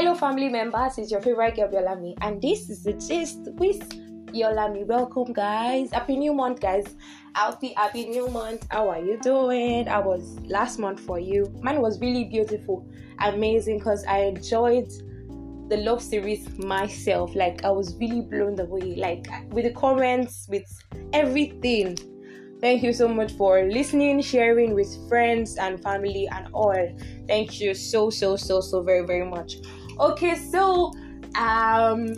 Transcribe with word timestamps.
Hello, 0.00 0.14
family 0.14 0.48
members. 0.48 0.96
It's 0.96 1.10
your 1.10 1.20
favorite 1.20 1.56
girl, 1.56 1.66
Biolami, 1.66 2.14
and 2.20 2.40
this 2.40 2.70
is 2.70 2.84
the 2.84 2.92
gist 2.92 3.40
with 3.54 3.80
Biolami. 4.26 4.86
Welcome, 4.86 5.32
guys. 5.32 5.90
Happy 5.90 6.16
New 6.16 6.32
Month, 6.32 6.60
guys. 6.60 6.94
Happy, 7.34 7.72
happy 7.76 8.06
New 8.06 8.28
Month. 8.28 8.64
How 8.70 8.88
are 8.90 9.00
you 9.00 9.18
doing? 9.20 9.88
I 9.88 9.98
was 9.98 10.38
last 10.44 10.78
month 10.78 11.00
for 11.00 11.18
you. 11.18 11.52
Mine 11.62 11.82
was 11.82 11.98
really 11.98 12.22
beautiful, 12.22 12.88
amazing, 13.18 13.78
because 13.78 14.04
I 14.04 14.18
enjoyed 14.18 14.88
the 15.68 15.78
love 15.78 16.00
series 16.00 16.48
myself. 16.58 17.34
Like, 17.34 17.64
I 17.64 17.72
was 17.72 17.96
really 17.96 18.20
blown 18.20 18.60
away, 18.60 18.94
like, 18.94 19.26
with 19.50 19.64
the 19.64 19.72
comments, 19.72 20.46
with 20.48 20.80
everything. 21.12 21.98
Thank 22.60 22.84
you 22.84 22.92
so 22.92 23.08
much 23.08 23.32
for 23.32 23.64
listening, 23.64 24.20
sharing 24.20 24.74
with 24.74 25.08
friends 25.08 25.56
and 25.56 25.82
family 25.82 26.28
and 26.28 26.46
all. 26.52 26.88
Thank 27.26 27.60
you 27.60 27.74
so 27.74 28.10
so 28.10 28.36
so 28.36 28.60
so 28.60 28.82
very 28.82 29.04
very 29.04 29.24
much. 29.24 29.56
Okay, 30.00 30.36
so 30.36 30.92
um 31.36 32.08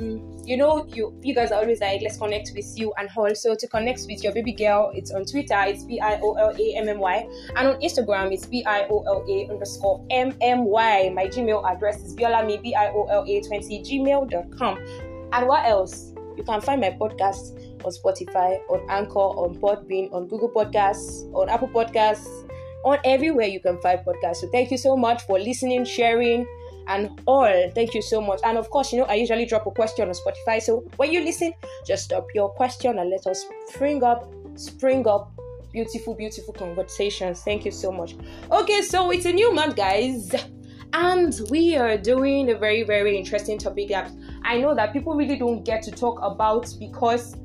you 0.46 0.56
know 0.56 0.86
you 0.94 1.12
you 1.22 1.34
guys 1.34 1.50
are 1.50 1.60
always 1.60 1.80
like 1.80 2.00
let's 2.00 2.16
connect 2.16 2.52
with 2.54 2.78
you 2.78 2.92
and 2.96 3.10
also 3.16 3.54
to 3.54 3.66
connect 3.66 4.06
with 4.08 4.22
your 4.22 4.32
baby 4.32 4.52
girl 4.52 4.92
it's 4.94 5.10
on 5.10 5.24
twitter. 5.24 5.60
It's 5.66 5.84
b-i-o-l-a-m-m-y 5.84 7.28
and 7.56 7.68
on 7.68 7.74
instagram 7.80 8.32
it's 8.32 8.46
b-i-o-l-a 8.46 9.48
underscore 9.50 10.06
m-m-y 10.10 11.12
my 11.12 11.26
gmail 11.26 11.70
address 11.70 12.00
is 12.02 12.14
biolami 12.14 12.62
b-i-o-l-a 12.62 13.40
20 13.42 13.82
gmail.com 13.82 14.78
and 15.32 15.46
what 15.46 15.66
else? 15.66 16.12
You 16.36 16.44
can 16.44 16.60
find 16.60 16.80
my 16.80 16.90
podcast 16.90 17.58
on 17.84 17.92
Spotify, 17.92 18.60
on 18.68 18.84
Anchor, 18.88 19.18
on 19.18 19.56
Podbean, 19.58 20.12
on 20.12 20.26
Google 20.26 20.48
Podcasts, 20.48 21.32
on 21.34 21.48
Apple 21.48 21.68
Podcasts, 21.68 22.48
on 22.84 22.98
everywhere 23.04 23.46
you 23.46 23.60
can 23.60 23.80
find 23.80 24.00
podcasts. 24.00 24.36
So 24.36 24.48
thank 24.48 24.70
you 24.70 24.78
so 24.78 24.96
much 24.96 25.22
for 25.22 25.38
listening, 25.38 25.84
sharing, 25.84 26.46
and 26.91 27.21
all. 27.27 27.71
Thank 27.74 27.95
you 27.95 28.02
so 28.02 28.21
much. 28.21 28.41
And 28.45 28.59
of 28.59 28.69
course, 28.71 28.93
you 28.93 28.99
know, 28.99 29.05
I 29.05 29.15
usually 29.15 29.46
drop 29.46 29.66
a 29.66 29.71
question 29.71 30.09
on 30.09 30.15
Spotify. 30.15 30.60
So 30.60 30.85
when 30.96 31.13
you 31.13 31.23
listen, 31.24 31.52
just 31.87 32.10
drop 32.10 32.27
your 32.35 32.51
question 32.51 32.99
and 32.99 33.09
let 33.10 33.27
us 33.27 33.45
spring 33.69 34.02
up, 34.02 34.30
spring 34.57 35.07
up 35.07 35.33
beautiful, 35.73 36.15
beautiful 36.15 36.52
conversations. 36.52 37.43
Thank 37.43 37.65
you 37.65 37.71
so 37.71 37.93
much. 37.93 38.16
Okay, 38.51 38.83
so 38.83 39.11
it's 39.13 39.24
a 39.24 39.33
new 39.33 39.55
month, 39.55 39.77
guys. 39.77 40.35
And 40.93 41.41
we 41.51 41.77
are 41.77 41.96
doing 41.96 42.51
a 42.51 42.59
very, 42.59 42.83
very 42.83 43.16
interesting 43.16 43.59
topic 43.59 43.91
that 43.91 44.11
I 44.43 44.61
know 44.61 44.74
that 44.74 44.93
people 44.93 45.15
really 45.15 45.37
don't 45.37 45.65
get 45.65 45.83
to 45.85 45.93
talk 45.93 46.18
about 46.21 46.74
because 46.80 47.37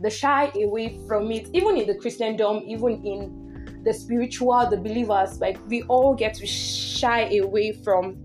they 0.00 0.10
shy 0.10 0.52
away 0.54 1.00
from 1.08 1.32
it, 1.32 1.48
even 1.52 1.76
in 1.76 1.88
the 1.88 1.96
Christendom, 1.96 2.62
even 2.66 3.04
in 3.04 3.82
the 3.84 3.92
spiritual, 3.92 4.68
the 4.70 4.76
believers, 4.76 5.40
like 5.40 5.58
we 5.66 5.82
all 5.84 6.14
get 6.14 6.34
to 6.34 6.46
shy 6.46 7.22
away 7.38 7.72
from 7.72 8.16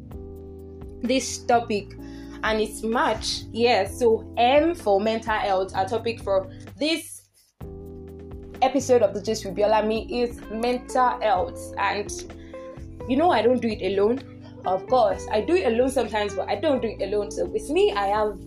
this 1.01 1.39
topic. 1.39 1.97
And 2.43 2.61
it's 2.61 2.83
March, 2.83 3.43
yeah. 3.51 3.87
So 3.87 4.31
M 4.37 4.75
for 4.75 5.01
mental 5.01 5.33
health, 5.33 5.75
our 5.75 5.87
topic 5.87 6.21
for 6.21 6.49
this 6.77 7.23
episode 8.61 9.01
of 9.01 9.13
the 9.13 9.21
Gist 9.21 9.45
with 9.45 9.55
Biolami 9.55 10.07
is 10.09 10.39
mental 10.51 11.19
health. 11.19 11.73
And 11.77 12.11
you 13.07 13.17
know 13.17 13.31
I 13.31 13.41
don't 13.41 13.61
do 13.61 13.69
it 13.69 13.81
alone. 13.93 14.21
Of 14.65 14.85
course, 14.87 15.25
I 15.31 15.41
do 15.41 15.55
it 15.55 15.65
alone 15.67 15.89
sometimes, 15.89 16.35
but 16.35 16.49
I 16.49 16.55
don't 16.55 16.81
do 16.81 16.89
it 16.89 17.01
alone. 17.01 17.31
So 17.31 17.45
with 17.45 17.69
me, 17.69 17.93
I 17.93 18.07
have 18.07 18.37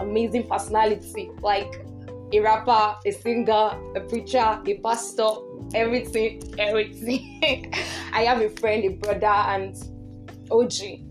amazing 0.00 0.48
personality. 0.48 1.30
Like 1.40 1.84
a 2.32 2.40
rapper, 2.40 2.96
a 3.06 3.12
singer, 3.12 3.78
a 3.94 4.00
preacher, 4.08 4.60
a 4.66 4.80
pastor, 4.82 5.28
everything, 5.74 6.42
everything. 6.58 7.72
I 8.12 8.22
have 8.22 8.40
a 8.40 8.48
friend, 8.48 8.84
a 8.84 8.88
brother, 8.88 9.26
and 9.26 9.76
OG. 10.50 11.07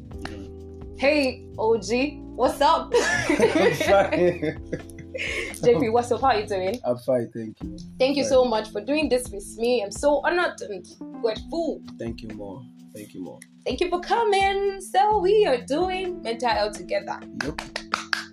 Hey, 0.98 1.46
OG, 1.60 2.24
what's 2.36 2.60
up? 2.60 2.92
I'm 3.30 3.74
fine. 3.76 4.58
JP, 5.62 5.92
what's 5.92 6.12
up? 6.12 6.22
How 6.22 6.30
are 6.30 6.40
you 6.40 6.48
doing? 6.48 6.80
I'm 6.84 6.98
fine, 6.98 7.30
thank 7.32 7.56
you. 7.62 7.78
Thank 8.00 8.18
you 8.18 8.24
so 8.24 8.44
much 8.46 8.72
for 8.72 8.82
doing 8.82 9.08
this 9.08 9.30
with 9.30 9.46
me. 9.60 9.84
I'm 9.84 9.92
so 9.92 10.22
honored 10.26 10.60
and 10.62 10.84
grateful. 11.22 11.84
Thank 12.00 12.24
you 12.24 12.30
more. 12.30 12.64
Thank 12.96 13.14
you 13.14 13.24
more. 13.24 13.40
Thank 13.64 13.80
you 13.80 13.90
for 13.90 14.00
coming. 14.00 14.82
So 14.82 15.20
we 15.20 15.46
are 15.46 15.62
doing 15.62 16.20
mental 16.24 16.50
health 16.50 16.78
together. 16.78 17.20
Yep. 17.44 17.62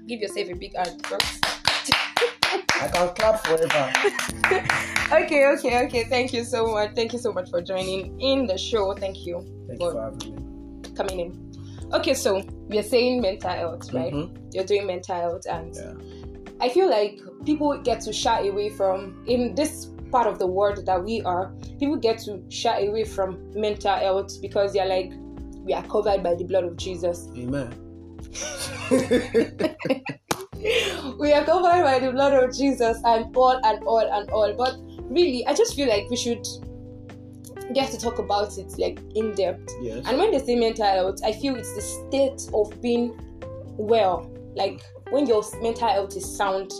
Give 0.06 0.20
yourself 0.20 0.48
a 0.48 0.54
big 0.54 0.74
hand. 0.74 1.02
I 2.80 2.88
can 2.88 3.14
clap 3.14 3.44
forever. 3.44 3.92
okay, 5.22 5.46
okay, 5.48 5.84
okay. 5.84 6.04
Thank 6.04 6.32
you 6.32 6.44
so 6.44 6.66
much. 6.68 6.94
Thank 6.94 7.12
you 7.12 7.18
so 7.18 7.30
much 7.30 7.50
for 7.50 7.60
joining 7.60 8.18
in 8.22 8.46
the 8.46 8.56
show. 8.56 8.94
Thank 8.94 9.26
you 9.26 9.44
Thank 9.68 9.82
you 9.82 9.92
for 9.92 10.02
having 10.02 10.34
me. 10.34 10.94
coming 10.94 11.20
in. 11.20 11.43
Okay, 11.94 12.12
so 12.14 12.42
we 12.68 12.78
are 12.78 12.82
saying 12.82 13.20
mental 13.20 13.50
health, 13.50 13.92
right? 13.92 14.12
Mhm. 14.12 14.52
You're 14.52 14.64
doing 14.64 14.86
mental 14.86 15.14
health, 15.14 15.46
and 15.48 15.74
Yeah. 15.74 15.94
I 16.60 16.68
feel 16.68 16.90
like 16.90 17.20
people 17.44 17.76
get 17.78 18.00
to 18.02 18.12
shy 18.12 18.46
away 18.48 18.68
from 18.70 19.22
in 19.26 19.54
this 19.54 19.86
part 20.10 20.26
of 20.26 20.38
the 20.38 20.46
world 20.46 20.84
that 20.86 21.04
we 21.04 21.22
are. 21.22 21.52
People 21.78 21.96
get 21.96 22.18
to 22.20 22.42
shy 22.48 22.86
away 22.86 23.04
from 23.04 23.38
mental 23.54 23.94
health 23.94 24.40
because 24.40 24.72
they're 24.72 24.86
like, 24.86 25.12
we 25.64 25.72
are 25.72 25.82
covered 25.84 26.22
by 26.22 26.34
the 26.34 26.44
blood 26.44 26.64
of 26.64 26.76
Jesus. 26.76 27.28
Amen. 27.36 27.72
we 31.18 31.32
are 31.32 31.44
covered 31.44 31.82
by 31.84 31.98
the 31.98 32.10
blood 32.12 32.32
of 32.32 32.56
Jesus 32.56 32.98
and 33.04 33.36
all 33.36 33.58
and 33.64 33.84
all 33.84 33.98
and 34.00 34.30
all. 34.30 34.52
But 34.54 34.76
really, 35.10 35.46
I 35.46 35.54
just 35.54 35.74
feel 35.74 35.88
like 35.88 36.08
we 36.10 36.16
should 36.16 36.46
get 37.72 37.90
to 37.92 37.98
talk 37.98 38.18
about 38.18 38.58
it 38.58 38.78
like 38.78 38.98
in 39.14 39.34
depth. 39.34 39.72
yes. 39.80 40.06
And 40.06 40.18
when 40.18 40.30
they 40.30 40.38
say 40.38 40.56
mental 40.56 40.84
health, 40.84 41.20
I 41.24 41.32
feel 41.32 41.56
it's 41.56 41.74
the 41.74 41.80
state 41.80 42.50
of 42.52 42.80
being 42.82 43.18
well. 43.78 44.30
Like 44.54 44.82
when 45.10 45.26
your 45.26 45.42
mental 45.62 45.88
health 45.88 46.16
is 46.16 46.36
sound, 46.36 46.72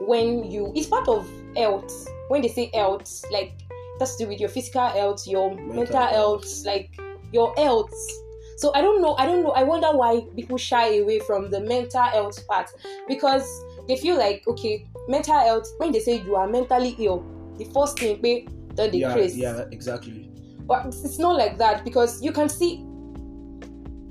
when 0.00 0.50
you 0.50 0.72
it's 0.74 0.86
part 0.86 1.08
of 1.08 1.28
health. 1.56 2.08
When 2.28 2.40
they 2.40 2.48
say 2.48 2.70
health, 2.72 3.24
like 3.30 3.52
that's 3.98 4.16
to 4.16 4.24
do 4.24 4.30
with 4.30 4.40
your 4.40 4.48
physical 4.48 4.86
health, 4.88 5.26
your 5.26 5.50
mental, 5.50 5.74
Mental 5.74 5.96
health, 6.06 6.44
health. 6.44 6.64
like 6.64 6.98
your 7.32 7.54
health. 7.56 7.92
So 8.56 8.72
I 8.74 8.80
don't 8.80 9.02
know, 9.02 9.14
I 9.16 9.26
don't 9.26 9.42
know. 9.42 9.50
I 9.50 9.62
wonder 9.64 9.88
why 9.92 10.22
people 10.36 10.56
shy 10.56 10.96
away 10.98 11.18
from 11.20 11.50
the 11.50 11.60
mental 11.60 12.02
health 12.02 12.46
part 12.46 12.70
because 13.08 13.46
they 13.88 13.96
feel 13.96 14.16
like 14.16 14.44
okay, 14.48 14.86
mental 15.08 15.38
health. 15.38 15.66
When 15.78 15.92
they 15.92 16.00
say 16.00 16.20
you 16.22 16.36
are 16.36 16.46
mentally 16.48 16.94
ill, 16.98 17.24
the 17.58 17.64
first 17.66 17.98
thing 17.98 18.20
they 18.22 18.46
then 18.74 18.90
they 18.90 18.98
yeah, 18.98 19.12
craze. 19.12 19.36
yeah, 19.36 19.64
exactly. 19.70 20.30
But 20.72 20.86
it's 20.86 21.18
not 21.18 21.36
like 21.36 21.58
that 21.58 21.84
because 21.84 22.22
you 22.22 22.32
can 22.32 22.48
see. 22.48 22.82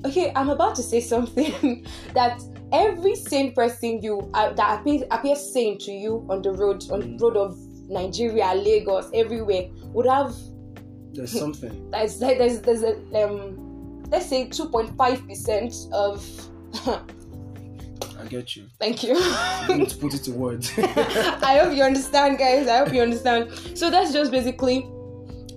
Okay, 0.06 0.32
I'm 0.36 0.50
about 0.50 0.76
to 0.76 0.84
say 0.84 1.00
something 1.14 1.86
that 2.14 2.40
every 2.72 3.16
sane 3.16 3.54
person 3.54 4.00
you 4.04 4.30
uh, 4.36 4.54
that 4.54 4.80
appears, 4.80 5.02
appears 5.10 5.42
sane 5.54 5.80
to 5.80 5.92
you 5.92 6.24
on 6.30 6.44
the 6.44 6.52
road, 6.52 6.84
on 6.92 7.00
the 7.00 7.06
Mm. 7.08 7.22
road 7.22 7.38
of 7.38 7.58
Nigeria, 7.90 8.54
Lagos, 8.54 9.10
everywhere 9.14 9.64
would 9.94 10.06
have. 10.06 10.36
There's 11.14 11.32
something. 11.44 11.90
There's 11.92 12.20
there's 12.20 12.62
there's 12.62 12.84
a 12.84 12.94
um, 13.24 14.04
let's 14.12 14.28
say 14.30 14.48
2.5 14.48 15.28
percent 15.28 15.74
of. 15.94 16.24
I 18.20 18.26
get 18.30 18.56
you. 18.56 18.68
Thank 18.80 19.02
you. 19.02 19.18
You 19.68 19.78
need 19.78 19.90
to 19.90 19.98
put 19.98 20.14
it 20.14 20.24
to 20.26 20.32
words. 20.32 20.72
I 20.78 21.58
hope 21.64 21.76
you 21.76 21.82
understand, 21.82 22.38
guys. 22.38 22.68
I 22.68 22.78
hope 22.78 22.94
you 22.94 23.02
understand. 23.02 23.50
So 23.76 23.90
that's 23.90 24.14
just 24.14 24.30
basically 24.32 24.88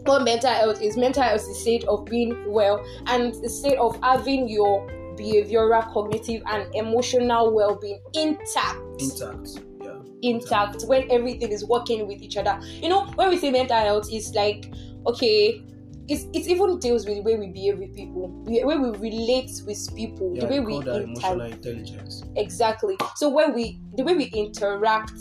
what 0.07 0.23
mental 0.25 0.51
health 0.51 0.81
is. 0.83 0.97
Mental 0.97 1.23
health 1.23 1.41
is 1.43 1.49
the 1.49 1.55
state 1.55 1.85
of 1.85 2.05
being 2.05 2.45
well 2.47 2.85
and 3.07 3.35
the 3.43 3.49
state 3.49 3.79
of 3.79 3.99
having 4.03 4.49
your 4.49 4.87
behavioral, 5.17 5.93
cognitive, 5.93 6.43
and 6.47 6.75
emotional 6.75 7.55
well-being 7.55 8.01
intact. 8.15 8.81
Intact. 8.99 9.61
Yeah. 9.83 9.99
Intact 10.23 10.83
when 10.87 11.11
everything 11.11 11.51
is 11.53 11.65
working 11.65 12.07
with 12.07 12.21
each 12.21 12.37
other. 12.37 12.59
You 12.65 12.89
know, 12.89 13.07
when 13.15 13.31
we 13.31 13.39
say 13.39 13.51
mental 13.51 13.77
health, 13.79 14.09
it's 14.11 14.35
like 14.35 14.73
okay. 15.07 15.63
It's, 16.07 16.25
it 16.35 16.47
even 16.49 16.79
deals 16.81 17.07
with 17.07 17.17
the 17.17 17.23
way 17.23 17.37
we 17.39 17.47
behave 17.47 17.79
with 17.79 17.97
people, 17.97 18.29
the 18.45 18.63
way 18.65 18.77
we 18.77 18.91
relate 18.91 19.51
with 19.67 19.97
people, 19.97 20.33
Yeah, 20.35 20.41
the 20.43 20.47
way 20.49 20.61
we 20.61 20.75
inter- 20.77 21.01
emotional 21.01 21.41
intelligence 21.41 22.23
exactly. 22.37 22.99
So 23.17 23.31
when 23.31 23.55
we 23.55 23.81
the 23.97 24.03
way 24.05 24.15
we 24.15 24.25
interact 24.25 25.13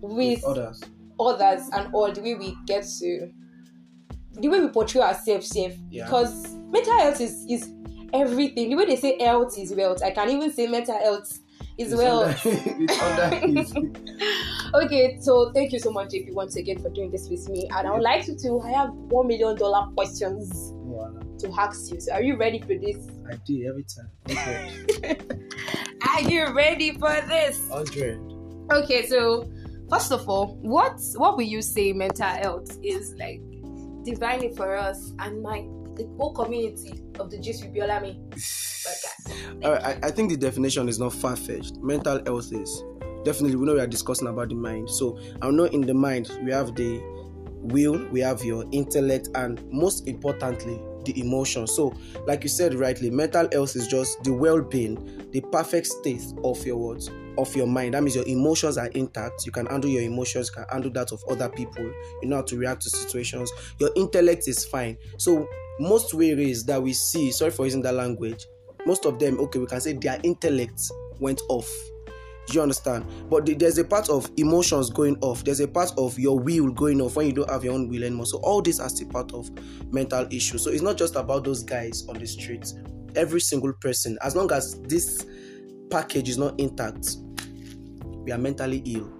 with 0.00 0.16
with 0.16 0.44
others. 0.44 0.82
others 1.20 1.68
and 1.72 1.94
all 1.94 2.10
the 2.10 2.20
way 2.22 2.34
we 2.34 2.56
get 2.66 2.84
to 2.98 3.30
the 4.34 4.48
way 4.48 4.60
we 4.60 4.68
portray 4.68 5.00
ourselves 5.02 5.48
safe 5.48 5.76
Yeah. 5.90 6.04
because 6.04 6.54
mental 6.70 6.96
health 6.98 7.20
is 7.20 7.44
is 7.48 7.70
everything 8.14 8.70
the 8.70 8.76
way 8.76 8.86
they 8.86 8.96
say 8.96 9.18
health 9.22 9.58
is 9.58 9.72
wealth 9.74 10.02
i 10.02 10.10
can 10.10 10.28
even 10.30 10.52
say 10.52 10.66
mental 10.66 10.98
health 10.98 11.38
is 11.78 11.92
It's 11.92 11.96
well 12.02 12.24
under, 12.24 12.36
it's 12.44 13.02
under 13.02 13.36
his. 13.46 13.74
okay 14.74 15.18
so 15.20 15.50
thank 15.52 15.72
you 15.72 15.78
so 15.78 15.90
much 15.90 16.10
jp 16.10 16.32
once 16.34 16.56
again 16.56 16.78
for 16.78 16.90
doing 16.90 17.10
this 17.10 17.28
with 17.30 17.48
me 17.48 17.68
and 17.74 17.88
i 17.88 17.90
would 17.90 18.02
like 18.02 18.26
you 18.26 18.36
to 18.36 18.60
i 18.60 18.70
have 18.70 18.90
one 18.92 19.26
million 19.26 19.56
dollar 19.56 19.86
questions 19.94 20.72
to 21.38 21.50
ask 21.58 21.90
you 21.92 22.00
so 22.00 22.12
are 22.12 22.22
you 22.22 22.36
ready 22.36 22.60
for 22.60 22.76
this 22.78 23.08
I 23.30 23.36
do 23.46 23.66
every 23.66 23.84
time. 23.84 24.10
Okay. 24.30 25.16
are 26.08 26.20
you 26.22 26.52
ready 26.52 26.92
for 26.92 27.10
this 27.28 27.66
Hundred. 27.70 28.20
okay 28.70 29.06
so 29.06 29.50
first 29.90 30.12
of 30.12 30.28
all 30.28 30.56
what 30.60 31.00
what 31.16 31.36
will 31.36 31.44
you 31.44 31.62
say 31.62 31.92
mental 31.92 32.26
health 32.26 32.78
is 32.84 33.14
like 33.18 33.40
divine 34.04 34.42
it 34.42 34.56
for 34.56 34.76
us 34.76 35.12
and 35.18 35.42
my 35.42 35.66
the 35.94 36.06
whole 36.18 36.32
community 36.32 37.02
of 37.20 37.30
the 37.30 37.38
Gist 37.38 37.64
with 37.64 37.74
Biolami 37.74 38.18
podcast. 38.30 39.64
All 39.64 39.72
right, 39.72 39.98
I, 40.02 40.08
I 40.08 40.10
think 40.10 40.30
the 40.30 40.36
definition 40.36 40.88
is 40.88 40.98
not 40.98 41.12
far 41.12 41.36
fetched. 41.36 41.76
Mental 41.78 42.22
health 42.24 42.52
is 42.52 42.82
definitely 43.24 43.56
we 43.56 43.66
know 43.66 43.74
we 43.74 43.80
are 43.80 43.86
discussing 43.86 44.28
about 44.28 44.48
the 44.48 44.54
mind. 44.54 44.88
So 44.88 45.18
I 45.40 45.50
know 45.50 45.64
in 45.64 45.82
the 45.82 45.94
mind 45.94 46.30
we 46.42 46.52
have 46.52 46.74
the 46.74 47.00
will, 47.62 48.06
we 48.10 48.20
have 48.20 48.42
your 48.44 48.64
intellect, 48.72 49.28
and 49.34 49.62
most 49.70 50.08
importantly, 50.08 50.80
the 51.04 51.18
emotion. 51.20 51.66
So, 51.66 51.94
like 52.26 52.42
you 52.42 52.48
said 52.48 52.74
rightly, 52.74 53.10
mental 53.10 53.48
health 53.52 53.76
is 53.76 53.86
just 53.86 54.22
the 54.24 54.32
well-being, 54.32 55.28
the 55.30 55.40
perfect 55.52 55.86
state 55.86 56.24
of 56.44 56.64
your 56.66 56.76
words, 56.76 57.10
of 57.38 57.54
your 57.56 57.66
mind. 57.66 57.94
That 57.94 58.02
means 58.02 58.16
your 58.16 58.26
emotions 58.26 58.78
are 58.78 58.88
intact. 58.88 59.46
You 59.46 59.52
can 59.52 59.66
handle 59.66 59.90
your 59.90 60.02
emotions, 60.02 60.50
you 60.50 60.62
can 60.62 60.72
handle 60.72 60.90
that 60.92 61.12
of 61.12 61.22
other 61.28 61.48
people. 61.48 61.84
You 62.22 62.28
know 62.28 62.36
how 62.36 62.42
to 62.42 62.56
react 62.56 62.82
to 62.82 62.90
situations. 62.90 63.50
Your 63.78 63.90
intellect 63.96 64.48
is 64.48 64.64
fine. 64.64 64.96
So, 65.18 65.48
most 65.80 66.14
ways 66.14 66.64
that 66.64 66.82
we 66.82 66.92
see, 66.92 67.30
sorry 67.30 67.50
for 67.50 67.64
using 67.64 67.82
that 67.82 67.94
language, 67.94 68.46
most 68.86 69.06
of 69.06 69.18
them, 69.18 69.38
okay, 69.40 69.58
we 69.58 69.66
can 69.66 69.80
say 69.80 69.94
their 69.94 70.20
intellect 70.22 70.80
went 71.18 71.40
off 71.48 71.68
do 72.46 72.54
you 72.54 72.62
understand? 72.62 73.06
But 73.30 73.46
there's 73.58 73.78
a 73.78 73.84
part 73.84 74.08
of 74.08 74.30
emotions 74.36 74.90
going 74.90 75.16
off. 75.20 75.44
There's 75.44 75.60
a 75.60 75.68
part 75.68 75.92
of 75.96 76.18
your 76.18 76.38
will 76.38 76.70
going 76.70 77.00
off 77.00 77.16
when 77.16 77.26
you 77.26 77.32
don't 77.32 77.48
have 77.48 77.64
your 77.64 77.74
own 77.74 77.88
will 77.88 78.02
anymore. 78.02 78.26
So 78.26 78.38
all 78.38 78.60
this 78.60 78.80
are 78.80 78.88
still 78.88 79.08
part 79.08 79.32
of 79.32 79.48
mental 79.92 80.26
issues. 80.30 80.64
So 80.64 80.70
it's 80.70 80.82
not 80.82 80.98
just 80.98 81.14
about 81.14 81.44
those 81.44 81.62
guys 81.62 82.04
on 82.08 82.18
the 82.18 82.26
streets. 82.26 82.74
Every 83.14 83.40
single 83.40 83.72
person, 83.74 84.18
as 84.22 84.34
long 84.34 84.50
as 84.52 84.80
this 84.82 85.24
package 85.92 86.30
is 86.30 86.38
not 86.38 86.58
intact, 86.58 87.18
we 88.24 88.32
are 88.32 88.38
mentally 88.38 88.82
ill. 88.86 89.12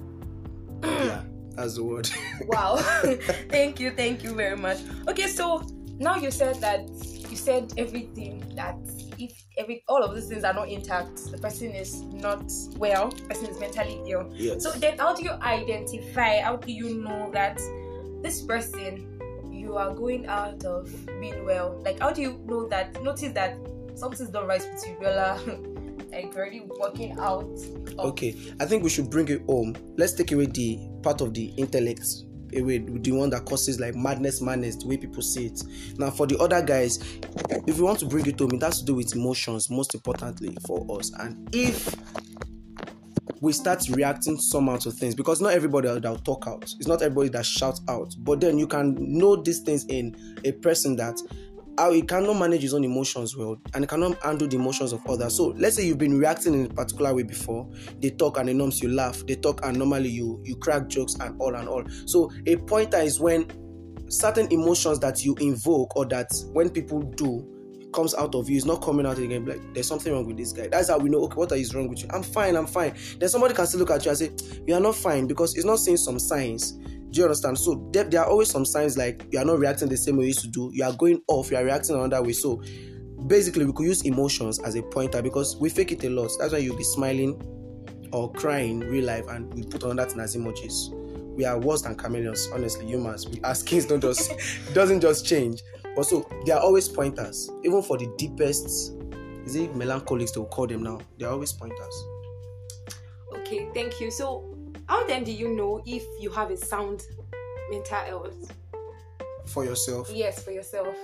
Mm. 0.81 1.07
yeah, 1.07 1.23
that's 1.55 1.77
the 1.77 1.85
word. 1.85 2.11
wow. 2.47 2.77
thank 3.51 3.79
you, 3.79 3.91
thank 3.91 4.25
you 4.25 4.35
very 4.35 4.57
much. 4.57 4.79
Okay, 5.07 5.29
so 5.29 5.63
now 5.99 6.17
you 6.17 6.31
said 6.31 6.57
that 6.57 6.89
you 7.31 7.37
said 7.37 7.73
everything 7.77 8.43
that 8.57 8.77
if 9.19 9.45
every 9.59 9.85
all 9.87 10.03
of 10.03 10.15
these 10.15 10.29
things 10.29 10.45
are 10.45 10.55
not 10.55 10.71
intact, 10.71 11.31
the 11.31 11.37
person 11.37 11.73
is 11.73 12.03
not 12.05 12.51
well, 12.79 13.11
the 13.11 13.23
person 13.25 13.47
is 13.47 13.61
mentally 13.61 14.01
ill. 14.07 14.33
Yes. 14.35 14.63
So 14.63 14.71
then 14.71 14.97
how 14.97 15.15
do 15.15 15.23
you 15.23 15.33
identify, 15.43 16.41
how 16.41 16.57
do 16.57 16.73
you 16.73 17.03
know 17.03 17.31
that 17.35 17.61
this 18.23 18.41
person 18.41 19.21
you 19.51 19.77
are 19.77 19.95
going 19.95 20.27
out 20.27 20.65
of 20.65 20.91
being 21.21 21.45
well? 21.45 21.79
Like 21.85 22.01
how 22.01 22.13
do 22.13 22.23
you 22.23 22.41
know 22.47 22.67
that 22.69 23.03
notice 23.03 23.33
that 23.33 23.59
something's 23.95 24.33
not 24.33 24.47
right 24.47 24.67
with 24.73 24.89
you, 24.89 24.97
Bella? 24.99 25.69
like 26.13 26.35
already 26.37 26.63
working 26.79 27.19
out. 27.19 27.49
Okay, 27.99 28.37
I 28.61 28.67
think 28.67 28.85
we 28.85 28.91
should 28.91 29.11
bring 29.11 29.29
it 29.29 29.43
home. 29.47 29.75
Let's 29.97 30.13
take 30.13 30.33
away 30.33 30.47
the 30.47 30.79
part 31.03 31.21
of 31.21 31.35
the 31.35 31.47
intellect 31.57 32.05
away, 32.55 32.79
the 32.79 33.13
one 33.13 33.31
that 33.31 33.45
causes 33.45 33.81
like 33.81 33.95
madness, 33.95 34.41
madness, 34.41 34.77
the 34.77 34.87
way 34.87 34.97
people 34.97 35.23
see 35.23 35.47
it. 35.47 35.63
Now, 35.99 36.11
for 36.11 36.27
the 36.27 36.39
other 36.39 36.63
guys, 36.63 36.99
if 37.67 37.79
you 37.79 37.85
want 37.85 37.99
to 38.01 38.07
bring 38.07 38.27
it 38.27 38.39
home, 38.39 38.51
it 38.53 38.63
has 38.63 38.81
to 38.81 38.85
do 38.85 38.95
with 38.95 39.15
emotions, 39.15 39.71
most 39.71 39.95
importantly 39.95 40.57
for 40.67 40.87
us. 40.99 41.11
And 41.19 41.49
if 41.55 41.95
we 43.41 43.53
start 43.53 43.83
reacting 43.91 44.39
somehow 44.39 44.77
to 44.77 44.91
things, 44.91 45.15
because 45.15 45.41
not 45.41 45.53
everybody 45.53 45.89
that 45.89 46.05
will 46.05 46.19
talk 46.19 46.45
out, 46.47 46.63
it's 46.63 46.87
not 46.87 47.03
everybody 47.03 47.31
that 47.31 47.47
shouts 47.47 47.81
out, 47.89 48.15
but 48.19 48.41
then 48.41 48.59
you 48.59 48.67
can 48.67 48.97
know 48.99 49.37
these 49.37 49.61
things 49.61 49.85
in 49.87 50.15
a 50.45 50.53
person 50.53 50.97
that 50.97 51.21
how 51.79 51.93
he 51.93 52.03
cannot 52.03 52.35
manage 52.35 52.63
his 52.63 52.75
own 52.75 52.85
emotions 52.85 53.37
well 53.37 53.57
and 53.75 53.85
he 53.85 53.89
cannot 53.89 54.23
handle 54.23 54.47
the 54.47 54.57
emotions 54.57 54.93
of 54.93 55.05
others. 55.07 55.37
So 55.37 55.49
let's 55.57 55.77
say 55.77 55.87
you've 55.87 55.99
been 55.99 56.19
reacting 56.19 56.55
in 56.55 56.67
a 56.67 56.69
particular 56.69 57.15
way 57.15 57.23
before. 57.23 57.69
They 58.01 58.11
talk 58.11 58.39
and 58.39 58.49
it 58.51 58.83
you 58.83 58.89
laugh. 58.91 59.25
They 59.27 59.37
talk 59.37 59.61
and 59.65 59.79
normally 59.79 60.11
you 60.11 60.41
you 60.45 60.57
crack 60.57 60.89
jokes 60.89 61.15
and 61.21 61.41
all 61.41 61.55
and 61.55 61.69
all. 61.69 61.85
So 62.07 62.31
a 62.47 62.57
pointer 62.57 62.99
is 62.99 63.21
when 63.21 63.47
certain 64.11 64.51
emotions 64.53 64.99
that 65.01 65.25
you 65.25 65.35
invoke 65.41 65.97
or 65.97 66.05
that 66.07 66.31
when 66.53 66.69
people 66.69 67.01
do 67.03 67.49
comes 67.93 68.15
out 68.15 68.35
of 68.35 68.49
you 68.49 68.57
is 68.57 68.65
not 68.65 68.83
coming 68.83 69.07
out 69.07 69.19
again 69.19 69.45
like 69.45 69.61
there's 69.75 69.87
something 69.87 70.13
wrong 70.13 70.27
with 70.27 70.37
this 70.37 70.53
guy 70.53 70.67
that's 70.67 70.89
how 70.89 70.99
we 70.99 71.11
know 71.11 71.23
okay 71.23 71.35
what 71.35 71.53
is 71.53 71.75
wrong 71.75 71.89
with 71.89 72.03
you 72.03 72.09
i'm 72.11 72.23
fine 72.23 72.57
i'm 72.57 72.67
fine 72.67 72.95
then 73.19 73.29
somebody 73.29 73.53
can 73.53 73.67
still 73.67 73.81
look 73.81 73.91
at 73.91 74.03
you 74.05 74.11
and 74.11 74.19
say 74.19 74.31
you 74.67 74.75
are 74.75 74.81
not 74.81 74.95
fine 74.95 75.27
because 75.27 75.55
it's 75.57 75.67
not 75.67 75.79
seeing 75.79 75.99
some 75.99 76.19
signs 76.19 76.79
do 77.13 77.21
you 77.21 77.25
understand? 77.25 77.59
So 77.59 77.89
there, 77.93 78.05
there, 78.05 78.23
are 78.23 78.27
always 78.27 78.51
some 78.51 78.65
signs 78.65 78.97
like 78.97 79.27
you 79.31 79.39
are 79.39 79.45
not 79.45 79.59
reacting 79.59 79.89
the 79.89 79.97
same 79.99 80.17
way 80.17 80.25
you 80.25 80.29
used 80.29 80.41
to 80.41 80.49
do. 80.49 80.71
You 80.73 80.85
are 80.85 80.95
going 80.95 81.23
off. 81.29 81.51
You 81.51 81.59
are 81.59 81.65
reacting 81.65 81.95
another 81.95 82.23
way. 82.23 82.33
So 82.33 82.63
basically, 83.27 83.67
we 83.67 83.73
could 83.73 83.85
use 83.87 84.03
emotions 84.03 84.59
as 84.61 84.77
a 84.77 84.83
pointer 84.83 85.21
because 85.21 85.57
we 85.57 85.69
fake 85.69 85.93
it 85.93 86.03
a 86.05 86.11
lot. 86.11 86.31
That's 86.39 86.55
why 86.55 86.61
you'll 86.61 86.77
be 86.77 86.85
smiling 86.85 87.41
or 88.13 88.33
crying 88.33 88.81
real 88.81 89.05
life, 89.05 89.27
and 89.29 89.53
we 89.53 89.63
put 89.63 89.85
on 89.85 89.97
that 89.97 90.19
as 90.19 90.37
emojis. 90.37 90.91
We 91.37 91.45
are 91.45 91.59
worse 91.59 91.83
than 91.83 91.97
chameleons, 91.97 92.49
honestly. 92.53 92.87
Humans, 92.87 93.29
we, 93.29 93.41
our 93.43 93.55
skins 93.55 93.85
don't 93.85 94.01
just 94.01 94.33
doesn't 94.75 95.01
just 95.01 95.27
change. 95.27 95.63
But 95.95 96.05
so 96.05 96.27
they 96.47 96.53
are 96.53 96.61
always 96.61 96.89
pointers, 96.89 97.51
even 97.63 97.83
for 97.83 97.99
the 97.99 98.11
deepest. 98.17 98.95
Is 99.45 99.57
it 99.57 99.77
melancholics? 99.77 100.33
They'll 100.33 100.47
call 100.47 100.67
them 100.67 100.83
now. 100.83 101.01
They 101.19 101.27
are 101.27 101.33
always 101.33 101.53
pointers. 101.53 102.05
Okay, 103.37 103.69
thank 103.75 104.01
you. 104.01 104.11
So 104.11 104.52
how 104.93 105.07
then 105.07 105.25
do 105.25 105.33
you 105.33 105.49
know 105.49 105.83
if 105.87 106.05
you 106.21 106.29
have 106.29 106.51
a 106.51 106.57
sound 106.57 107.07
mental 107.71 107.97
health? 107.97 108.53
For 109.47 109.65
yourself? 109.65 110.11
Yes, 110.13 110.45
for 110.45 110.51
yourself. 110.51 110.95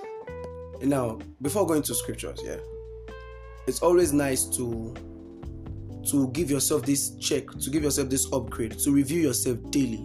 Now, 0.83 1.19
before 1.41 1.67
going 1.67 1.81
to 1.85 1.95
scriptures, 1.95 2.39
yeah, 2.45 2.59
it's 3.67 3.81
always 3.81 4.13
nice 4.13 4.45
to 4.57 4.95
to 6.11 6.29
give 6.33 6.51
yourself 6.51 6.85
this 6.85 7.17
check, 7.17 7.49
to 7.51 7.71
give 7.71 7.83
yourself 7.83 8.11
this 8.11 8.31
upgrade, 8.31 8.79
to 8.79 8.91
review 8.91 9.23
yourself 9.23 9.59
daily. 9.71 10.05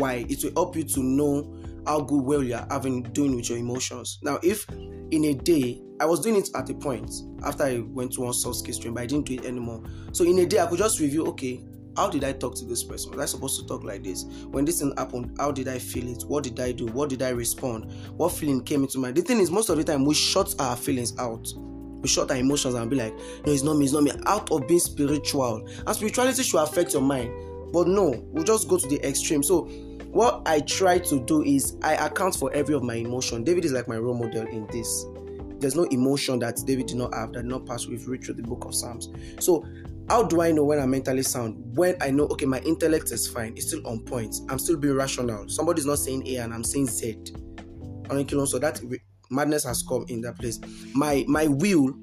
Why? 0.00 0.26
It 0.28 0.42
will 0.42 0.52
help 0.56 0.74
you 0.74 0.82
to 0.82 1.00
know 1.00 1.56
how 1.86 2.00
good 2.00 2.22
well 2.22 2.42
you 2.42 2.56
are 2.56 2.66
having 2.68 3.04
doing 3.04 3.36
with 3.36 3.48
your 3.48 3.58
emotions. 3.58 4.18
Now, 4.22 4.40
if 4.42 4.68
in 5.12 5.24
a 5.26 5.34
day 5.34 5.80
I 6.00 6.04
was 6.04 6.20
doing 6.20 6.34
it 6.34 6.48
at 6.56 6.68
a 6.68 6.74
point 6.74 7.12
after 7.44 7.62
I 7.62 7.78
went 7.78 8.12
to 8.14 8.22
one 8.22 8.32
soft 8.32 8.56
skill 8.56 8.74
stream, 8.74 8.94
but 8.94 9.04
I 9.04 9.06
didn't 9.06 9.26
do 9.26 9.34
it 9.34 9.44
anymore. 9.44 9.84
So 10.12 10.24
in 10.24 10.36
a 10.40 10.46
day 10.46 10.58
I 10.58 10.66
could 10.66 10.78
just 10.78 10.98
review, 10.98 11.26
okay, 11.28 11.60
how 11.96 12.08
did 12.08 12.24
I 12.24 12.32
talk 12.32 12.54
to 12.56 12.64
this 12.64 12.84
person? 12.84 13.12
Was 13.12 13.20
I 13.20 13.26
supposed 13.26 13.60
to 13.60 13.66
talk 13.66 13.84
like 13.84 14.02
this? 14.02 14.24
When 14.50 14.64
this 14.64 14.80
thing 14.80 14.92
happened, 14.96 15.36
how 15.38 15.52
did 15.52 15.68
I 15.68 15.78
feel 15.78 16.08
it? 16.08 16.22
What 16.24 16.44
did 16.44 16.58
I 16.60 16.72
do? 16.72 16.86
What 16.86 17.08
did 17.10 17.22
I 17.22 17.30
respond? 17.30 17.90
What 18.16 18.30
feeling 18.32 18.62
came 18.62 18.82
into 18.82 18.98
my 18.98 19.08
mind? 19.08 19.16
The 19.16 19.22
thing 19.22 19.40
is, 19.40 19.50
most 19.50 19.68
of 19.68 19.76
the 19.76 19.84
time, 19.84 20.04
we 20.04 20.14
shut 20.14 20.54
our 20.58 20.76
feelings 20.76 21.18
out. 21.18 21.48
We 22.00 22.08
shut 22.08 22.30
our 22.30 22.36
emotions 22.36 22.74
and 22.74 22.88
be 22.88 22.96
like, 22.96 23.14
no, 23.44 23.52
it's 23.52 23.62
not 23.62 23.76
me, 23.76 23.84
it's 23.84 23.92
not 23.92 24.02
me. 24.02 24.12
Out 24.26 24.50
of 24.50 24.66
being 24.66 24.80
spiritual. 24.80 25.68
And 25.86 25.96
spirituality 25.96 26.42
should 26.42 26.62
affect 26.62 26.92
your 26.92 27.02
mind. 27.02 27.32
But 27.72 27.88
no, 27.88 28.22
we'll 28.28 28.44
just 28.44 28.68
go 28.68 28.78
to 28.78 28.88
the 28.88 29.06
extreme. 29.06 29.42
So, 29.42 29.64
what 30.10 30.42
I 30.46 30.60
try 30.60 30.98
to 30.98 31.20
do 31.20 31.42
is 31.42 31.76
I 31.82 31.94
account 31.94 32.34
for 32.34 32.52
every 32.52 32.74
of 32.74 32.82
my 32.82 32.94
emotion. 32.94 33.44
David 33.44 33.64
is 33.64 33.72
like 33.72 33.86
my 33.86 33.96
role 33.96 34.14
model 34.14 34.46
in 34.46 34.66
this. 34.68 35.06
There's 35.60 35.76
no 35.76 35.84
emotion 35.84 36.38
that 36.40 36.60
David 36.66 36.86
did 36.86 36.96
not 36.96 37.14
have, 37.14 37.32
that 37.34 37.42
did 37.42 37.50
not 37.50 37.66
pass. 37.66 37.86
We've 37.86 38.08
read 38.08 38.24
through 38.24 38.34
the 38.34 38.42
book 38.42 38.64
of 38.64 38.74
Psalms. 38.74 39.10
So 39.38 39.64
how 40.10 40.24
do 40.24 40.40
I 40.40 40.50
know 40.50 40.64
when 40.64 40.80
I'm 40.80 40.90
mentally 40.90 41.22
sound? 41.22 41.54
When 41.76 41.96
I 42.00 42.10
know, 42.10 42.24
okay, 42.24 42.44
my 42.44 42.58
intellect 42.60 43.12
is 43.12 43.28
fine, 43.28 43.52
it's 43.56 43.68
still 43.68 43.86
on 43.86 44.00
point, 44.00 44.34
I'm 44.48 44.58
still 44.58 44.76
being 44.76 44.96
rational. 44.96 45.48
Somebody's 45.48 45.86
not 45.86 46.00
saying 46.00 46.26
A 46.26 46.38
and 46.38 46.52
I'm 46.52 46.64
saying 46.64 46.88
Z. 46.88 47.16
So 48.10 48.58
that 48.58 48.80
madness 49.30 49.62
has 49.64 49.84
come 49.84 50.04
in 50.08 50.20
that 50.22 50.36
place. 50.36 50.58
My 50.94 51.24
my 51.28 51.46
will, 51.46 51.94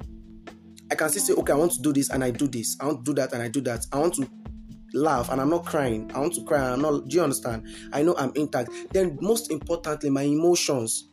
I 0.89 0.95
can 0.95 1.09
still 1.09 1.21
say, 1.21 1.33
okay, 1.33 1.51
I 1.51 1.57
want 1.57 1.73
to 1.73 1.81
do 1.81 1.91
this 1.91 2.09
and 2.09 2.23
I 2.23 2.31
do 2.31 2.47
this. 2.47 2.77
I 2.79 2.85
want 2.85 3.03
to 3.03 3.11
do 3.11 3.13
that 3.15 3.33
and 3.33 3.43
I 3.43 3.49
do 3.49 3.59
that. 3.61 3.85
I 3.91 3.99
want 3.99 4.13
to 4.15 4.29
laugh 4.93 5.29
and 5.29 5.41
I'm 5.41 5.49
not 5.49 5.65
crying. 5.65 6.09
I 6.15 6.19
want 6.19 6.33
to 6.35 6.45
cry 6.45 6.63
and 6.63 6.75
I'm 6.75 6.81
not. 6.81 7.09
Do 7.09 7.17
you 7.17 7.23
understand? 7.23 7.67
I 7.91 8.03
know 8.03 8.15
I'm 8.17 8.31
intact. 8.35 8.69
Then, 8.93 9.17
most 9.19 9.51
importantly, 9.51 10.09
my 10.09 10.21
emotions. 10.21 11.09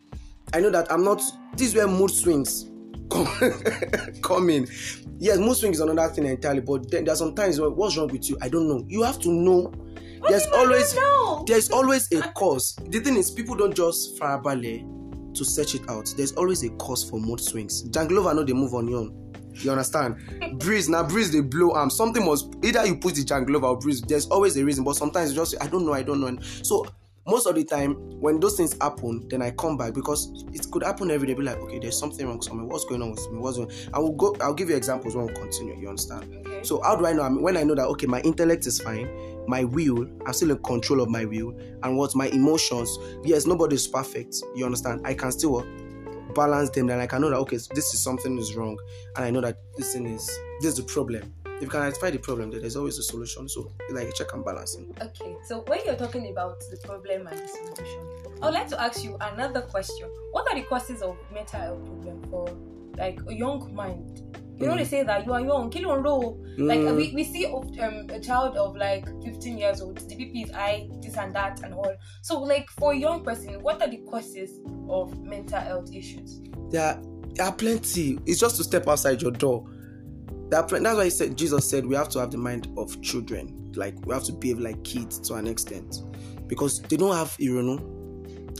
I 0.52 0.60
know 0.60 0.70
that 0.70 0.92
I'm 0.92 1.02
not. 1.02 1.20
This 1.56 1.70
is 1.70 1.74
where 1.74 1.88
mood 1.88 2.12
swings 2.12 2.70
come, 4.22 4.50
in. 4.50 4.66
Yes, 5.18 5.38
mood 5.38 5.56
swing 5.56 5.72
is 5.72 5.80
another 5.80 6.12
thing 6.12 6.26
entirely, 6.26 6.60
but 6.60 6.90
then 6.90 7.04
there's 7.04 7.18
sometimes 7.18 7.60
what's 7.60 7.96
wrong 7.96 8.08
with 8.08 8.28
you? 8.28 8.36
I 8.40 8.48
don't 8.48 8.68
know. 8.68 8.84
You 8.88 9.02
have 9.02 9.20
to 9.20 9.32
know. 9.32 9.72
What 10.18 10.30
there's 10.30 10.46
always 10.46 10.96
there's 11.46 11.70
always 11.70 12.10
a 12.12 12.22
cause. 12.32 12.76
The 12.88 13.00
thing 13.00 13.16
is, 13.16 13.30
people 13.30 13.54
don't 13.54 13.74
just 13.74 14.18
ballet 14.18 14.84
to 15.34 15.44
search 15.44 15.74
it 15.74 15.88
out. 15.88 16.12
There's 16.16 16.32
always 16.32 16.64
a 16.64 16.70
cause 16.70 17.08
for 17.08 17.20
mood 17.20 17.40
swings. 17.40 17.88
Janglova 17.90 18.34
know 18.34 18.44
they 18.44 18.52
move 18.52 18.74
on 18.74 18.88
you. 18.88 19.24
You 19.52 19.70
understand? 19.70 20.16
breeze 20.58 20.88
now, 20.88 21.06
breeze 21.06 21.30
they 21.30 21.40
blow 21.40 21.72
arm. 21.72 21.90
Something 21.90 22.26
was 22.26 22.50
either 22.62 22.86
you 22.86 22.96
push 22.96 23.12
the 23.12 23.24
janglova 23.24 23.64
or 23.64 23.78
breeze. 23.78 24.00
There's 24.00 24.26
always 24.26 24.56
a 24.56 24.64
reason, 24.64 24.84
but 24.84 24.96
sometimes 24.96 25.30
you 25.30 25.36
just 25.36 25.54
I 25.60 25.66
don't 25.66 25.84
know, 25.84 25.92
I 25.92 26.02
don't 26.02 26.20
know. 26.20 26.40
So 26.40 26.86
most 27.26 27.46
of 27.46 27.54
the 27.54 27.64
time 27.64 27.94
when 28.20 28.38
those 28.40 28.56
things 28.56 28.76
happen 28.80 29.26
then 29.28 29.42
i 29.42 29.50
come 29.52 29.76
back 29.76 29.94
because 29.94 30.44
it 30.52 30.66
could 30.70 30.82
happen 30.82 31.10
every 31.10 31.26
day. 31.26 31.34
Be 31.34 31.42
like 31.42 31.56
okay 31.58 31.78
there's 31.78 31.98
something 31.98 32.26
wrong 32.26 32.42
somewhere 32.42 32.66
what's 32.66 32.84
going 32.84 33.02
on 33.02 33.10
with 33.10 33.30
me? 33.32 33.38
What's 33.38 33.56
going 33.56 33.70
on? 33.70 33.76
i 33.94 33.98
will 33.98 34.12
go 34.12 34.36
i'll 34.40 34.54
give 34.54 34.70
you 34.70 34.76
examples 34.76 35.16
when 35.16 35.26
we 35.26 35.34
continue 35.34 35.76
you 35.78 35.88
understand? 35.88 36.32
Okay. 36.46 36.62
so 36.62 36.82
how 36.82 36.96
do 36.96 37.06
i 37.06 37.12
know? 37.12 37.22
I 37.22 37.28
mean, 37.28 37.42
when 37.42 37.56
i 37.56 37.62
know 37.62 37.74
that 37.74 37.86
okay 37.86 38.06
my 38.06 38.20
intellect 38.20 38.66
is 38.66 38.80
fine 38.80 39.08
my 39.46 39.64
will 39.64 40.08
i'm 40.26 40.32
still 40.32 40.50
in 40.50 40.58
control 40.62 41.00
of 41.00 41.08
my 41.08 41.24
will 41.24 41.58
and 41.82 41.96
what 41.96 42.14
my 42.14 42.26
emotions 42.28 42.98
yes 43.24 43.46
nobody 43.46 43.74
is 43.76 43.86
perfect 43.86 44.36
you 44.54 44.64
understand? 44.64 45.06
I 45.06 45.14
can 45.14 45.32
still 45.32 45.52
what, 45.52 45.66
balance 46.34 46.70
them. 46.70 46.86
Then 46.86 47.00
i 47.00 47.06
can 47.06 47.22
know 47.22 47.30
that 47.30 47.36
okay 47.38 47.56
this 47.74 47.94
is 47.94 48.02
something 48.02 48.38
is 48.38 48.54
wrong 48.54 48.78
and 49.16 49.24
i 49.24 49.30
know 49.30 49.40
that 49.40 49.58
this 49.76 49.92
thing 49.92 50.06
is 50.06 50.26
this 50.60 50.72
is 50.72 50.76
the 50.76 50.82
problem 50.82 51.32
if 51.56 51.62
you 51.62 51.68
can 51.68 51.80
identify 51.82 52.10
the 52.10 52.18
problem 52.18 52.50
then 52.50 52.60
there's 52.60 52.76
always 52.76 52.98
a 52.98 53.02
solution 53.02 53.48
so 53.48 53.70
like 53.90 54.12
check 54.14 54.32
and 54.34 54.44
balancing 54.44 54.86
Okay, 55.02 55.36
so 55.46 55.60
when 55.66 55.80
you're 55.84 55.96
talking 55.96 56.28
about 56.30 56.58
the 56.70 56.76
problem 56.86 57.26
and 57.26 57.38
the 57.38 57.48
solution, 57.48 58.00
I 58.42 58.46
would 58.46 58.54
like 58.54 58.68
to 58.68 58.80
ask 58.80 59.02
you 59.04 59.16
another 59.20 59.62
question. 59.62 60.08
What 60.32 60.46
are 60.50 60.54
the 60.54 60.64
causes 60.66 61.02
of 61.02 61.16
mental 61.32 61.60
health 61.60 61.84
problem 61.86 62.22
for 62.30 62.48
like 62.96 63.18
a 63.28 63.34
young 63.34 63.74
mind? 63.74 64.22
You 64.60 64.66
know 64.68 64.76
they 64.76 64.84
say 64.84 65.02
that 65.02 65.26
you 65.26 65.32
are 65.32 65.40
young, 65.40 65.68
kill 65.70 65.90
on 65.90 66.02
roll. 66.02 66.40
Like 66.56 66.78
Mm. 66.80 66.96
we, 66.96 67.12
we 67.14 67.24
see 67.24 67.44
of, 67.46 67.64
um, 67.80 68.06
a 68.10 68.20
child 68.20 68.56
of 68.56 68.76
like 68.76 69.04
15 69.24 69.58
years 69.58 69.80
old, 69.80 69.98
the 69.98 70.14
BP 70.14 70.44
is 70.44 70.50
high, 70.52 70.88
this 71.02 71.16
and 71.16 71.34
that 71.34 71.60
and 71.64 71.74
all. 71.74 71.92
So 72.22 72.40
like 72.40 72.70
for 72.70 72.92
a 72.92 72.96
young 72.96 73.24
person, 73.24 73.54
what 73.62 73.82
are 73.82 73.88
the 73.88 73.98
causes 74.10 74.60
of 74.88 75.20
mental 75.22 75.58
health 75.60 75.92
issues? 75.92 76.40
there 76.70 76.82
are, 76.82 77.02
there 77.34 77.46
are 77.46 77.52
plenty. 77.52 78.18
It's 78.26 78.38
just 78.40 78.56
to 78.56 78.64
step 78.64 78.86
outside 78.88 79.20
your 79.22 79.32
door. 79.32 79.66
Are 80.52 80.62
that's 80.62 80.72
why 80.72 81.04
he 81.04 81.10
said 81.10 81.36
Jesus 81.36 81.68
said 81.68 81.86
we 81.86 81.94
have 81.96 82.08
to 82.10 82.20
have 82.20 82.30
the 82.30 82.38
mind 82.38 82.68
of 82.76 83.00
children. 83.02 83.72
Like 83.74 83.94
we 84.06 84.14
have 84.14 84.24
to 84.24 84.32
behave 84.32 84.58
like 84.58 84.82
kids 84.84 85.18
to 85.20 85.34
an 85.34 85.46
extent. 85.46 86.02
Because 86.46 86.80
they 86.82 86.96
don't 86.96 87.14
have 87.14 87.36
ironu. 87.38 87.90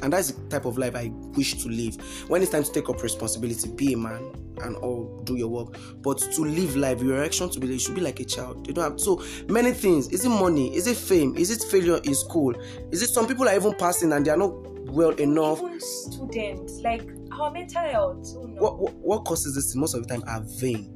And 0.03 0.13
that's 0.13 0.33
the 0.33 0.49
type 0.49 0.65
of 0.65 0.77
life 0.77 0.97
I 0.97 1.11
wish 1.37 1.63
to 1.63 1.69
live. 1.69 1.97
When 2.29 2.43
it's 2.43 2.51
time 2.51 2.65
to 2.65 2.73
take 2.73 2.89
up 2.89 3.03
responsibility, 3.03 3.71
be 3.71 3.93
a 3.93 3.97
man 3.97 4.33
and 4.63 4.77
all 4.77 5.21
do 5.25 5.37
your 5.37 5.49
work. 5.49 5.77
But 6.03 6.19
to 6.19 6.43
live 6.43 6.77
life, 6.77 7.01
your 7.01 7.19
reaction 7.19 7.49
to 7.51 7.61
be 7.61 7.69
you 7.69 7.79
should 7.79 7.95
be 7.95 8.01
like 8.01 8.21
a 8.21 8.25
child. 8.25 8.67
You 8.67 8.75
don't 8.75 8.85
have 8.91 9.01
so 9.01 9.23
many 9.49 9.73
things. 9.73 10.09
Is 10.09 10.25
it 10.25 10.31
money? 10.31 10.75
Is 10.75 10.87
it 10.87 10.97
fame? 10.97 11.37
Is 11.37 11.51
it 11.51 11.63
failure 11.71 12.01
in 12.05 12.15
school? 12.15 12.55
Is 12.91 13.03
it 13.03 13.09
some 13.09 13.27
people 13.27 13.49
are 13.49 13.55
even 13.55 13.75
passing 13.75 14.13
and 14.13 14.25
they 14.27 14.31
are 14.31 14.37
not 14.37 14.53
well 14.89 15.11
enough? 15.11 15.61
Even 15.61 15.81
students, 15.81 16.81
like 16.81 17.09
how 17.31 17.51
mental 17.51 17.83
health. 17.83 18.35
What, 18.37 18.79
what 18.79 18.95
what 18.95 19.25
causes 19.25 19.55
this 19.55 19.75
most 19.75 19.95
of 19.95 20.07
the 20.07 20.09
time 20.09 20.25
are 20.27 20.43
vain. 20.61 20.94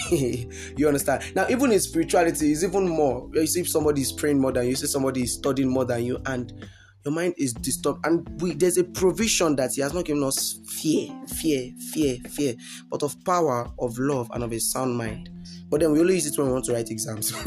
you 0.10 0.86
understand? 0.86 1.34
Now, 1.34 1.46
even 1.48 1.72
in 1.72 1.80
spirituality, 1.80 2.52
is 2.52 2.64
even 2.64 2.88
more. 2.88 3.28
You 3.32 3.46
see, 3.46 3.60
if 3.60 3.68
somebody 3.68 4.02
is 4.02 4.12
praying 4.12 4.40
more 4.40 4.52
than 4.52 4.64
you, 4.64 4.70
you 4.70 4.76
see 4.76 4.86
somebody 4.86 5.22
is 5.22 5.34
studying 5.34 5.68
more 5.68 5.84
than 5.84 6.04
you, 6.04 6.20
and 6.26 6.52
your 7.04 7.14
mind 7.14 7.34
is 7.36 7.52
disturbed. 7.52 8.06
And 8.06 8.40
we 8.40 8.54
there's 8.54 8.78
a 8.78 8.84
provision 8.84 9.56
that 9.56 9.72
He 9.74 9.82
has 9.82 9.92
not 9.92 10.04
given 10.04 10.22
us 10.22 10.60
fear, 10.66 11.08
fear, 11.26 11.70
fear, 11.92 12.16
fear, 12.30 12.54
but 12.90 13.02
of 13.02 13.16
power, 13.24 13.70
of 13.78 13.98
love, 13.98 14.30
and 14.32 14.44
of 14.44 14.52
a 14.52 14.60
sound 14.60 14.96
mind. 14.96 15.30
But 15.68 15.80
then 15.80 15.92
we 15.92 16.00
only 16.00 16.14
use 16.14 16.26
it 16.26 16.38
when 16.38 16.48
we 16.48 16.52
want 16.52 16.64
to 16.66 16.72
write 16.72 16.90
exams. 16.90 17.32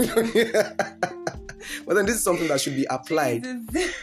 but 1.85 1.95
then 1.95 2.05
this 2.05 2.15
is 2.15 2.23
something 2.23 2.47
that 2.47 2.61
should 2.61 2.75
be 2.75 2.85
applied 2.89 3.45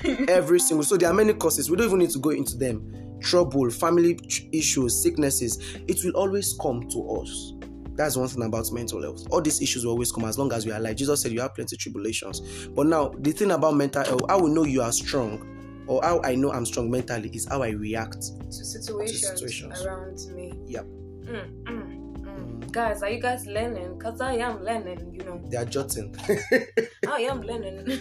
every 0.29 0.59
single 0.59 0.85
so 0.85 0.97
there 0.97 1.09
are 1.09 1.15
many 1.15 1.33
causes 1.33 1.71
we 1.71 1.77
don't 1.77 1.87
even 1.87 1.99
need 1.99 2.11
to 2.11 2.19
go 2.19 2.31
into 2.31 2.57
them 2.57 3.19
trouble 3.21 3.71
family 3.71 4.19
issues 4.53 5.01
sicknesses 5.01 5.59
it 5.87 6.05
will 6.05 6.13
always 6.13 6.57
come 6.61 6.89
to 6.89 7.09
us 7.21 7.55
that's 7.95 8.17
one 8.17 8.29
thing 8.29 8.43
about 8.43 8.67
mental 8.73 9.03
health 9.03 9.27
all 9.31 9.41
these 9.41 9.61
issues 9.61 9.85
will 9.85 9.93
always 9.93 10.11
come 10.11 10.25
as 10.25 10.39
long 10.39 10.53
as 10.53 10.65
we 10.67 10.73
are 10.73 10.77
alive 10.77 10.97
jesus 10.97 11.23
said 11.23 11.33
you 11.33 11.41
have 11.41 11.55
plenty 11.55 11.77
of 11.77 11.81
tribulations 11.81 12.69
but 12.69 12.87
now 12.87 13.13
the 13.19 13.33
thing 13.33 13.51
about 13.51 13.75
mental 13.75 14.05
health 14.05 14.23
how 14.29 14.39
we 14.39 14.51
know 14.51 14.65
you 14.65 14.81
are 14.83 14.93
strong 14.93 15.85
or 15.87 16.03
how 16.03 16.21
i 16.23 16.35
know 16.35 16.51
i'm 16.53 16.65
strong 16.65 16.91
mentally 16.91 17.29
is 17.31 17.47
how 17.49 17.63
i 17.63 17.71
react 17.71 18.23
to 18.53 18.65
situations, 18.65 19.29
situations. 19.29 19.83
around 19.83 20.19
me. 20.35 20.53
Yep. 20.67 20.85
Mm, 20.85 21.65
mm, 21.65 22.23
mm. 22.23 22.73
Guys, 22.73 23.03
are 23.03 23.11
you 23.11 23.21
guys 23.21 23.47
learning? 23.47 23.99
Cause 23.99 24.21
I 24.21 24.35
am 24.35 24.63
learning. 24.63 25.15
You 25.15 25.25
know, 25.25 25.41
they 25.49 25.57
are 25.57 25.65
jotting 25.65 26.15
I 27.09 27.21
am 27.23 27.43
learning. 27.43 28.01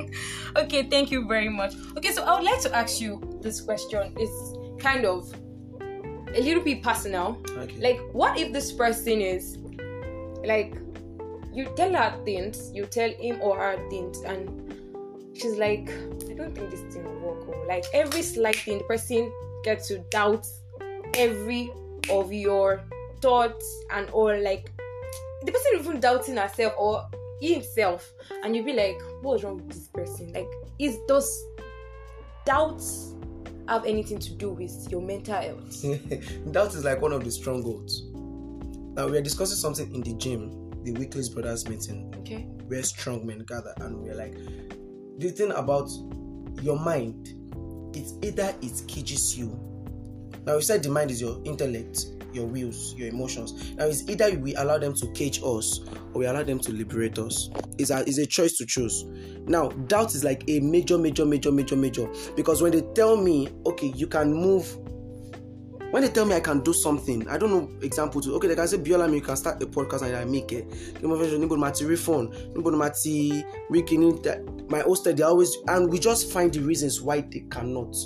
okay, 0.56 0.84
thank 0.88 1.10
you 1.10 1.26
very 1.26 1.48
much. 1.48 1.74
Okay, 1.96 2.12
so 2.12 2.22
I 2.24 2.34
would 2.34 2.44
like 2.44 2.60
to 2.62 2.74
ask 2.74 3.00
you 3.00 3.20
this 3.42 3.60
question. 3.60 4.14
It's 4.16 4.82
kind 4.82 5.04
of 5.04 5.32
a 6.34 6.40
little 6.40 6.62
bit 6.62 6.82
personal. 6.82 7.40
okay 7.56 7.76
Like, 7.78 8.00
what 8.12 8.38
if 8.38 8.52
this 8.52 8.72
person 8.72 9.20
is 9.20 9.58
like 10.44 10.74
you 11.52 11.66
tell 11.76 11.92
her 11.92 12.14
things, 12.24 12.70
you 12.72 12.86
tell 12.86 13.10
him 13.10 13.40
or 13.40 13.58
her 13.58 13.88
things, 13.90 14.20
and 14.22 14.48
she's 15.34 15.56
like, 15.56 15.88
I 16.30 16.34
don't 16.34 16.54
think 16.54 16.70
this 16.70 16.80
thing 16.94 17.04
will 17.04 17.34
work. 17.34 17.48
Or 17.48 17.66
like 17.66 17.84
every 17.92 18.22
slight 18.22 18.56
thing, 18.56 18.78
the 18.78 18.84
person 18.84 19.32
gets 19.64 19.88
to 19.88 19.98
doubt 20.10 20.46
every 21.14 21.70
of 22.10 22.32
your 22.32 22.82
thoughts 23.20 23.84
and 23.90 24.08
all. 24.10 24.36
Like 24.40 24.70
the 25.42 25.52
person 25.52 25.72
even 25.78 26.00
doubting 26.00 26.36
herself 26.36 26.74
or 26.78 27.08
himself, 27.40 28.12
and 28.44 28.54
you 28.54 28.62
be 28.62 28.72
like, 28.72 29.00
what's 29.22 29.42
wrong 29.42 29.56
with 29.56 29.70
this 29.70 29.88
person? 29.88 30.32
Like, 30.32 30.48
is 30.78 30.98
those 31.08 31.44
doubts 32.44 33.14
have 33.68 33.84
anything 33.84 34.18
to 34.18 34.34
do 34.34 34.50
with 34.50 34.88
your 34.90 35.00
mental 35.02 35.34
health? 35.34 35.82
doubt 36.52 36.74
is 36.74 36.84
like 36.84 37.00
one 37.00 37.12
of 37.12 37.22
the 37.24 37.30
strongholds 37.30 38.02
now 38.94 39.06
we 39.06 39.16
are 39.16 39.22
discussing 39.22 39.56
something 39.56 39.94
in 39.94 40.00
the 40.02 40.14
gym 40.14 40.50
the 40.84 40.92
weekly 40.92 41.22
brothers 41.32 41.68
meeting 41.68 42.12
Okay. 42.18 42.42
where 42.66 42.82
strong 42.82 43.26
men 43.26 43.40
gather 43.40 43.72
and 43.80 43.96
we're 44.02 44.14
like 44.14 44.34
the 45.18 45.30
thing 45.30 45.50
about 45.52 45.88
your 46.62 46.78
mind 46.78 47.34
it's 47.94 48.14
either 48.22 48.54
it 48.62 48.82
cages 48.88 49.38
you 49.38 49.48
now 50.46 50.56
we 50.56 50.62
said 50.62 50.82
the 50.82 50.88
mind 50.88 51.10
is 51.10 51.20
your 51.20 51.40
intellect 51.44 52.06
your 52.32 52.46
wills 52.46 52.94
your 52.94 53.08
emotions. 53.08 53.74
Now 53.74 53.86
it's 53.86 54.08
either 54.08 54.38
we 54.38 54.54
allow 54.56 54.78
them 54.78 54.94
to 54.94 55.12
cage 55.12 55.38
us 55.42 55.80
or 56.12 56.20
we 56.20 56.26
allow 56.26 56.42
them 56.42 56.58
to 56.60 56.72
liberate 56.72 57.18
us. 57.18 57.50
It's 57.78 57.90
a, 57.90 58.00
it's 58.00 58.18
a 58.18 58.26
choice 58.26 58.56
to 58.58 58.66
choose. 58.66 59.04
Now 59.46 59.68
doubt 59.68 60.14
is 60.14 60.24
like 60.24 60.44
a 60.48 60.60
major 60.60 60.98
major 60.98 61.24
major 61.24 61.52
major 61.52 61.76
major. 61.76 62.08
Because 62.36 62.62
when 62.62 62.72
they 62.72 62.82
tell 62.94 63.16
me 63.16 63.48
okay 63.66 63.92
you 63.94 64.06
can 64.06 64.32
move 64.32 64.76
when 65.90 66.02
they 66.02 66.10
tell 66.10 66.26
me 66.26 66.34
I 66.34 66.40
can 66.40 66.60
do 66.60 66.74
something, 66.74 67.26
I 67.30 67.38
don't 67.38 67.50
know 67.50 67.70
example 67.80 68.20
to 68.20 68.34
okay, 68.34 68.48
they 68.48 68.54
can 68.54 68.68
say 68.68 68.76
Biola, 68.76 69.12
you 69.12 69.22
can 69.22 69.36
start 69.36 69.62
a 69.62 69.66
podcast 69.66 70.02
and 70.02 70.14
I 70.14 70.24
make 70.26 70.52
it. 70.52 70.68
My 74.70 74.82
hosted 74.82 75.16
they 75.16 75.22
always 75.22 75.56
and 75.66 75.90
we 75.90 75.98
just 75.98 76.30
find 76.30 76.52
the 76.52 76.60
reasons 76.60 77.00
why 77.00 77.22
they 77.22 77.46
cannot. 77.50 77.96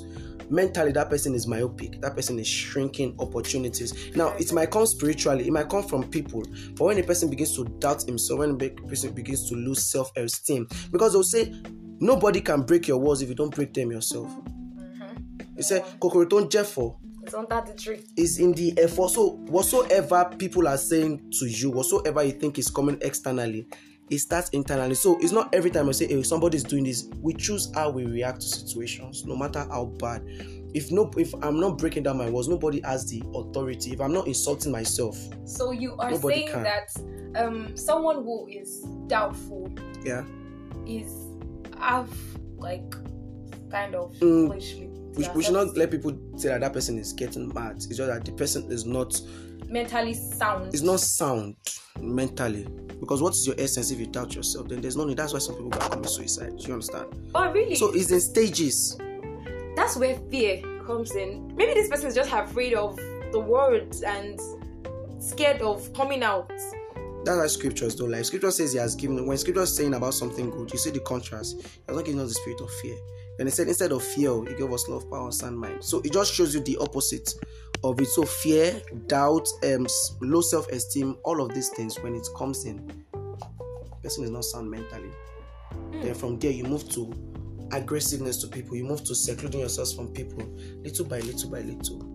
Mentally, 0.51 0.93
that 0.93 1.11
person 1.11 1.35
is 1.35 1.47
myopic. 1.47 2.01
That 2.01 2.15
person 2.17 2.39
is 2.39 2.47
shrinking 2.47 3.17
opportunities. 3.19 4.15
Now, 4.17 4.35
it 4.39 4.53
might 4.53 4.71
come 4.71 4.87
spiritually. 4.87 5.47
It 5.47 5.53
might 5.53 5.69
come 5.69 5.83
from 5.83 6.09
people. 6.09 6.43
But 6.77 6.85
when 6.85 6.99
a 6.99 7.03
person 7.03 7.31
begins 7.31 7.55
to 7.57 7.65
doubt 7.79 8.03
himself, 8.03 8.41
when 8.41 8.51
a 8.61 8.69
person 8.87 9.13
begins 9.13 9.49
to 9.49 9.55
lose 9.55 9.85
self-esteem, 9.85 10.69
because 10.91 11.13
they'll 11.13 11.23
say, 11.23 11.53
nobody 12.01 12.41
can 12.41 12.63
break 12.63 12.89
your 12.89 12.99
walls 12.99 13.23
if 13.23 13.29
you 13.29 13.35
don't 13.35 13.55
break 13.55 13.73
them 13.73 13.91
yourself. 13.93 14.29
Mm-hmm. 14.29 15.57
You 15.57 15.63
say, 15.63 15.83
"Kokoro 16.01 16.27
ń 16.27 16.49
jẹ̀fọ́." 16.51 16.97
It's 17.25 17.33
the 17.33 17.75
tree. 17.79 18.01
is 18.17 18.39
in 18.41 18.53
the 18.53 18.75
effort. 18.79 19.11
So 19.11 19.37
whatsoever 19.47 20.29
people 20.39 20.67
are 20.67 20.77
saying 20.77 21.31
to 21.39 21.47
you, 21.47 21.71
whatsoever 21.71 22.25
you 22.25 22.33
think 22.33 22.59
is 22.59 22.69
coming 22.69 22.99
externally, 23.01 23.69
it 24.13 24.19
starts 24.19 24.51
internally. 24.51 24.95
So 24.95 25.19
it's 25.21 25.33
not 25.33 25.53
every 25.55 25.71
time 25.71 25.89
I 25.89 25.93
say, 25.93 26.07
hey, 26.07 26.23
somebody's 26.23 26.63
doing 26.63 26.85
this, 26.85 27.09
we 27.21 27.33
choose 27.33 27.73
how 27.75 27.91
we 27.91 28.05
react 28.05 28.43
to 28.43 28.47
situations, 28.47 29.25
no 29.25 29.35
matter 29.35 29.61
how 29.71 29.87
bad. 29.99 30.23
If 30.75 30.91
no 30.91 31.11
if 31.17 31.35
I'm 31.43 31.59
not 31.59 31.79
breaking 31.79 32.03
down 32.03 32.19
my 32.19 32.29
walls, 32.31 32.47
nobody 32.49 32.81
has 32.83 33.07
the 33.11 33.23
authority. 33.35 33.93
If 33.93 34.01
I'm 34.01 34.13
not 34.13 34.27
insulting 34.27 34.71
myself, 34.71 35.19
So 35.45 35.71
you 35.71 35.97
are 35.97 36.15
saying 36.15 36.49
can. 36.49 36.63
that 36.63 36.91
um 37.37 37.75
someone 37.77 38.17
who 38.17 38.47
is 38.49 38.81
doubtful 39.07 39.73
yeah. 40.05 40.25
is 40.87 41.11
have 41.79 42.11
like 42.59 42.95
kind 43.71 43.95
of 43.95 44.13
Mm, 44.17 44.49
We, 45.17 45.29
we 45.35 45.43
should 45.43 45.53
not 45.55 45.77
let 45.77 45.91
people 45.91 46.19
say 46.37 46.49
that 46.49 46.61
that 46.61 46.73
person 46.73 46.99
is 46.99 47.13
getting 47.13 47.53
mad. 47.55 47.77
It's 47.77 47.87
just 47.87 47.99
that 48.09 48.25
the 48.25 48.33
person 48.33 48.71
is 48.71 48.85
not 48.87 49.19
mentally 49.73 50.15
sound. 50.15 50.73
It's 50.75 50.83
not 50.83 51.01
sound 51.01 51.57
mentally. 52.01 52.67
Because 53.01 53.23
what 53.23 53.33
is 53.33 53.47
your 53.47 53.57
essence 53.59 53.91
if 53.91 53.99
you 53.99 54.07
doubt 54.07 54.35
yourself? 54.35 54.69
Then 54.69 54.81
there's 54.81 54.97
no 54.97 55.05
need. 55.05 55.17
That's 55.17 55.33
why 55.33 55.41
some 55.41 55.57
people 55.57 55.71
go 55.71 55.89
commit 55.89 56.09
suicide. 56.09 56.57
Do 56.59 56.67
you 56.67 56.75
understand? 56.75 57.07
Oh 57.35 57.51
really? 57.51 57.75
So 57.75 57.91
it's 57.93 58.11
in 58.11 58.21
stages. 58.21 58.97
that's 59.75 59.97
where 59.97 60.17
fear 60.31 60.63
comes 60.87 61.17
in. 61.17 61.53
Maybe 61.57 61.75
this 61.75 61.89
person 61.89 62.07
is 62.09 62.15
just 62.15 62.33
afraid 62.33 62.75
of 62.75 62.97
the 63.33 63.41
world 63.41 63.95
and 64.07 64.39
scared 65.19 65.63
of 65.63 65.93
coming 65.95 66.23
out. 66.23 66.51
That's 67.25 67.39
why 67.39 67.47
scriptures 67.47 67.95
don't 67.95 68.11
like. 68.11 68.25
Scripture 68.25 68.51
says 68.51 68.73
he 68.73 68.79
has 68.79 68.95
given 68.97 69.27
when 69.27 69.39
scripture 69.39 69.63
is 69.63 69.75
saying 69.75 69.95
about 69.95 70.13
something 70.15 70.51
good, 70.51 70.73
you 70.73 70.79
see 70.79 70.91
the 70.91 71.01
contrast. 71.01 71.63
He 71.63 71.69
has 71.89 71.97
not 71.97 72.05
given 72.05 72.21
us 72.21 72.29
the 72.29 72.35
spirit 72.35 72.61
of 72.61 72.71
fear. 72.83 72.97
And 73.39 73.49
he 73.49 73.53
said 73.53 73.69
instead 73.69 73.93
of 73.93 74.03
fear, 74.03 74.45
he 74.45 74.55
gave 74.55 74.73
us 74.73 74.89
love, 74.89 75.09
power, 75.09 75.25
and 75.25 75.35
sound 75.35 75.59
mind. 75.59 75.83
So 75.83 76.01
it 76.01 76.13
just 76.13 76.35
shows 76.35 76.55
you 76.55 76.61
the 76.63 76.77
opposite 76.79 77.33
of 77.85 78.01
it. 78.01 78.07
So 78.07 78.25
fear, 78.25 78.81
doubt, 79.07 79.49
um, 79.65 79.87
low 80.21 80.41
self-esteem, 80.41 81.17
all 81.25 81.41
of 81.41 81.55
these 81.55 81.69
things 81.71 81.99
when 82.01 82.15
it 82.15 82.27
comes 82.37 82.65
in, 82.65 83.05
person 84.03 84.25
is 84.25 84.31
not 84.31 84.45
sound 84.45 84.71
mentally. 84.71 85.11
Then 85.93 86.15
from 86.15 86.39
there 86.39 86.51
you 86.51 86.65
move 86.65 86.89
to 86.91 87.13
aggressiveness 87.73 88.39
to 88.39 88.49
people, 88.49 88.77
you 88.77 88.85
move 88.85 89.05
to 89.05 89.15
secluding 89.15 89.61
yourselves 89.61 89.95
from 89.95 90.09
people, 90.09 90.45
little 90.83 91.07
by 91.07 91.21
little 91.21 91.51
by 91.51 91.61
little. 91.61 92.09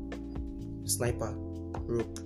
Sniper, 0.86 1.34
rope, 1.36 2.20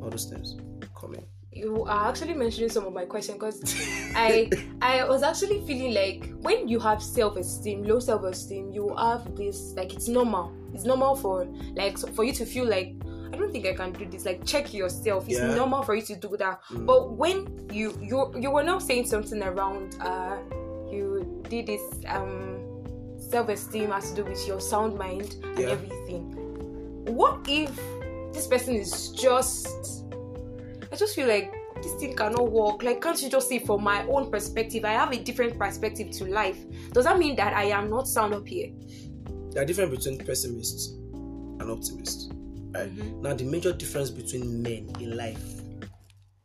all 0.00 0.10
those 0.10 0.26
things 0.26 0.56
coming. 0.98 1.24
You 1.52 1.84
are 1.84 2.08
actually 2.08 2.34
mentioning 2.34 2.70
some 2.70 2.86
of 2.86 2.92
my 2.94 3.04
questions 3.04 3.38
because 3.38 3.62
I 4.14 4.50
I 4.82 5.04
was 5.04 5.22
actually 5.22 5.60
feeling 5.66 5.92
like 5.94 6.32
when 6.40 6.66
you 6.68 6.78
have 6.80 7.02
self-esteem, 7.02 7.84
low 7.84 7.98
self-esteem, 8.00 8.70
you 8.72 8.94
have 8.96 9.36
this 9.36 9.74
like 9.76 9.92
it's 9.92 10.08
normal. 10.08 10.52
It's 10.74 10.84
normal 10.84 11.14
for 11.16 11.44
like 11.74 11.98
so 11.98 12.08
for 12.08 12.24
you 12.24 12.32
to 12.34 12.46
feel 12.46 12.64
like 12.66 12.94
I 13.32 13.36
don't 13.36 13.50
think 13.52 13.66
I 13.66 13.74
can 13.74 13.92
do 13.92 14.06
this. 14.06 14.24
Like 14.24 14.44
check 14.46 14.72
yourself. 14.74 15.24
It's 15.28 15.38
Yeah. 15.38 15.54
normal 15.54 15.82
for 15.82 15.94
you 15.94 16.02
to 16.02 16.16
do 16.16 16.36
that. 16.38 16.62
Mm. 16.70 16.86
But 16.86 17.12
when 17.12 17.68
you 17.72 17.96
you 18.00 18.32
you 18.40 18.50
were 18.50 18.62
now 18.62 18.78
saying 18.78 19.06
something 19.06 19.42
around 19.42 19.96
uh 20.00 20.36
you 20.90 21.42
did 21.48 21.66
this 21.66 21.82
um 22.08 22.58
self-esteem 23.30 23.90
has 23.90 24.10
to 24.10 24.16
do 24.22 24.24
with 24.28 24.46
your 24.46 24.60
sound 24.60 24.98
mind 24.98 25.36
and 25.44 25.58
Yeah. 25.58 25.68
everything. 25.70 26.24
What 27.14 27.40
if 27.48 27.70
this 28.32 28.46
person 28.46 28.74
is 28.76 29.08
just 29.10 30.01
I 30.92 30.96
just 30.96 31.16
feel 31.16 31.26
like 31.26 31.50
this 31.82 31.94
thing 31.94 32.14
cannot 32.14 32.52
work. 32.52 32.82
Like, 32.82 33.00
can't 33.00 33.20
you 33.22 33.30
just 33.30 33.48
see 33.48 33.58
from 33.58 33.82
my 33.82 34.06
own 34.06 34.30
perspective? 34.30 34.84
I 34.84 34.92
have 34.92 35.10
a 35.10 35.16
different 35.16 35.58
perspective 35.58 36.10
to 36.18 36.26
life. 36.26 36.58
Does 36.92 37.06
that 37.06 37.18
mean 37.18 37.34
that 37.36 37.54
I 37.54 37.64
am 37.64 37.88
not 37.88 38.06
sound 38.06 38.34
up 38.34 38.46
here? 38.46 38.68
There 39.50 39.62
are 39.62 39.64
difference 39.64 39.96
between 39.96 40.18
pessimists 40.18 40.88
and 40.90 41.62
optimists. 41.70 42.28
Right? 42.74 42.94
Mhm. 42.94 43.22
Now, 43.22 43.32
the 43.34 43.44
major 43.44 43.72
difference 43.72 44.10
between 44.10 44.62
men 44.62 44.92
in 45.00 45.16
life 45.16 45.42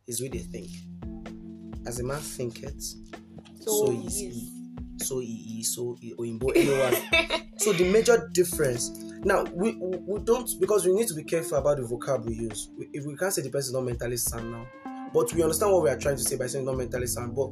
is 0.06 0.22
what 0.22 0.32
they 0.32 0.38
think. 0.38 0.70
As 1.86 2.00
a 2.00 2.04
man 2.04 2.20
thinketh, 2.20 2.82
so, 3.60 3.86
So 3.86 3.90
is 4.06 4.18
he. 4.18 4.52
So 4.98 5.18
he 5.20 5.58
is. 5.60 5.74
So 5.74 5.96
he, 6.00 6.14
Oyinbo, 6.14 6.56
anyone. 6.56 7.50
so 7.58 7.72
the 7.74 7.84
major 7.84 8.30
difference. 8.32 8.90
Now 9.24 9.44
we, 9.52 9.74
we 9.76 9.98
we 9.98 10.20
don't 10.20 10.48
because 10.60 10.86
we 10.86 10.92
need 10.92 11.08
to 11.08 11.14
be 11.14 11.24
careful 11.24 11.58
about 11.58 11.78
the 11.78 11.82
vocab 11.82 12.24
we 12.24 12.34
use. 12.34 12.70
We, 12.76 12.88
if 12.92 13.04
we 13.04 13.16
can't 13.16 13.32
say 13.32 13.42
the 13.42 13.50
person 13.50 13.70
is 13.70 13.74
not 13.74 13.84
mentally 13.84 14.16
sound 14.16 14.52
now, 14.52 14.66
but 15.12 15.32
we 15.32 15.42
understand 15.42 15.72
what 15.72 15.82
we 15.82 15.90
are 15.90 15.98
trying 15.98 16.16
to 16.16 16.22
say 16.22 16.36
by 16.36 16.46
saying 16.46 16.64
not 16.64 16.76
mentally 16.76 17.06
sound. 17.06 17.34
But 17.34 17.50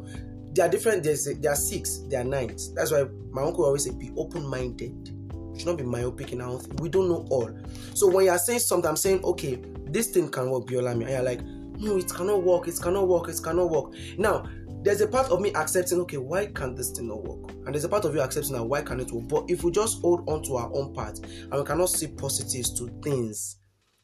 they 0.55 0.63
are 0.63 0.69
different. 0.69 1.03
There's 1.03 1.25
there 1.41 1.53
are 1.53 1.57
six. 1.57 1.99
There 2.09 2.21
are 2.21 2.25
nine. 2.25 2.57
That's 2.75 2.93
why 2.93 3.05
my 3.31 3.43
uncle 3.43 3.65
always 3.65 3.85
say 3.85 3.91
be 3.91 4.11
open 4.17 4.47
minded. 4.47 5.09
You 5.33 5.55
should 5.59 5.67
not 5.67 5.79
be 5.79 5.85
myopic 5.85 6.33
in 6.33 6.41
our 6.41 6.51
own 6.51 6.61
thing. 6.61 6.77
We 6.77 6.89
don't 6.89 7.09
know 7.09 7.27
all. 7.31 7.51
So 7.95 8.09
when 8.09 8.27
you 8.27 8.31
are 8.31 8.39
saying 8.39 8.61
something, 8.61 8.89
I'm 8.89 8.97
saying 8.97 9.25
okay, 9.25 9.59
this 9.87 10.09
thing 10.09 10.29
can 10.31 10.51
work, 10.51 10.67
Biolami, 10.67 11.03
and 11.03 11.11
you're 11.11 11.23
like, 11.23 11.43
no, 11.43 11.97
it 11.97 12.09
cannot 12.13 12.43
work. 12.43 12.69
It 12.69 12.79
cannot 12.81 13.09
work. 13.09 13.29
It 13.29 13.41
cannot 13.43 13.71
work. 13.71 13.95
Now 14.19 14.45
there's 14.87 15.01
a 15.01 15.09
part 15.09 15.33
of 15.33 15.41
me 15.41 15.53
accepting, 15.55 15.99
okay, 15.99 16.17
why 16.17 16.47
can't 16.47 16.77
this 16.77 16.93
thing 16.93 17.09
not 17.09 17.25
work? 17.25 17.51
And 17.67 17.75
there's 17.75 17.83
a 17.83 17.89
part 17.89 18.05
of 18.05 18.15
you 18.15 18.21
accepting 18.21 18.53
that 18.53 18.63
why 18.63 18.83
can't 18.83 19.01
it 19.01 19.11
work? 19.11 19.27
But 19.27 19.51
if 19.51 19.65
we 19.65 19.73
just 19.73 20.01
hold 20.01 20.23
on 20.29 20.45
to 20.45 20.55
our 20.55 20.71
own 20.73 20.95
part 20.95 21.19
and 21.19 21.53
we 21.53 21.65
cannot 21.65 21.89
see 21.89 22.07
positives 22.07 22.73
to 22.79 22.89
things, 23.03 23.57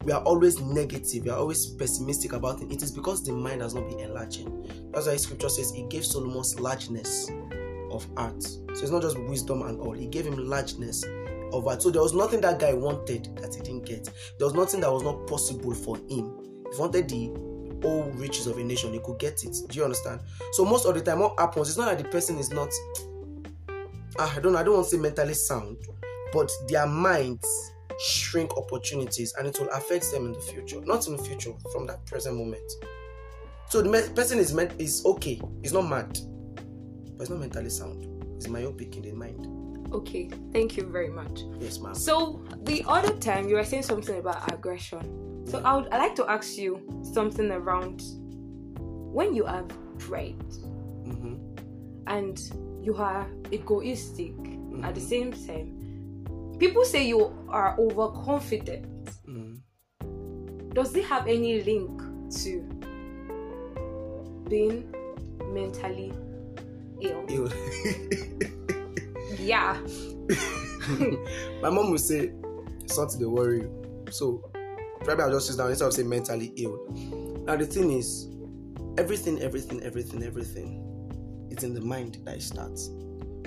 we 0.02 0.10
are 0.10 0.22
always 0.24 0.60
negative, 0.60 1.22
we 1.22 1.30
are 1.30 1.38
always 1.38 1.66
pessimistic 1.74 2.32
about 2.32 2.62
it. 2.62 2.72
It 2.72 2.82
is 2.82 2.90
because 2.90 3.22
the 3.22 3.32
mind 3.32 3.62
has 3.62 3.74
not 3.74 3.88
been 3.88 4.00
enlarging. 4.00 4.68
That's 4.92 5.06
why 5.06 5.14
scripture 5.18 5.50
says 5.50 5.70
he 5.70 5.84
gave 5.84 6.04
Solomon's 6.04 6.58
largeness 6.58 7.30
of 7.92 8.04
heart. 8.16 8.42
So 8.42 8.58
it's 8.72 8.90
not 8.90 9.02
just 9.02 9.20
wisdom 9.20 9.62
and 9.62 9.78
all, 9.80 9.92
he 9.92 10.08
gave 10.08 10.26
him 10.26 10.48
largeness 10.48 11.04
of 11.52 11.62
heart. 11.62 11.80
So 11.80 11.90
there 11.90 12.02
was 12.02 12.12
nothing 12.12 12.40
that 12.40 12.58
guy 12.58 12.74
wanted 12.74 13.36
that 13.36 13.54
he 13.54 13.60
didn't 13.60 13.86
get. 13.86 14.06
There 14.40 14.48
was 14.48 14.54
nothing 14.54 14.80
that 14.80 14.92
was 14.92 15.04
not 15.04 15.28
possible 15.28 15.74
for 15.74 15.96
him. 15.96 16.40
He 16.72 16.80
wanted 16.80 17.08
the 17.08 17.51
all 17.84 18.04
riches 18.14 18.46
of 18.46 18.58
a 18.58 18.64
nation, 18.64 18.92
he 18.92 19.00
could 19.00 19.18
get 19.18 19.44
it. 19.44 19.56
Do 19.68 19.78
you 19.78 19.84
understand? 19.84 20.20
So 20.52 20.64
most 20.64 20.86
of 20.86 20.94
the 20.94 21.00
time, 21.00 21.20
what 21.20 21.38
happens? 21.38 21.68
It's 21.68 21.78
not 21.78 21.86
that 21.86 22.02
the 22.02 22.08
person 22.08 22.38
is 22.38 22.50
not. 22.50 22.70
Ah, 24.18 24.34
I 24.36 24.40
don't. 24.40 24.56
I 24.56 24.62
don't 24.62 24.74
want 24.74 24.86
to 24.88 24.96
say 24.96 25.00
mentally 25.00 25.34
sound, 25.34 25.76
but 26.32 26.50
their 26.68 26.86
minds 26.86 27.46
shrink 27.98 28.56
opportunities, 28.56 29.34
and 29.38 29.46
it 29.46 29.58
will 29.60 29.68
affect 29.70 30.10
them 30.10 30.26
in 30.26 30.32
the 30.32 30.40
future. 30.40 30.80
Not 30.84 31.06
in 31.06 31.16
the 31.16 31.22
future, 31.22 31.52
from 31.72 31.86
that 31.86 32.04
present 32.06 32.36
moment. 32.36 32.72
So 33.68 33.80
the 33.80 33.88
me- 33.88 34.14
person 34.14 34.38
is 34.38 34.52
meant 34.52 34.72
is 34.78 35.04
okay. 35.06 35.40
He's 35.62 35.72
not 35.72 35.88
mad, 35.88 36.18
but 37.16 37.22
it's 37.22 37.30
not 37.30 37.38
mentally 37.40 37.70
sound. 37.70 38.06
It's 38.36 38.48
myopic 38.48 38.96
in 38.96 39.02
the 39.02 39.12
mind. 39.12 39.46
Okay, 39.92 40.30
thank 40.52 40.76
you 40.76 40.86
very 40.86 41.10
much. 41.10 41.42
Yes, 41.60 41.78
ma'am. 41.78 41.94
So 41.94 42.42
the 42.64 42.84
other 42.86 43.14
time 43.16 43.48
you 43.48 43.56
were 43.56 43.64
saying 43.64 43.82
something 43.82 44.18
about 44.18 44.52
aggression. 44.52 45.31
So 45.46 45.60
I 45.64 45.76
would 45.76 45.88
I 45.92 45.98
like 45.98 46.14
to 46.16 46.30
ask 46.30 46.56
you 46.56 46.80
something 47.02 47.50
around 47.50 48.02
when 49.12 49.34
you 49.34 49.44
have 49.44 49.68
pride 49.98 50.36
hmm 51.04 51.34
and 52.06 52.40
you 52.82 52.94
are 52.96 53.26
egoistic 53.52 54.34
at 54.82 54.94
the 54.94 55.00
Mhm. 55.00 55.08
same 55.08 55.32
time. 55.32 56.56
People 56.58 56.84
say 56.84 57.06
you 57.06 57.32
are 57.48 57.76
overconfident. 57.78 58.86
hmm 59.26 59.54
Does 60.74 60.94
it 60.96 61.04
have 61.04 61.26
any 61.28 61.62
link 61.62 62.00
to 62.42 62.62
being 64.48 64.84
mentally 65.52 66.12
ill? 67.00 67.24
Ew. 67.28 67.48
Yeah. 69.38 69.76
My 71.62 71.70
mom 71.70 71.90
would 71.90 72.00
say, 72.00 72.32
it's 72.84 72.96
not 72.98 73.12
the 73.18 73.28
worry. 73.28 73.68
So 74.10 74.42
probably 75.04 75.24
I'll 75.24 75.30
just 75.32 75.48
sit 75.48 75.56
down 75.58 75.70
instead 75.70 75.86
of 75.86 75.92
saying 75.94 76.08
mentally 76.08 76.52
ill. 76.56 76.78
Now 77.46 77.56
the 77.56 77.66
thing 77.66 77.90
is, 77.92 78.28
everything, 78.98 79.40
everything, 79.40 79.82
everything, 79.82 80.22
everything 80.22 81.48
is 81.50 81.64
in 81.64 81.74
the 81.74 81.80
mind 81.80 82.18
that 82.24 82.36
it 82.36 82.42
starts. 82.42 82.90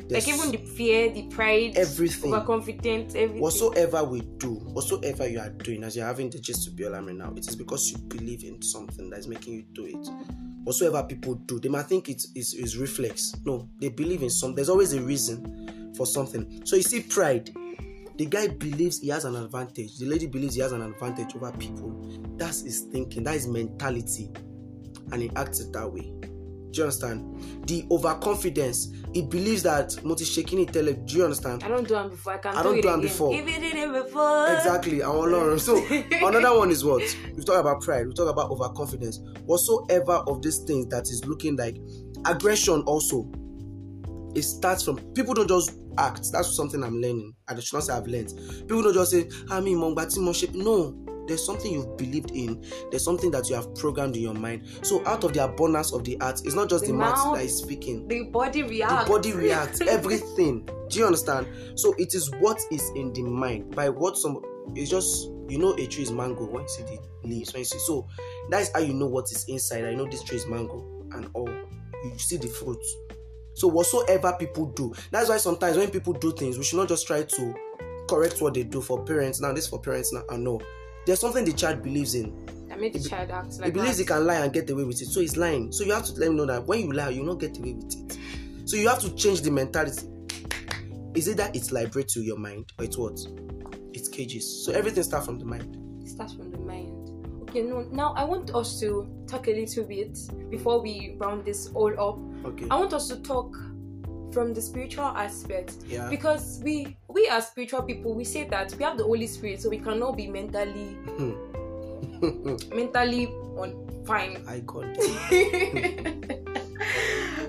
There's 0.08 0.28
Like 0.28 0.36
even 0.36 0.52
the 0.52 0.58
fear, 0.58 1.10
the 1.10 1.24
pride, 1.30 1.78
everything. 1.78 2.32
overconfident, 2.34 3.15
everything. 3.15 3.41
Whatsoever 3.41 4.04
we 4.04 4.22
do, 4.38 4.54
whatsoever 4.56 5.28
you 5.28 5.39
are 5.39 5.50
doing, 5.50 5.84
as 5.84 5.96
you're 5.96 6.06
having 6.06 6.30
the 6.30 6.38
gist 6.38 6.63
to 6.65 6.72
be 6.72 6.84
alarming 6.84 7.18
now, 7.18 7.34
it 7.36 7.48
is 7.48 7.56
because 7.56 7.89
you 7.91 7.98
believe 7.98 8.44
in 8.44 8.62
something 8.62 9.10
that 9.10 9.20
is 9.20 9.28
making 9.28 9.54
you 9.54 9.63
do 9.74 9.86
it. 9.86 10.08
Whatsoever 10.63 11.04
people 11.04 11.36
do, 11.36 11.60
they 11.60 11.70
might 11.70 11.88
think 11.88 12.10
it 12.10 12.24
is, 12.36 12.54
is 12.54 12.78
reflex. 12.78 13.34
No, 13.46 13.68
they 13.80 13.89
believe 13.89 14.22
in 14.22 14.30
some. 14.30 14.54
There's 14.54 14.70
always 14.70 14.94
a 14.94 15.02
reason 15.02 15.94
for 15.96 16.06
something. 16.06 16.62
So 16.65 16.76
you 16.76 16.84
see, 16.84 17.02
pride. 17.02 17.50
The 18.17 18.25
guy 18.25 18.47
believes 18.47 18.99
he 18.99 19.10
has 19.10 19.25
an 19.25 19.36
advantage. 19.36 19.97
The 19.97 20.06
lady 20.06 20.28
believes 20.28 20.56
he 20.56 20.62
has 20.62 20.71
an 20.71 20.82
advantage 20.82 21.36
over 21.36 21.51
people. 21.54 22.17
That's 22.38 22.62
his 22.62 22.82
thinking. 22.91 23.23
That 23.25 23.36
is 23.36 23.47
mentality, 23.47 24.32
and 25.12 25.21
he 25.21 25.30
acts 25.36 25.60
it 25.60 25.73
that 25.73 25.91
way. 25.91 26.13
Do 26.71 26.82
you 26.82 26.84
understand? 26.84 27.67
The 27.67 27.86
overconfidence. 27.89 28.91
He 29.13 29.21
believes 29.21 29.63
that 29.63 30.04
Moti 30.04 30.25
shaking 30.25 30.60
it. 30.60 30.73
Tell 30.73 30.84
Do 30.86 31.15
you 31.15 31.23
understand? 31.23 31.63
I 31.63 31.69
don't 31.69 31.88
do 31.88 31.93
them 31.93 32.10
before. 32.10 32.34
I 32.34 32.38
can 32.38 32.54
I 32.56 32.63
do 32.63 32.63
don't 32.63 32.75
do, 32.75 32.82
do 32.82 32.88
'em 32.89 32.93
again. 32.99 33.08
before. 33.08 33.34
If 33.34 33.49
you 33.49 33.60
did 33.60 33.75
it 33.75 34.04
before. 34.04 34.47
Exactly, 34.54 35.01
our 35.01 35.30
Lord. 35.30 35.62
So 35.62 35.78
another 36.12 36.58
one 36.58 36.71
is 36.71 36.84
what 36.84 37.01
we 37.36 37.43
talk 37.43 37.60
about 37.62 37.82
pride. 37.82 38.08
We 38.08 38.13
talk 38.13 38.30
about 38.30 38.51
overconfidence. 38.51 39.19
Whatsoever 39.45 40.23
of 40.28 40.41
these 40.41 40.60
things 40.60 40.88
that 40.88 41.04
is 41.04 41.23
looking 41.25 41.56
like 41.56 41.78
aggression. 42.25 42.82
Also, 42.88 43.30
it 44.36 44.43
starts 44.43 44.84
from 44.84 44.98
people 45.13 45.34
don't 45.34 45.48
just 45.48 45.78
act. 45.98 46.32
That's 46.32 46.56
something 46.56 46.84
I'm 46.84 46.95
learning. 47.02 47.34
I 47.48 47.58
should 47.60 47.74
not 47.74 47.84
say 47.84 47.93
I've 47.93 48.08
learned. 48.08 48.34
People 48.67 48.84
don't 48.84 48.93
just 48.93 49.12
say, 49.12 49.30
ah, 49.50 49.58
"I 49.58 49.62
mean, 49.62 49.80
no." 49.80 51.02
There's 51.28 51.43
something 51.43 51.71
you've 51.74 51.98
believed 51.98 52.32
in. 52.32 52.63
There's 52.91 53.04
something 53.04 53.32
that 53.32 53.50
you 53.50 53.56
have 53.56 53.74
programmed 53.74 54.15
in 54.15 54.21
your 54.21 54.36
mind. 54.36 54.67
So 54.84 55.04
out 55.08 55.24
of 55.24 55.34
the 55.34 55.43
abundance 55.43 55.91
of 55.91 56.04
the 56.04 56.17
heart, 56.21 56.41
it's 56.45 56.54
not 56.54 56.69
just 56.69 56.86
The 56.86 56.91
the, 56.91 56.98
mouth 56.98 57.17
mouth, 57.17 57.38
that 57.38 57.45
is 57.45 57.58
speaking 57.58 58.08
The 58.08 58.26
body 58.26 58.62
reacts. 58.62 59.06
the 59.06 59.10
body 59.12 59.32
reacts 59.34 59.82
everything 59.88 60.69
do 60.89 61.00
you 61.00 61.06
understand 61.06 61.48
so 61.76 61.95
it 61.98 62.13
is 62.13 62.30
what 62.39 62.60
is 62.71 62.91
in 62.95 63.12
the 63.13 63.24
mind 63.24 63.76
by 63.76 63.89
what 63.89 64.15
some 64.17 64.39
it's 64.76 64.89
just 64.89 65.30
you 65.50 65.58
know 65.58 65.74
a 65.74 65.88
tree 65.88 66.04
is 66.04 66.12
mango 66.12 66.45
when 66.45 66.62
you 66.62 66.67
see 66.69 66.84
the 66.84 67.00
leaves 67.28 67.54
when 67.54 67.62
you 67.62 67.65
see 67.65 67.80
so 67.80 68.08
that's 68.52 68.71
how 68.74 68.80
you 68.80 68.93
know 68.93 69.08
what 69.08 69.26
is 69.32 69.45
inside 69.48 69.84
i 69.84 69.95
know 69.95 70.06
this 70.06 70.21
tree 70.21 70.38
is 70.38 70.45
mango 70.45 70.86
and 71.13 71.28
all 71.34 71.50
you 71.50 72.17
see 72.19 72.38
the 72.38 72.48
fruits 72.48 72.95
so 73.56 73.68
whatsoever 73.68 74.36
people 74.39 74.68
do 74.68 74.94
that's 75.12 75.30
why 75.30 75.38
sometimes 75.38 75.78
when 75.78 75.89
people 75.89 76.13
do 76.13 76.32
things 76.34 76.58
we 76.58 76.63
should 76.63 76.78
not 76.78 76.88
just 76.88 77.08
try 77.08 77.24
to 77.24 77.56
correct 78.08 78.39
what 78.41 78.54
they 78.54 78.62
do 78.63 78.82
for 78.82 79.04
parents. 79.04 79.41
Now 79.41 79.52
this 79.52 79.63
is 79.63 79.70
for 79.72 79.80
parents 79.82 80.13
now 80.13 80.22
and 80.30 80.44
no 80.44 80.62
there's 81.08 81.20
something 81.20 81.44
the 81.46 81.54
child 81.54 81.82
believes 81.84 82.15
in. 82.15 82.34
I 82.72 82.76
made 82.78 82.94
the 82.94 83.00
He 83.00 83.10
child 83.10 83.32
act 83.32 83.54
like 83.60 83.65
he 83.65 83.72
believes 83.72 83.98
that. 83.98 84.04
he 84.04 84.08
can 84.08 84.26
lie 84.26 84.38
and 84.38 84.52
get 84.54 84.70
away 84.70 84.84
with 84.84 85.02
it. 85.02 85.06
So 85.08 85.22
he's 85.22 85.38
lying. 85.38 85.72
So 85.72 85.84
you 85.84 85.94
have 85.94 86.04
to 86.06 86.13
let 86.13 86.28
him 86.30 86.36
know 86.36 86.46
that 86.48 86.65
when 86.65 86.80
you 86.82 86.91
lie 86.91 87.10
you 87.10 87.22
will 87.22 87.34
not 87.34 87.39
get 87.39 87.58
away 87.58 87.74
with 87.74 87.94
it. 88.12 88.18
So 88.70 88.76
you 88.78 88.88
have 88.89 89.00
to 89.00 89.15
change 89.15 89.41
the 89.41 89.52
mentality. 89.52 90.08
Is 91.15 91.28
it 91.28 91.38
that 91.38 91.56
it 91.56 91.72
liberates 91.72 92.13
to 92.15 92.22
your 92.22 92.38
mind 92.38 92.72
or 92.78 92.86
it's 92.86 92.98
what? 92.98 93.20
It's 93.94 94.10
cages. 94.10 94.65
So 94.65 94.72
everything 94.74 95.04
starts 95.04 95.26
from 95.28 95.39
the 95.39 95.46
mind. 95.46 95.78
It 96.04 96.10
starts 96.10 96.34
from 96.34 96.52
the 96.52 96.58
mind. 96.60 96.91
Okay, 97.56 97.63
no. 97.63 97.88
Now 97.89 98.13
I 98.18 98.26
want 98.26 98.54
us 98.54 98.82
to 98.82 99.08
talk 99.28 99.48
a 99.48 99.54
little 99.56 99.86
bit 99.86 100.20
before 100.52 100.82
we 100.82 101.15
round 101.18 101.46
this 101.46 101.72
all 101.74 101.94
up. 101.98 102.20
okay 102.46 102.68
I 102.70 102.76
want 102.76 102.91
us 102.91 103.08
to 103.08 103.15
talk 103.22 103.56
from 104.34 104.54
the 104.54 104.62
spiritual 104.62 105.06
aspect 105.06 105.76
yeah 105.88 106.10
because 106.10 106.60
we 106.65 106.98
we 107.08 107.30
as 107.32 107.48
spiritual 107.48 107.82
people 107.84 108.13
we 108.13 108.26
say 108.26 108.44
that 108.50 108.76
we 108.76 108.84
have 108.84 108.98
the 108.98 109.06
Holy 109.06 109.26
Spirit, 109.28 109.62
so 109.62 109.70
we 109.70 109.78
cannot 109.78 110.18
be 110.18 110.28
mentally 110.28 110.98
mentally 112.76 113.28
on 113.56 113.72
fine. 114.06 114.44
i 114.50 114.60
got 114.60 114.84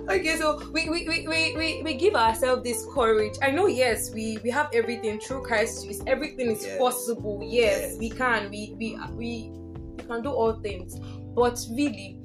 okay, 0.09 0.37
so 0.39 0.63
we, 0.71 0.89
we, 0.89 1.09
we, 1.09 1.27
we, 1.27 1.57
we, 1.57 1.83
we 1.83 1.95
give 1.95 2.15
ourselves 2.15 2.63
this 2.63 2.87
courage. 2.95 3.35
I 3.43 3.51
know, 3.51 3.67
yes, 3.67 4.15
we, 4.15 4.39
we 4.45 4.51
have 4.51 4.71
everything 4.73 5.19
through 5.19 5.43
Christ 5.43 5.85
Jesus. 5.85 6.03
Everything 6.07 6.51
is 6.53 6.65
Yes. 6.65 6.79
possible. 6.79 7.41
Yes, 7.45 7.91
Yes. 7.91 7.99
we 7.99 8.11
can. 8.11 8.49
We, 8.51 8.75
we, 8.79 8.97
we, 9.17 9.51
we 9.51 9.66
can 10.07 10.23
do 10.23 10.31
all 10.31 10.55
things. 10.61 10.99
But 11.35 11.59
really, 11.73 12.19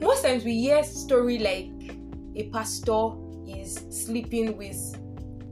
most 0.00 0.22
times 0.24 0.44
we 0.44 0.58
hear 0.60 0.82
story 0.82 1.38
like 1.38 1.96
a 2.36 2.48
pastor 2.50 3.10
is 3.46 3.84
sleeping 3.90 4.56
with 4.56 4.76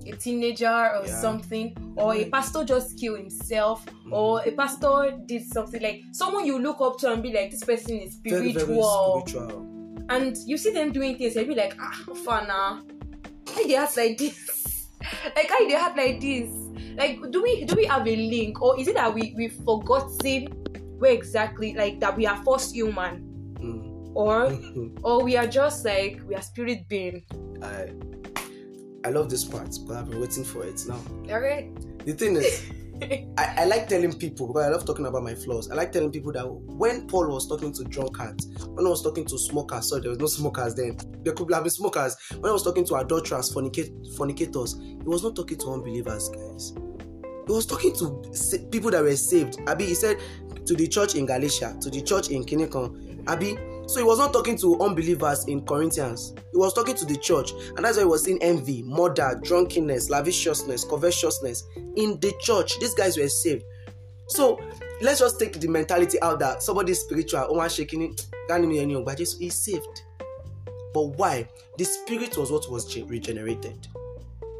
a 0.07 0.12
teenager 0.16 0.66
or 0.68 1.07
Yeah. 1.07 1.21
something, 1.21 1.95
or 1.97 2.14
a 2.14 2.25
pastor 2.29 2.64
just 2.64 2.99
killed 2.99 3.18
himself, 3.18 3.87
or 4.11 4.42
a 4.45 4.51
pastor 4.51 5.16
did 5.27 5.45
something 5.47 5.81
like 5.81 6.03
someone 6.12 6.45
you 6.45 6.59
look 6.59 6.81
up 6.81 6.99
to 6.99 7.12
and 7.12 7.23
be 7.23 7.33
like, 7.33 7.51
this 7.51 7.62
person 7.64 7.99
is 8.01 8.14
spiritual, 8.14 8.53
very 8.53 9.23
spiritual 9.25 9.73
and 10.09 10.37
you 10.47 10.57
see 10.57 10.71
them 10.71 10.92
doing 10.92 11.16
things 11.16 11.37
and 11.37 11.47
be 11.49 11.55
like, 11.55 11.75
ah, 11.81 12.03
fana, 12.25 12.83
why 13.55 13.64
they 13.66 13.77
act 13.77 13.97
like 13.97 14.18
this? 14.18 14.88
like 15.37 15.49
how 15.49 15.66
they 15.66 15.75
have 15.75 15.97
like 15.97 16.21
this? 16.21 16.51
Like 16.97 17.21
do 17.31 17.42
we 17.42 17.64
do 17.64 17.75
we 17.75 17.85
have 17.87 18.07
a 18.07 18.16
link 18.16 18.61
or 18.61 18.79
is 18.79 18.88
it 18.88 18.95
that 18.95 19.14
we 19.14 19.35
we've 19.37 19.55
forgotten 19.64 20.49
where 21.03 21.12
exactly 21.12 21.75
like 21.75 21.99
that 21.99 22.17
we 22.17 22.27
are 22.27 22.41
first 22.45 22.73
human 22.73 23.29
Mm. 23.62 24.11
or 24.15 24.53
or 25.05 25.23
we 25.23 25.37
are 25.37 25.47
just 25.47 25.85
like 25.85 26.21
we 26.27 26.35
are 26.35 26.43
spirit 26.43 26.88
being. 26.88 27.23
I 27.62 27.93
I 29.05 29.11
love 29.11 29.31
this 29.31 29.45
part 29.45 29.67
because 29.71 29.97
I've 29.97 30.11
been 30.11 30.21
waiting 30.21 30.45
for 30.45 30.65
it 30.65 30.81
now. 30.87 30.99
Alright. 31.31 31.71
The 32.05 32.12
thing 32.12 32.37
is, 32.37 32.71
I, 33.38 33.55
I 33.59 33.65
like 33.67 33.88
telling 33.88 34.12
people 34.12 34.49
because 34.49 34.67
I 34.67 34.69
love 34.69 34.85
talking 34.85 35.07
about 35.07 35.23
my 35.23 35.35
flaws. 35.37 35.71
I 35.71 35.75
like 35.75 35.93
telling 35.93 36.11
people 36.11 36.33
that 36.33 36.49
when 36.49 37.07
Paul 37.07 37.29
was 37.29 37.49
talking 37.49 37.73
to 37.73 37.85
drunkards, 37.85 38.47
when 38.67 38.85
I 38.85 38.88
was 38.88 39.03
talking 39.03 39.25
to 39.27 39.38
smokers, 39.38 39.88
sorry, 39.91 40.03
there 40.03 40.11
was 40.11 40.19
no 40.19 40.27
smokers 40.27 40.75
then. 40.75 40.97
There 41.23 41.33
could 41.33 41.53
have 41.53 41.62
been 41.62 41.71
smokers. 41.71 42.17
When 42.38 42.51
I 42.51 42.53
was 42.53 42.65
talking 42.65 42.85
to 42.87 42.97
adulterers, 42.97 43.53
fornicate, 43.53 43.91
fornicators, 44.17 44.81
he 44.81 45.05
was 45.05 45.23
not 45.23 45.37
talking 45.37 45.59
to 45.59 45.71
unbelievers, 45.73 46.29
guys. 46.31 46.75
He 47.47 47.53
was 47.53 47.67
talking 47.67 47.93
to 47.97 48.69
people 48.71 48.91
that 48.93 49.03
were 49.03 49.17
saved. 49.17 49.61
Abi, 49.69 49.87
he 49.87 49.95
said 49.95 50.17
to 50.66 50.75
the 50.75 50.87
church 50.87 51.14
in 51.14 51.27
Galatia, 51.27 51.77
to 51.81 51.90
the 51.90 52.03
church 52.03 52.31
in 52.31 52.44
Kinikon. 52.44 53.29
Abi, 53.29 53.57
so 53.87 53.98
he 53.98 54.05
was 54.05 54.18
not 54.18 54.33
talking 54.33 54.57
to 54.59 54.81
unbelievers 54.81 55.46
in 55.46 55.64
Corinthians. 55.64 56.35
He 56.53 56.57
was 56.57 56.72
talking 56.72 56.94
to 56.96 57.05
the 57.05 57.16
church, 57.16 57.53
and 57.77 57.85
that's 57.85 57.96
why 57.96 58.05
he 58.05 58.09
was 58.09 58.25
seeing 58.25 58.42
envy, 58.42 58.83
murder, 58.85 59.38
drunkenness, 59.42 60.09
lavishiousness, 60.09 60.85
covetousness 60.85 61.64
in 61.96 62.18
the 62.20 62.33
church. 62.40 62.79
These 62.79 62.94
guys 62.94 63.16
were 63.16 63.29
saved. 63.29 63.64
So 64.29 64.61
let's 65.01 65.20
just 65.20 65.38
take 65.38 65.61
the 65.61 65.68
mentality 65.68 66.20
out 66.22 66.38
that 66.38 66.62
somebody 66.62 66.92
is 66.92 67.01
spiritual, 67.01 67.46
oh, 67.48 67.68
shaking 67.68 68.03
it, 68.03 68.27
can't 68.48 68.64
even 68.64 68.77
anyone, 68.77 69.05
but 69.05 69.18
Jesus 69.18 69.40
is 69.40 69.55
saved. 69.55 70.03
But 70.94 71.18
why? 71.18 71.48
The 71.79 71.85
spirit 71.85 72.37
was 72.37 72.53
what 72.53 72.70
was 72.70 72.98
regenerated. 73.03 73.87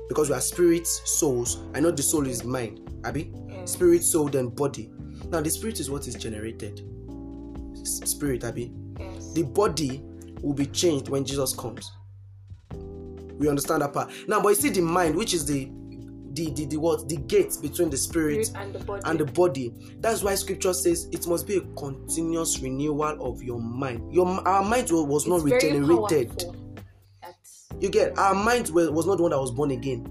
Because 0.09 0.29
we 0.29 0.35
are 0.35 0.41
spirits, 0.41 1.01
souls. 1.09 1.63
I 1.75 1.81
know 1.81 1.91
the 1.91 2.03
soul 2.03 2.27
is 2.27 2.45
mind, 2.45 2.81
Abby. 3.05 3.33
Yeah. 3.49 3.65
Spirit, 3.65 4.03
soul, 4.03 4.29
then 4.29 4.49
body. 4.49 4.91
Now 5.33 5.41
the 5.41 5.51
spirit 5.51 5.81
is 5.81 5.91
what 5.91 6.07
is 6.07 6.15
generated. 6.15 6.83
Spirit, 7.85 8.45
Abby. 8.45 8.71
Yes. 9.01 9.33
The 9.33 9.43
body 9.43 10.03
will 10.43 10.53
be 10.53 10.67
changed 10.67 11.09
when 11.09 11.25
Jesus 11.25 11.55
comes. 11.55 11.91
We 13.39 13.49
understand 13.49 13.81
that 13.83 13.95
part. 13.95 14.13
Now, 14.29 14.41
but 14.43 14.51
you 14.51 14.55
see 14.57 14.69
the 14.69 14.83
mind, 14.83 15.17
which 15.17 15.33
is 15.35 15.47
the 15.47 15.71
the 16.35 16.51
the, 16.53 16.67
the 16.67 16.77
what 16.77 17.09
the 17.09 17.17
gate 17.17 17.57
between 17.63 17.89
the 17.91 17.97
spirit 17.97 18.47
Spirit 18.47 18.65
and 18.65 18.75
the 18.75 18.85
body. 18.85 19.03
and 19.07 19.19
the 19.21 19.25
body. 19.25 19.75
That's 20.01 20.23
why 20.23 20.35
scripture 20.35 20.75
says 20.75 21.09
it 21.13 21.27
must 21.27 21.47
be 21.47 21.57
a 21.57 21.61
continuous 21.77 22.61
renewal 22.61 23.17
of 23.21 23.43
your 23.43 23.61
mind. 23.61 24.13
Your 24.13 24.27
our 24.47 24.63
mind 24.63 24.91
wa- 24.91 25.03
was 25.03 25.27
not 25.27 25.37
It's 25.37 25.45
regenerated. 25.45 26.45
You 27.81 27.89
get 27.91 28.17
our 28.19 28.35
mind 28.35 28.69
wa- 28.69 28.91
was 28.91 29.07
not 29.07 29.17
the 29.17 29.23
one 29.23 29.31
that 29.33 29.41
was 29.41 29.51
born 29.51 29.71
again. 29.71 30.07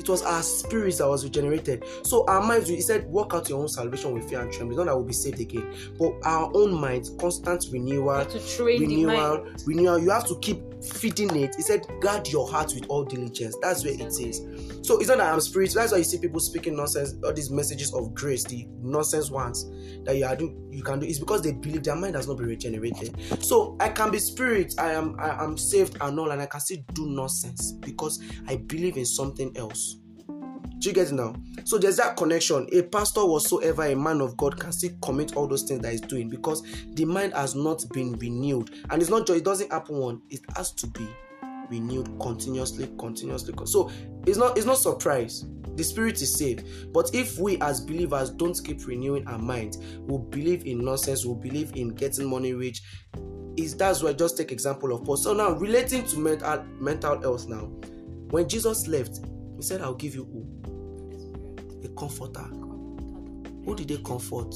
It 0.00 0.08
was 0.08 0.22
our 0.22 0.42
spirits 0.42 0.98
that 0.98 1.08
was 1.08 1.24
regenerated. 1.24 1.84
So 2.02 2.24
our 2.26 2.42
minds, 2.42 2.68
he 2.68 2.80
said, 2.80 3.06
work 3.06 3.34
out 3.34 3.50
your 3.50 3.60
own 3.60 3.68
salvation 3.68 4.14
with 4.14 4.28
fear 4.28 4.40
and 4.40 4.50
trembling. 4.50 4.78
Not 4.78 4.86
that 4.86 4.96
we'll 4.96 5.04
be 5.04 5.12
saved 5.12 5.40
again, 5.40 5.74
but 5.98 6.14
our 6.24 6.50
own 6.54 6.72
minds, 6.72 7.10
constant 7.20 7.66
renewal, 7.70 8.24
to 8.24 8.56
train 8.56 8.80
the 8.80 9.04
renewal, 9.04 9.46
renewal. 9.66 9.98
You 9.98 10.10
have 10.10 10.26
to 10.28 10.38
keep 10.40 10.62
feeding 10.82 11.34
it. 11.36 11.54
He 11.56 11.62
said, 11.62 11.86
guard 12.00 12.28
your 12.28 12.50
heart 12.50 12.72
with 12.74 12.86
all 12.88 13.04
diligence. 13.04 13.56
That's 13.60 13.84
where 13.84 13.94
it 13.94 14.00
is. 14.00 14.46
So 14.82 14.98
it's 14.98 15.08
not 15.08 15.18
that 15.18 15.32
I'm 15.32 15.40
spiritual. 15.40 15.80
That's 15.80 15.92
why 15.92 15.98
you 15.98 16.04
see 16.04 16.18
people 16.18 16.40
speaking 16.40 16.76
nonsense. 16.76 17.14
All 17.24 17.32
these 17.32 17.50
messages 17.50 17.92
of 17.94 18.14
grace, 18.14 18.44
the 18.44 18.66
nonsense 18.80 19.30
ones 19.30 19.70
that 20.04 20.16
you 20.16 20.24
are 20.24 20.36
do, 20.36 20.56
you 20.70 20.82
can 20.82 21.00
do. 21.00 21.06
It's 21.06 21.18
because 21.18 21.42
they 21.42 21.52
believe 21.52 21.82
their 21.82 21.96
mind 21.96 22.16
has 22.16 22.26
not 22.26 22.38
been 22.38 22.46
regenerated. 22.46 23.16
So 23.44 23.76
I 23.80 23.90
can 23.90 24.10
be 24.10 24.18
spirit. 24.18 24.74
I 24.78 24.92
am 24.92 25.16
I 25.18 25.42
am 25.42 25.56
saved 25.58 25.96
and 26.00 26.18
all, 26.18 26.30
and 26.30 26.40
I 26.40 26.46
can 26.46 26.60
still 26.60 26.78
do 26.94 27.06
nonsense 27.08 27.72
because 27.72 28.22
I 28.48 28.56
believe 28.56 28.96
in 28.96 29.06
something 29.06 29.56
else. 29.56 29.99
Do 30.80 30.88
you 30.88 30.94
get 30.94 31.08
it 31.08 31.12
now? 31.12 31.34
So 31.64 31.76
there's 31.76 31.98
that 31.98 32.16
connection. 32.16 32.66
A 32.72 32.82
pastor 32.82 33.26
whatsoever 33.26 33.84
a 33.84 33.94
man 33.94 34.22
of 34.22 34.34
God 34.38 34.58
can 34.58 34.72
still 34.72 34.92
commit 35.02 35.36
all 35.36 35.46
those 35.46 35.62
things 35.62 35.82
that 35.82 35.92
he's 35.92 36.00
doing 36.00 36.30
because 36.30 36.62
the 36.94 37.04
mind 37.04 37.34
has 37.34 37.54
not 37.54 37.84
been 37.92 38.14
renewed. 38.14 38.70
And 38.88 39.02
it's 39.02 39.10
not 39.10 39.26
just 39.26 39.40
it 39.40 39.44
doesn't 39.44 39.70
happen 39.70 39.98
one, 39.98 40.22
it 40.30 40.40
has 40.56 40.72
to 40.72 40.86
be 40.86 41.06
renewed 41.68 42.18
continuously, 42.18 42.90
continuously. 42.98 43.52
So 43.66 43.90
it's 44.26 44.38
not 44.38 44.56
it's 44.56 44.66
not 44.66 44.78
surprise. 44.78 45.44
The 45.76 45.84
spirit 45.84 46.22
is 46.22 46.38
saved. 46.38 46.66
But 46.94 47.14
if 47.14 47.38
we 47.38 47.60
as 47.60 47.82
believers 47.82 48.30
don't 48.30 48.58
keep 48.64 48.86
renewing 48.86 49.26
our 49.28 49.38
mind, 49.38 49.76
we'll 49.98 50.18
believe 50.18 50.64
in 50.64 50.82
nonsense, 50.82 51.26
we'll 51.26 51.34
believe 51.34 51.76
in 51.76 51.90
getting 51.90 52.26
money 52.26 52.54
rich. 52.54 52.82
Is 53.58 53.76
that's 53.76 54.02
why 54.02 54.14
just 54.14 54.38
take 54.38 54.50
example 54.50 54.94
of 54.94 55.04
Paul. 55.04 55.18
So 55.18 55.34
now 55.34 55.50
relating 55.50 56.06
to 56.06 56.18
mental 56.18 56.64
mental 56.78 57.20
health 57.20 57.48
now. 57.48 57.70
When 58.30 58.48
Jesus 58.48 58.86
left, 58.86 59.20
he 59.56 59.62
said, 59.62 59.82
I'll 59.82 59.94
give 59.94 60.14
you 60.14 60.24
who? 60.24 60.59
Comforter. 62.00 62.48
Who 63.64 63.76
did 63.76 63.88
they 63.88 63.98
comfort? 63.98 64.54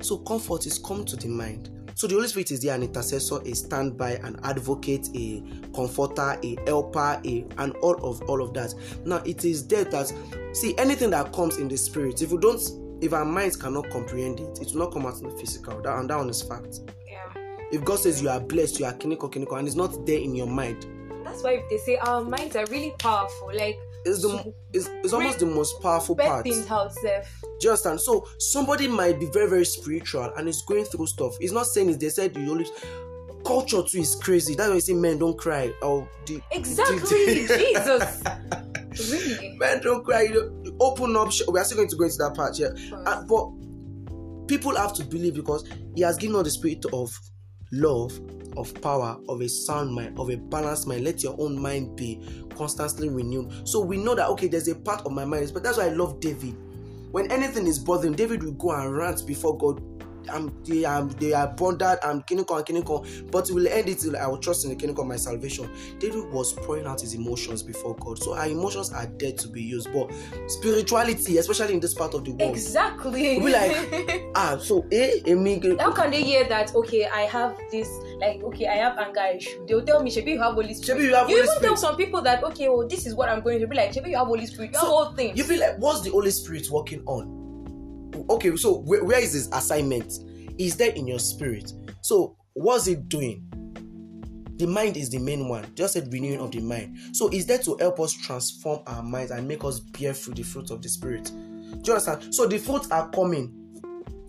So 0.00 0.18
comfort 0.18 0.66
is 0.66 0.78
come 0.78 1.04
to 1.06 1.16
the 1.16 1.28
mind. 1.28 1.70
So 1.94 2.06
the 2.06 2.14
Holy 2.14 2.28
Spirit 2.28 2.50
is 2.52 2.60
there, 2.60 2.74
an 2.76 2.82
intercessor, 2.82 3.40
a 3.42 3.54
standby, 3.54 4.12
an 4.22 4.38
advocate, 4.44 5.08
a 5.16 5.42
comforter, 5.74 6.38
a 6.44 6.56
helper, 6.66 7.20
a 7.24 7.46
and 7.56 7.72
all 7.76 7.96
of 8.08 8.22
all 8.28 8.40
of 8.40 8.54
that. 8.54 8.74
Now 9.04 9.16
it 9.24 9.44
is 9.44 9.66
there 9.66 9.84
that 9.84 10.12
see 10.52 10.76
anything 10.78 11.10
that 11.10 11.32
comes 11.32 11.56
in 11.56 11.68
the 11.68 11.76
spirit. 11.76 12.22
If 12.22 12.30
you 12.30 12.38
don't, 12.38 12.60
if 13.00 13.12
our 13.12 13.24
minds 13.24 13.56
cannot 13.56 13.90
comprehend 13.90 14.38
it, 14.38 14.60
it 14.60 14.68
will 14.72 14.84
not 14.84 14.92
come 14.92 15.06
out 15.06 15.20
in 15.20 15.30
the 15.30 15.36
physical. 15.36 15.80
That 15.82 15.98
and 15.98 16.08
that 16.10 16.18
one 16.18 16.30
is 16.30 16.42
fact. 16.42 16.80
Yeah. 17.08 17.32
If 17.72 17.82
God 17.82 17.98
says 17.98 18.22
you 18.22 18.28
are 18.28 18.38
blessed, 18.40 18.78
you 18.78 18.86
are 18.86 18.92
kiniko 18.92 19.32
kiniko, 19.32 19.58
and 19.58 19.66
it's 19.66 19.76
not 19.76 20.06
there 20.06 20.20
in 20.20 20.34
your 20.36 20.46
mind, 20.46 20.86
That's 21.24 21.42
why 21.42 21.64
they 21.68 21.78
say 21.78 21.96
our 21.96 22.22
minds 22.22 22.54
are 22.54 22.66
really 22.66 22.94
powerful. 22.98 23.50
Like 23.54 23.78
it's 24.04 24.22
the 24.22 24.52
it's, 24.72 24.88
it's 25.04 25.12
almost 25.12 25.38
the 25.38 25.46
most 25.46 25.80
powerful 25.82 26.16
part. 26.16 26.44
things 26.44 26.70
out 26.70 26.92
self. 26.92 27.40
Do 27.42 27.48
you 27.62 27.70
understand? 27.70 28.00
So 28.00 28.26
somebody 28.38 28.88
might 28.88 29.18
be 29.18 29.26
very, 29.26 29.48
very 29.48 29.64
spiritual 29.64 30.32
and 30.36 30.48
is 30.48 30.62
going 30.62 30.84
through 30.84 31.06
stuff. 31.06 31.36
It's 31.40 31.52
not 31.52 31.66
saying 31.66 31.90
it, 31.90 32.00
they 32.00 32.08
said 32.08 32.36
you 32.36 32.50
only 32.50 32.66
culture 33.44 33.82
too 33.82 33.98
is 33.98 34.14
crazy. 34.14 34.54
That's 34.54 34.68
why 34.68 34.74
you 34.76 34.80
say 34.80 34.94
men 34.94 35.18
don't 35.18 35.38
cry. 35.38 35.72
Oh, 35.82 36.08
the, 36.26 36.40
Exactly, 36.50 37.46
Jesus. 37.46 38.22
Really? 39.12 39.56
men 39.58 39.80
don't 39.80 40.04
cry. 40.04 40.22
You, 40.22 40.34
know, 40.34 40.62
you 40.64 40.76
open 40.80 41.14
up. 41.14 41.30
We 41.48 41.60
are 41.60 41.64
still 41.64 41.76
going 41.76 41.88
to 41.88 41.96
go 41.96 42.04
into 42.04 42.16
that 42.16 42.34
part, 42.34 42.58
yeah. 42.58 42.70
Uh, 43.06 43.22
but 43.22 44.48
people 44.48 44.74
have 44.74 44.92
to 44.94 45.04
believe 45.04 45.34
because 45.34 45.68
he 45.94 46.02
has 46.02 46.16
given 46.16 46.34
us 46.36 46.44
the 46.44 46.50
spirit 46.50 46.84
of 46.92 47.16
love, 47.72 48.20
of 48.56 48.74
power, 48.82 49.18
of 49.28 49.40
a 49.40 49.48
sound 49.48 49.94
mind, 49.94 50.18
of 50.18 50.30
a 50.30 50.36
balanced 50.36 50.86
mind. 50.86 51.04
Let 51.04 51.22
your 51.22 51.36
own 51.38 51.60
mind 51.60 51.96
be 51.96 52.20
constantly 52.56 53.08
renewed. 53.08 53.68
So 53.68 53.80
we 53.80 53.96
know 53.96 54.14
that 54.14 54.28
okay, 54.30 54.48
there's 54.48 54.68
a 54.68 54.74
part 54.74 55.06
of 55.06 55.12
my 55.12 55.24
mind, 55.24 55.50
but 55.54 55.62
that's 55.62 55.78
why 55.78 55.86
I 55.86 55.90
love 55.90 56.20
David. 56.20 56.56
When 57.10 57.30
anything 57.30 57.66
is 57.66 57.78
bothering, 57.78 58.14
David 58.14 58.42
will 58.42 58.52
go 58.52 58.70
and 58.72 58.96
rant 58.96 59.26
before 59.26 59.56
God. 59.56 59.82
I'm 60.30 60.52
they 60.64 60.84
are 60.84 61.04
they 61.04 61.32
are 61.32 61.48
bonded, 61.48 61.98
I'm 62.02 62.22
kiniko 62.22 62.56
and 62.56 62.66
kiniko, 62.66 63.30
but 63.30 63.48
it 63.48 63.54
will 63.54 63.68
end 63.68 63.88
it 63.88 63.98
till 63.98 64.16
I 64.16 64.26
will 64.26 64.38
trust 64.38 64.64
in 64.64 64.70
the 64.70 64.76
kiniko 64.76 65.00
of 65.00 65.06
my 65.06 65.16
salvation. 65.16 65.70
David 65.98 66.30
was 66.32 66.52
pouring 66.52 66.86
out 66.86 67.00
his 67.00 67.14
emotions 67.14 67.62
before 67.62 67.96
God. 67.96 68.18
So 68.18 68.34
our 68.34 68.46
emotions 68.48 68.92
are 68.92 69.06
there 69.18 69.32
to 69.32 69.48
be 69.48 69.62
used. 69.62 69.92
But 69.92 70.12
spirituality, 70.46 71.38
especially 71.38 71.74
in 71.74 71.80
this 71.80 71.94
part 71.94 72.14
of 72.14 72.24
the 72.24 72.32
world, 72.32 72.50
Exactly. 72.50 73.38
we 73.38 73.52
like- 73.52 74.22
ah, 74.34 74.58
so 74.58 74.86
eh, 74.92 75.20
emi, 75.26 75.78
How 75.80 75.92
can 75.92 76.10
they 76.10 76.22
hear 76.22 76.44
that? 76.48 76.74
Okay, 76.74 77.06
I 77.06 77.22
have 77.22 77.58
this. 77.70 77.88
Like, 78.20 78.42
okay, 78.42 78.66
I 78.66 78.74
have 78.74 78.98
anger 78.98 79.36
issue. 79.36 79.64
They'll 79.66 79.84
tell 79.84 80.02
me, 80.02 80.10
Shebi, 80.10 80.32
you 80.32 80.40
have 80.40 80.54
Holy 80.54 80.74
Spirit. 80.74 81.00
Shebi, 81.00 81.04
you 81.08 81.14
have 81.14 81.28
you 81.30 81.36
Holy 81.36 81.48
even 81.48 81.62
tell 81.62 81.76
some 81.76 81.96
people 81.96 82.20
that, 82.22 82.42
okay, 82.44 82.68
well, 82.68 82.86
this 82.86 83.06
is 83.06 83.14
what 83.14 83.28
I'm 83.28 83.40
going 83.40 83.60
to 83.60 83.66
be 83.66 83.76
like. 83.76 83.92
Shebi, 83.92 84.10
you 84.10 84.16
have 84.16 84.26
Holy 84.26 84.46
Spirit. 84.46 84.74
So, 84.76 84.86
all 84.86 85.12
things. 85.14 85.36
You 85.38 85.44
feel 85.44 85.60
like 85.60 85.78
what's 85.78 86.02
the 86.02 86.10
Holy 86.10 86.30
Spirit 86.30 86.68
working 86.70 87.02
on? 87.06 87.37
Okay, 88.30 88.54
so 88.56 88.80
where, 88.80 89.20
is 89.20 89.32
his 89.32 89.48
assignment? 89.52 90.12
Is 90.58 90.76
there 90.76 90.90
in 90.92 91.06
your 91.06 91.18
spirit? 91.18 91.72
So 92.02 92.36
what's 92.54 92.86
it 92.86 93.08
doing? 93.08 93.44
The 94.56 94.66
mind 94.66 94.96
is 94.96 95.08
the 95.08 95.18
main 95.18 95.48
one. 95.48 95.66
Just 95.74 95.94
said 95.94 96.12
renewing 96.12 96.40
of 96.40 96.50
the 96.50 96.60
mind. 96.60 96.98
So 97.12 97.28
is 97.28 97.46
there 97.46 97.58
to 97.58 97.76
help 97.78 98.00
us 98.00 98.12
transform 98.12 98.80
our 98.86 99.02
minds 99.02 99.30
and 99.30 99.46
make 99.46 99.62
us 99.64 99.78
bear 99.78 100.12
fruit, 100.12 100.36
the 100.36 100.42
fruit 100.42 100.70
of 100.70 100.82
the 100.82 100.88
spirit. 100.88 101.24
Do 101.24 101.80
you 101.84 101.92
understand? 101.92 102.34
So 102.34 102.46
the 102.46 102.58
fruits 102.58 102.90
are 102.90 103.08
coming. 103.10 103.54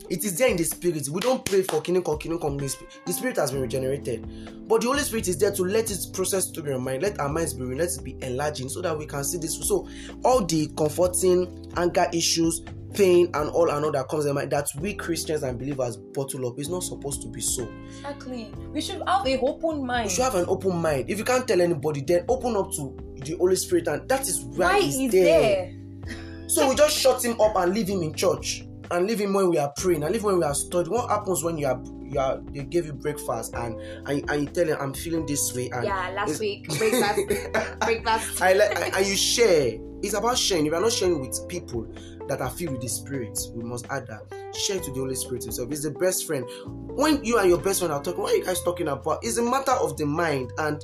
It 0.09 0.23
is 0.23 0.37
there 0.37 0.49
in 0.49 0.57
the 0.57 0.63
spirit. 0.63 1.07
We 1.09 1.21
don't 1.21 1.43
pray 1.45 1.61
for 1.63 1.81
kiniko 1.81 2.19
kiniko. 2.19 2.59
The 2.59 2.67
spirit- 2.69 3.01
The 3.05 3.13
spirit 3.13 3.37
has 3.37 3.51
been 3.51 3.61
regenerated, 3.61 4.67
but 4.67 4.81
the 4.81 4.87
Holy 4.87 5.01
Spirit 5.01 5.27
is 5.27 5.37
there 5.37 5.51
to 5.51 5.63
let 5.63 5.91
it 5.91 5.99
process 6.13 6.49
through 6.49 6.69
your 6.69 6.79
mind. 6.79 7.03
Let 7.03 7.19
our 7.19 7.29
minds 7.29 7.53
be 7.53 7.63
renewed. 7.63 7.79
Let 7.79 7.95
it 7.95 8.03
be 8.03 8.15
enlarging, 8.21 8.69
so 8.69 8.81
that 8.81 8.97
we 8.97 9.05
can 9.05 9.23
see 9.23 9.37
this. 9.37 9.55
So 9.67 9.87
all 10.23 10.43
the 10.45 10.67
comforting 10.75 11.71
anger 11.77 12.07
issues, 12.11 12.61
pain, 12.93 13.29
and 13.33 13.49
all 13.51 13.69
and 13.69 13.83
all 13.85 13.91
that 13.91 14.07
comes 14.09 14.25
in 14.25 14.35
mind 14.35 14.51
that 14.51 14.67
we 14.79 14.93
Christians 14.93 15.43
and 15.43 15.57
believers 15.59 15.97
bottle 15.97 16.47
up 16.47 16.59
is 16.59 16.69
not 16.69 16.83
supposed 16.83 17.21
to 17.21 17.27
be 17.29 17.41
so. 17.41 17.67
exactly. 17.87 18.51
We 18.71 18.81
should 18.81 19.01
have 19.07 19.25
a 19.27 19.39
open 19.39 19.85
mind. 19.85 20.09
You 20.09 20.15
should 20.15 20.23
have 20.23 20.35
an 20.35 20.45
open 20.47 20.75
mind. 20.77 21.09
If 21.09 21.17
you 21.17 21.23
can't 21.23 21.47
tell 21.47 21.61
anybody, 21.61 22.01
then 22.01 22.25
open 22.27 22.55
up 22.55 22.71
to 22.73 22.97
the 23.23 23.35
Holy 23.37 23.55
Spirit, 23.55 23.87
and 23.87 24.07
that 24.09 24.21
is 24.27 24.41
where 24.43 24.69
Why 24.69 24.81
he's 24.81 24.97
is 24.97 25.11
there. 25.11 25.23
there? 25.25 25.75
So 26.49 26.67
we 26.67 26.73
just 26.75 26.97
shut 26.97 27.23
him 27.23 27.39
up 27.39 27.55
and 27.57 27.73
leave 27.75 27.87
him 27.87 28.01
in 28.01 28.13
church. 28.13 28.63
and 28.91 29.05
leave 29.05 29.19
him 29.19 29.33
when 29.33 29.49
we 29.51 29.59
are 29.59 29.71
praying 29.77 30.01
and 30.01 30.11
leave 30.11 30.21
him 30.21 30.27
when 30.31 30.39
we 30.39 30.43
are 30.45 30.55
studying. 30.55 30.91
What 30.91 31.09
happens 31.11 31.43
when 31.43 31.59
you 31.59 31.67
are 31.67 31.79
you 32.09 32.19
are 32.19 32.41
they 32.51 32.63
give 32.63 32.85
you 32.85 32.93
breakfast 32.93 33.53
and 33.55 33.79
and, 34.07 34.29
and 34.29 34.41
you 34.41 34.47
tell 34.47 34.67
him 34.67 34.77
I'm 34.79 34.93
feeling 34.93 35.25
this 35.25 35.53
way 35.55 35.69
and 35.69 35.85
Yeah, 35.85 36.09
last 36.15 36.39
week 36.39 36.67
breakfast, 36.77 37.79
breakfast. 37.79 38.41
I 38.41 38.53
like 38.53 38.95
and 38.95 39.05
you 39.05 39.15
share. 39.15 39.77
It's 40.01 40.13
about 40.13 40.37
sharing. 40.37 40.65
If 40.65 40.71
you're 40.71 40.81
not 40.81 40.93
sharing 40.93 41.19
with 41.19 41.47
people 41.49 41.85
that 42.27 42.39
are 42.39 42.49
filled 42.49 42.73
with 42.73 42.81
the 42.81 42.87
Spirit, 42.87 43.37
we 43.53 43.63
must 43.63 43.85
add 43.89 44.07
that. 44.07 44.21
Share 44.55 44.79
to 44.79 44.91
the 44.91 44.99
Holy 44.99 45.15
Spirit 45.15 45.43
Himself. 45.43 45.69
He's 45.69 45.83
the 45.83 45.91
best 45.91 46.25
friend. 46.25 46.45
When 46.65 47.23
you 47.23 47.37
and 47.37 47.49
your 47.49 47.59
best 47.59 47.79
friend 47.79 47.93
are 47.93 48.01
talking, 48.01 48.21
what 48.21 48.33
are 48.33 48.37
you 48.37 48.45
guys 48.45 48.61
talking 48.61 48.87
about? 48.87 49.19
It's 49.23 49.37
a 49.37 49.43
matter 49.43 49.71
of 49.71 49.97
the 49.97 50.05
mind, 50.05 50.53
and 50.57 50.83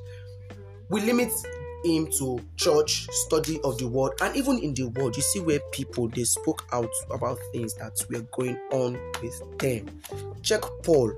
we 0.89 1.01
limit 1.01 1.31
him 1.85 2.09
to 2.17 2.39
church, 2.57 3.07
study 3.11 3.59
of 3.63 3.77
the 3.77 3.87
word, 3.87 4.13
and 4.21 4.35
even 4.35 4.59
in 4.59 4.73
the 4.73 4.85
world, 4.89 5.15
you 5.15 5.23
see 5.23 5.39
where 5.39 5.59
people 5.71 6.07
they 6.09 6.23
spoke 6.23 6.65
out 6.73 6.89
about 7.11 7.37
things 7.53 7.73
that 7.75 7.93
were 8.09 8.25
going 8.31 8.57
on 8.71 8.97
with 9.21 9.59
them. 9.59 10.01
Check 10.41 10.61
Paul. 10.83 11.13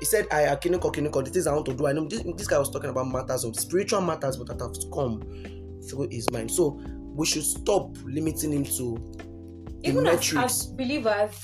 He 0.00 0.06
said, 0.06 0.26
I 0.32 0.42
akiniko 0.46 0.92
kiniko, 0.92 1.24
the 1.24 1.30
things 1.30 1.46
I 1.46 1.54
want 1.54 1.66
to 1.66 1.74
do. 1.74 1.86
I 1.86 1.92
know 1.92 2.06
this, 2.06 2.22
this 2.36 2.48
guy 2.48 2.58
was 2.58 2.70
talking 2.70 2.90
about 2.90 3.08
matters 3.08 3.44
of 3.44 3.54
spiritual 3.54 4.00
matters, 4.00 4.36
but 4.36 4.48
that 4.48 4.60
have 4.60 4.74
come 4.92 5.20
through 5.88 6.08
his 6.10 6.28
mind. 6.30 6.50
So 6.50 6.80
we 7.14 7.26
should 7.26 7.44
stop 7.44 7.94
limiting 8.04 8.52
him 8.52 8.64
to 8.64 8.98
Even 9.84 10.06
as, 10.06 10.32
as 10.34 10.66
believers, 10.66 11.34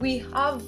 we 0.00 0.18
have 0.32 0.62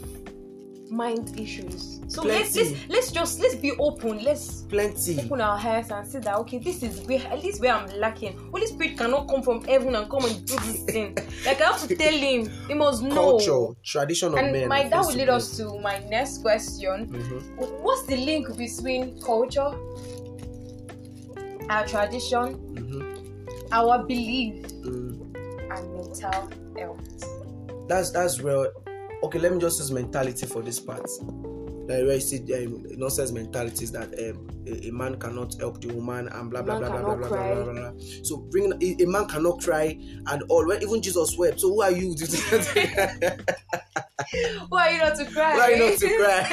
mind 0.95 1.39
issues. 1.39 2.01
So 2.09 2.23
let's, 2.23 2.53
Plenty. 2.53 2.71
let's 2.75 2.89
let's 2.89 3.11
just 3.13 3.41
let's 3.41 3.55
be 3.57 3.73
open. 3.79 4.23
Let's 4.23 4.63
Plenty. 4.63 5.19
open 5.25 5.41
our 5.41 5.59
hearts 5.59 5.91
and 5.91 6.07
say 6.07 6.21
that 6.21 6.37
okay, 6.41 6.59
this 6.59 6.83
is 6.83 7.01
where 7.07 7.21
at 7.27 7.43
least 7.43 7.61
where 7.61 7.73
I'm 7.75 7.89
lacking. 7.99 8.39
Holy 8.53 8.67
Spirit 8.67 8.97
cannot 8.99 9.29
come 9.29 9.43
from 9.43 9.65
heaven 9.65 9.95
and 9.95 10.09
come 10.11 10.25
and 10.25 10.47
do 10.47 10.57
this 10.59 10.83
thing. 10.93 11.17
Like 11.45 11.61
I 11.61 11.65
have 11.73 11.87
to 11.89 11.97
tell 11.97 12.13
him, 12.13 12.51
he 12.69 12.75
must 12.75 13.03
know. 13.03 13.39
Culture, 13.39 13.75
tradition 13.85 14.29
of 14.29 14.35
men. 14.35 14.55
And 14.55 14.69
my 14.69 14.81
and 14.81 14.93
that 14.93 15.01
will 15.07 15.15
lead 15.15 15.29
us 15.29 15.57
to 15.57 15.79
my 15.81 15.99
next 16.11 16.43
question. 16.43 17.09
Mhm. 17.09 17.81
What's 17.83 18.03
the 18.07 18.17
link 18.17 18.57
between 18.57 19.21
culture, 19.21 19.73
our 21.71 21.87
tradition, 21.87 22.57
Mhm. 22.75 23.69
our 23.73 24.05
belief, 24.05 24.67
Mm. 24.83 25.35
and 25.71 25.93
mental 25.95 26.49
health? 26.79 27.89
That's 27.89 28.11
that's 28.11 28.41
where. 28.41 28.69
Okay, 29.25 29.39
let 29.39 29.55
me 29.55 29.59
just 29.59 29.81
use 29.81 29.91
mentality 29.91 30.45
for 30.45 30.61
this 30.61 30.79
part. 30.79 31.09
Like 31.87 32.05
where 32.05 32.15
you 32.15 32.21
see 32.21 32.41
um, 32.55 32.85
nonsense 32.99 33.33
mentalities 33.33 33.91
that 33.93 34.09
um, 34.19 34.47
a, 34.67 34.89
a 34.89 34.91
man 34.91 35.19
cannot 35.19 35.55
help 35.59 35.81
the 35.81 35.89
woman 35.95 36.29
and 36.29 36.51
blah 36.51 36.61
blah 36.61 36.79
Man 36.79 36.91
blah 36.91 37.01
blah 37.01 37.17
blah 37.17 37.29
blah, 37.29 37.55
blah 37.55 37.65
blah 37.65 37.73
blah. 37.73 37.93
So 38.23 38.37
bring 38.37 38.71
a, 38.73 39.03
a 39.03 39.07
man 39.07 39.27
cannot 39.27 39.63
cry 39.63 39.99
and 40.27 40.43
all. 40.51 40.71
Even 40.75 41.01
Jesus 41.01 41.39
wept. 41.39 41.61
So 41.61 41.69
who 41.69 41.81
are 41.81 41.91
you? 41.91 42.15
Why 44.69 44.89
are 44.89 44.93
you 44.93 44.99
not 44.99 45.17
to 45.17 45.25
cry? 45.25 45.57
Why 45.57 45.75
not 45.79 45.99
to 45.99 46.17
cry? 46.19 46.45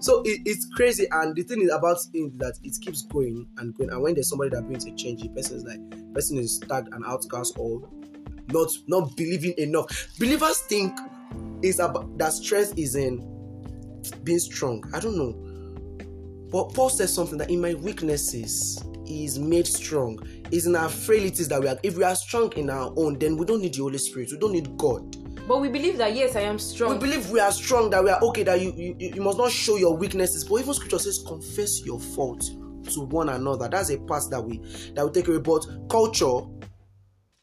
so 0.00 0.22
it, 0.24 0.40
it's 0.44 0.66
crazy, 0.74 1.06
and 1.12 1.36
the 1.36 1.44
thing 1.44 1.62
is 1.62 1.70
about 1.72 1.98
it 2.14 2.36
that 2.38 2.58
it 2.64 2.76
keeps 2.80 3.02
going 3.02 3.46
and 3.58 3.72
going. 3.76 3.90
And 3.90 4.02
when 4.02 4.14
there's 4.14 4.28
somebody 4.28 4.50
that 4.50 4.62
brings 4.62 4.86
a 4.86 4.92
change, 4.92 5.22
the 5.22 5.28
person 5.28 5.56
is 5.56 5.62
like, 5.64 5.78
person 6.14 6.38
is 6.38 6.58
tagged 6.68 6.92
an 6.92 7.04
outcast 7.06 7.54
or 7.58 7.88
not 8.48 8.68
not 8.86 9.16
believing 9.16 9.54
enough. 9.58 9.86
Believers 10.18 10.58
think 10.62 10.98
is 11.62 11.78
about 11.78 12.16
that 12.18 12.32
stress 12.32 12.72
is 12.72 12.96
in 12.96 13.18
being 14.24 14.38
strong. 14.38 14.82
I 14.94 15.00
don't 15.00 15.16
know. 15.16 15.48
But 16.50 16.74
Paul 16.74 16.90
says 16.90 17.12
something 17.14 17.38
that 17.38 17.50
in 17.50 17.60
my 17.60 17.74
weaknesses 17.74 18.82
he 19.06 19.24
is 19.24 19.38
made 19.38 19.66
strong. 19.66 20.18
It's 20.50 20.66
in 20.66 20.76
our 20.76 20.88
frailties 20.88 21.48
that 21.48 21.60
we 21.60 21.68
are. 21.68 21.78
If 21.82 21.96
we 21.96 22.04
are 22.04 22.14
strong 22.14 22.52
in 22.56 22.68
our 22.68 22.92
own, 22.96 23.18
then 23.18 23.36
we 23.36 23.46
don't 23.46 23.62
need 23.62 23.74
the 23.74 23.82
Holy 23.82 23.98
Spirit. 23.98 24.30
We 24.32 24.38
don't 24.38 24.52
need 24.52 24.76
God. 24.76 25.16
but 25.48 25.60
we 25.60 25.68
believe 25.68 25.98
that 25.98 26.14
yes, 26.14 26.36
I 26.36 26.40
am 26.42 26.58
strong. 26.58 26.92
We 26.92 26.98
believe 26.98 27.30
we 27.30 27.40
are 27.40 27.52
strong, 27.52 27.90
that 27.90 28.04
we 28.04 28.10
are 28.10 28.20
okay, 28.22 28.42
that 28.44 28.60
you, 28.60 28.72
you 28.76 28.94
you 28.98 29.22
must 29.22 29.38
not 29.38 29.50
show 29.50 29.76
your 29.76 29.96
weaknesses. 29.96 30.44
But 30.44 30.60
even 30.60 30.74
scripture 30.74 30.98
says, 30.98 31.22
confess 31.26 31.84
your 31.84 31.98
fault 32.00 32.42
to 32.94 33.00
one 33.02 33.28
another. 33.28 33.68
That's 33.68 33.90
a 33.90 33.98
part 33.98 34.24
that 34.30 34.40
we 34.42 34.58
that 34.94 35.04
we 35.04 35.10
take 35.12 35.28
away. 35.28 35.38
But 35.38 35.66
culture, 35.88 36.40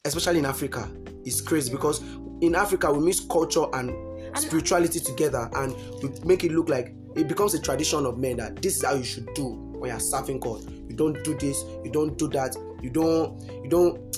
especially 0.05 0.39
in 0.39 0.45
Africa, 0.45 0.89
is 1.25 1.41
crazy 1.41 1.71
because 1.71 2.01
in 2.41 2.55
Africa 2.55 2.91
we 2.91 3.05
mix 3.05 3.19
culture 3.19 3.65
and, 3.73 3.93
spirituality 4.35 4.99
together 4.99 5.49
and 5.55 5.75
we 6.03 6.09
make 6.23 6.43
it 6.43 6.51
look 6.51 6.69
like 6.69 6.93
it 7.15 7.27
becomes 7.27 7.55
a 7.55 7.59
tradition 7.59 8.05
of 8.05 8.19
men 8.19 8.37
that 8.37 8.61
this 8.61 8.75
is 8.75 8.85
how 8.85 8.93
you 8.93 9.03
should 9.03 9.27
do 9.33 9.47
when 9.79 9.89
you're 9.89 9.99
serving 9.99 10.39
God. 10.39 10.61
You 10.87 10.95
don't 10.95 11.23
do 11.23 11.35
this, 11.35 11.63
you 11.83 11.89
don't 11.91 12.15
do 12.15 12.27
that, 12.29 12.55
you 12.79 12.91
don't, 12.91 13.41
you 13.63 13.67
don't 13.67 14.15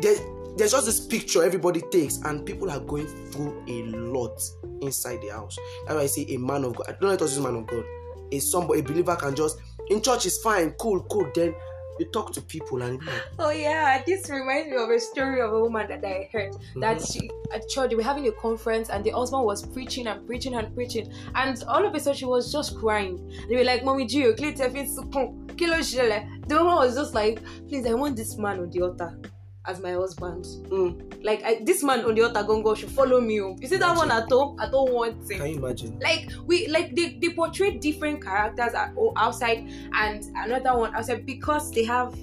there, 0.00 0.14
there's 0.56 0.70
just 0.70 0.86
this 0.86 1.00
picture 1.04 1.42
everybody 1.42 1.82
takes, 1.90 2.18
and 2.18 2.46
people 2.46 2.70
are 2.70 2.78
going 2.78 3.08
through 3.32 3.64
a 3.66 3.82
lot 3.82 4.40
inside 4.82 5.20
the 5.20 5.30
house. 5.30 5.56
That's 5.86 5.96
why 5.96 6.02
I 6.02 6.06
say 6.06 6.26
a 6.28 6.38
man 6.38 6.62
of 6.62 6.76
God. 6.76 6.86
I 6.88 6.92
Don't 6.92 7.10
let 7.10 7.22
us 7.22 7.34
use 7.34 7.44
man 7.44 7.56
of 7.56 7.66
God. 7.66 7.84
A 8.30 8.38
somebody, 8.38 8.80
a 8.80 8.82
believer 8.84 9.16
can 9.16 9.34
just 9.34 9.58
in 9.88 10.00
church 10.00 10.26
is 10.26 10.38
fine, 10.38 10.70
cool, 10.72 11.02
cool. 11.10 11.28
Then 11.34 11.54
you 11.98 12.06
talk 12.06 12.32
to 12.32 12.40
people 12.42 12.82
and 12.82 13.04
like, 13.04 13.22
Oh 13.38 13.50
yeah, 13.50 14.02
this 14.06 14.28
reminds 14.28 14.70
me 14.70 14.76
of 14.76 14.90
a 14.90 15.00
story 15.00 15.40
of 15.40 15.52
a 15.52 15.60
woman 15.60 15.86
that 15.88 16.04
I 16.04 16.28
heard. 16.32 16.54
That 16.76 16.98
mm-hmm. 16.98 17.04
she 17.04 17.30
at 17.52 17.68
church 17.68 17.90
they 17.90 17.96
were 17.96 18.02
having 18.02 18.26
a 18.28 18.32
conference 18.32 18.90
and 18.90 19.04
the 19.04 19.10
husband 19.10 19.44
was 19.44 19.66
preaching 19.66 20.06
and 20.06 20.26
preaching 20.26 20.54
and 20.54 20.74
preaching. 20.74 21.12
And 21.34 21.62
all 21.64 21.84
of 21.84 21.94
a 21.94 22.00
sudden 22.00 22.18
she 22.18 22.24
was 22.24 22.52
just 22.52 22.76
crying. 22.78 23.30
They 23.48 23.56
were 23.56 23.64
like, 23.64 23.84
"Mommy 23.84 24.06
Gio, 24.06 24.36
clear 24.36 24.52
kilo 24.52 25.78
shele." 25.78 26.48
The 26.48 26.56
woman 26.56 26.76
was 26.76 26.94
just 26.94 27.14
like, 27.14 27.40
"Please, 27.68 27.86
I 27.86 27.94
want 27.94 28.16
this 28.16 28.36
man 28.36 28.60
on 28.60 28.70
the 28.70 28.82
altar 28.82 29.18
as 29.66 29.80
my 29.80 29.92
husband. 29.92 30.44
mm, 30.68 31.24
Like 31.24 31.42
I, 31.44 31.60
this 31.62 31.82
man 31.82 32.04
on 32.04 32.14
the 32.14 32.22
altar 32.22 32.42
gongo 32.42 32.76
should 32.76 32.90
follow 32.90 33.20
me. 33.20 33.40
oh. 33.40 33.56
You 33.60 33.68
see 33.68 33.76
that 33.78 33.96
one 33.96 34.10
at 34.10 34.28
home? 34.30 34.56
I 34.60 34.68
don't 34.68 34.92
want 34.92 35.28
can 35.28 35.46
you 35.48 35.56
imagine? 35.56 35.98
like 36.00 36.30
we 36.46 36.66
like 36.68 36.94
they, 36.94 37.18
they 37.20 37.30
portray 37.30 37.78
different 37.78 38.22
characters 38.22 38.74
at, 38.74 38.92
outside 39.16 39.70
and 39.94 40.24
another 40.36 40.76
one 40.78 40.94
outside 40.94 41.24
because 41.26 41.70
they 41.70 41.84
have 41.84 42.14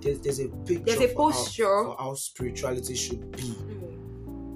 There's, 0.00 0.20
there's 0.20 0.38
a 0.40 0.48
picture 0.48 0.84
There's 0.84 1.00
a 1.00 1.08
for 1.08 1.32
how- 1.32 1.38
posture. 1.38 1.84
for 1.84 1.96
how 1.98 2.14
spirituality 2.14 2.94
should 2.94 3.30
be. 3.32 3.54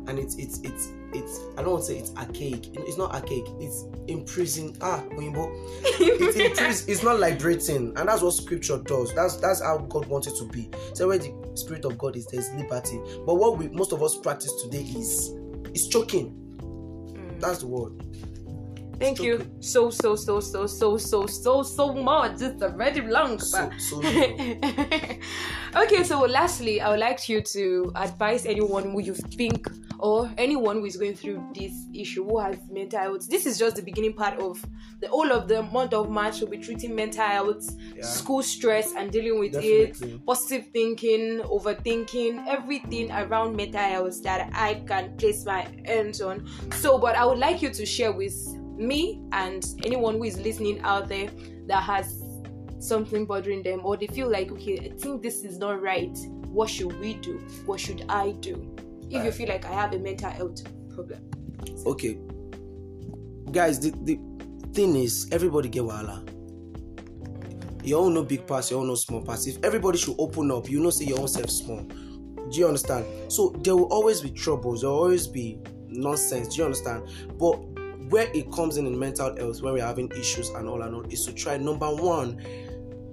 and 0.06 0.18
it's 0.18 0.36
it's 0.36 0.60
it's 0.62 0.88
it's 1.12 1.40
I 1.56 1.62
don't 1.62 1.72
want 1.72 1.84
to 1.84 1.92
say 1.92 1.98
it's 1.98 2.14
archaic. 2.16 2.68
It's 2.74 2.96
not 2.96 3.12
archaic. 3.14 3.44
It's 3.58 3.84
imprisoned. 4.06 4.78
Ah, 4.80 5.02
Oyinbo. 5.10 5.50
It's 5.84 6.36
imprisoned. 6.36 6.88
It's 6.90 7.02
not 7.02 7.18
liberating, 7.18 7.92
and 7.96 8.08
that's 8.08 8.22
what 8.22 8.32
Scripture 8.32 8.78
does. 8.78 9.14
That's 9.14 9.36
that's 9.36 9.62
how 9.62 9.78
God 9.78 10.06
wants 10.06 10.26
it 10.26 10.36
to 10.38 10.44
be. 10.46 10.70
So 10.94 11.08
where 11.08 11.18
the 11.18 11.32
Spirit 11.54 11.84
of 11.84 11.98
God 11.98 12.16
is, 12.16 12.26
there's 12.26 12.50
liberty. 12.54 13.00
But 13.26 13.34
what 13.34 13.58
we 13.58 13.68
most 13.68 13.92
of 13.92 14.02
us 14.02 14.16
practice 14.16 14.52
today 14.62 14.82
is 14.82 15.34
is 15.74 15.88
choking. 15.88 16.36
That's 17.38 17.58
the 17.58 17.66
word. 17.66 17.92
Thank 19.00 19.20
you 19.20 19.50
so 19.60 19.88
so 19.88 20.14
so 20.14 20.40
so 20.40 20.66
so 20.66 20.98
so 20.98 21.26
so 21.26 21.62
so 21.62 21.94
much. 21.94 22.42
It's 22.42 22.62
already 22.62 23.00
long. 23.00 23.38
So 23.38 23.70
so. 23.78 23.98
okay, 25.74 26.04
so 26.04 26.20
lastly, 26.20 26.82
I 26.82 26.90
would 26.90 27.00
like 27.00 27.26
you 27.26 27.40
to 27.40 27.92
advise 27.96 28.44
anyone 28.44 28.90
who 28.90 29.00
you 29.00 29.14
think 29.14 29.66
or 30.02 30.30
anyone 30.38 30.76
who 30.76 30.84
is 30.84 30.96
going 30.96 31.14
through 31.14 31.44
this 31.54 31.72
issue 31.94 32.24
who 32.24 32.38
has 32.38 32.56
mental 32.70 32.98
health. 32.98 33.28
This 33.28 33.46
is 33.46 33.58
just 33.58 33.76
the 33.76 33.82
beginning 33.82 34.12
part 34.14 34.38
of 34.40 34.64
the 35.00 35.08
whole 35.08 35.30
of 35.32 35.48
the 35.48 35.62
month 35.62 35.92
of 35.94 36.10
March. 36.10 36.40
We'll 36.40 36.50
be 36.50 36.58
treating 36.58 36.94
mental 36.94 37.24
health, 37.24 37.68
Yeah. 37.94 38.02
school 38.04 38.42
stress, 38.42 38.92
and 38.94 39.10
dealing 39.10 39.38
with 39.38 39.52
Definitely. 39.52 40.12
it, 40.14 40.26
positive 40.26 40.66
thinking, 40.72 41.40
overthinking, 41.40 42.46
everything 42.46 43.10
around 43.10 43.56
mental 43.56 43.80
health 43.80 44.22
that 44.22 44.50
I 44.54 44.74
can 44.86 45.16
place 45.16 45.44
my 45.44 45.66
hands 45.84 46.20
on. 46.20 46.46
So, 46.74 46.98
but 46.98 47.16
I 47.16 47.24
would 47.24 47.38
like 47.38 47.62
you 47.62 47.70
to 47.70 47.86
share 47.86 48.12
with 48.12 48.34
me 48.76 49.22
and 49.32 49.64
anyone 49.84 50.14
who 50.16 50.24
is 50.24 50.38
listening 50.40 50.80
out 50.80 51.08
there 51.08 51.30
that 51.66 51.82
has 51.82 52.22
something 52.78 53.26
bothering 53.26 53.62
them 53.62 53.80
or 53.84 53.94
they 53.94 54.06
feel 54.06 54.30
like 54.30 54.50
okay 54.50 54.78
i 54.90 54.98
think 54.98 55.20
this 55.22 55.44
is 55.44 55.58
not 55.58 55.82
right 55.82 56.16
what 56.46 56.66
should 56.70 56.98
we 56.98 57.12
do 57.14 57.36
what 57.66 57.78
should 57.78 58.02
i 58.08 58.30
do 58.40 58.74
if 59.10 59.24
you 59.24 59.32
feel 59.32 59.48
like 59.48 59.64
i 59.64 59.72
have 59.72 59.92
a 59.92 59.98
mental 59.98 60.30
health 60.30 60.62
problem 60.94 61.20
okay, 61.86 62.18
guys. 63.50 63.80
The 63.80 63.90
the 64.04 64.18
thing 64.72 64.96
is, 64.96 65.28
everybody 65.32 65.68
get 65.68 65.82
wahala. 65.82 66.26
You 67.82 67.96
all 67.96 68.10
know 68.10 68.22
big 68.22 68.46
parts, 68.46 68.70
you 68.70 68.78
all 68.78 68.84
know 68.84 68.94
small 68.94 69.22
parts. 69.22 69.46
If 69.46 69.62
everybody 69.64 69.98
should 69.98 70.16
open 70.18 70.50
up, 70.50 70.68
you 70.68 70.80
know, 70.80 70.90
say 70.90 71.06
your 71.06 71.20
own 71.20 71.28
self 71.28 71.50
small. 71.50 71.80
Do 71.82 72.58
you 72.58 72.66
understand? 72.66 73.06
So 73.28 73.54
there 73.62 73.76
will 73.76 73.92
always 73.92 74.20
be 74.20 74.30
troubles. 74.30 74.82
There 74.82 74.90
will 74.90 74.98
always 74.98 75.26
be 75.26 75.58
nonsense. 75.88 76.48
Do 76.54 76.58
you 76.58 76.64
understand? 76.64 77.08
But 77.38 77.54
where 78.10 78.28
it 78.34 78.50
comes 78.52 78.76
in 78.76 78.86
in 78.86 78.98
mental 78.98 79.34
health, 79.36 79.62
when 79.62 79.72
we're 79.72 79.86
having 79.86 80.10
issues 80.12 80.48
and 80.50 80.68
all 80.68 80.82
and 80.82 80.94
all, 80.94 81.02
is 81.06 81.24
to 81.26 81.32
try 81.32 81.56
number 81.56 81.88
one, 81.88 82.42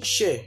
share. 0.02 0.42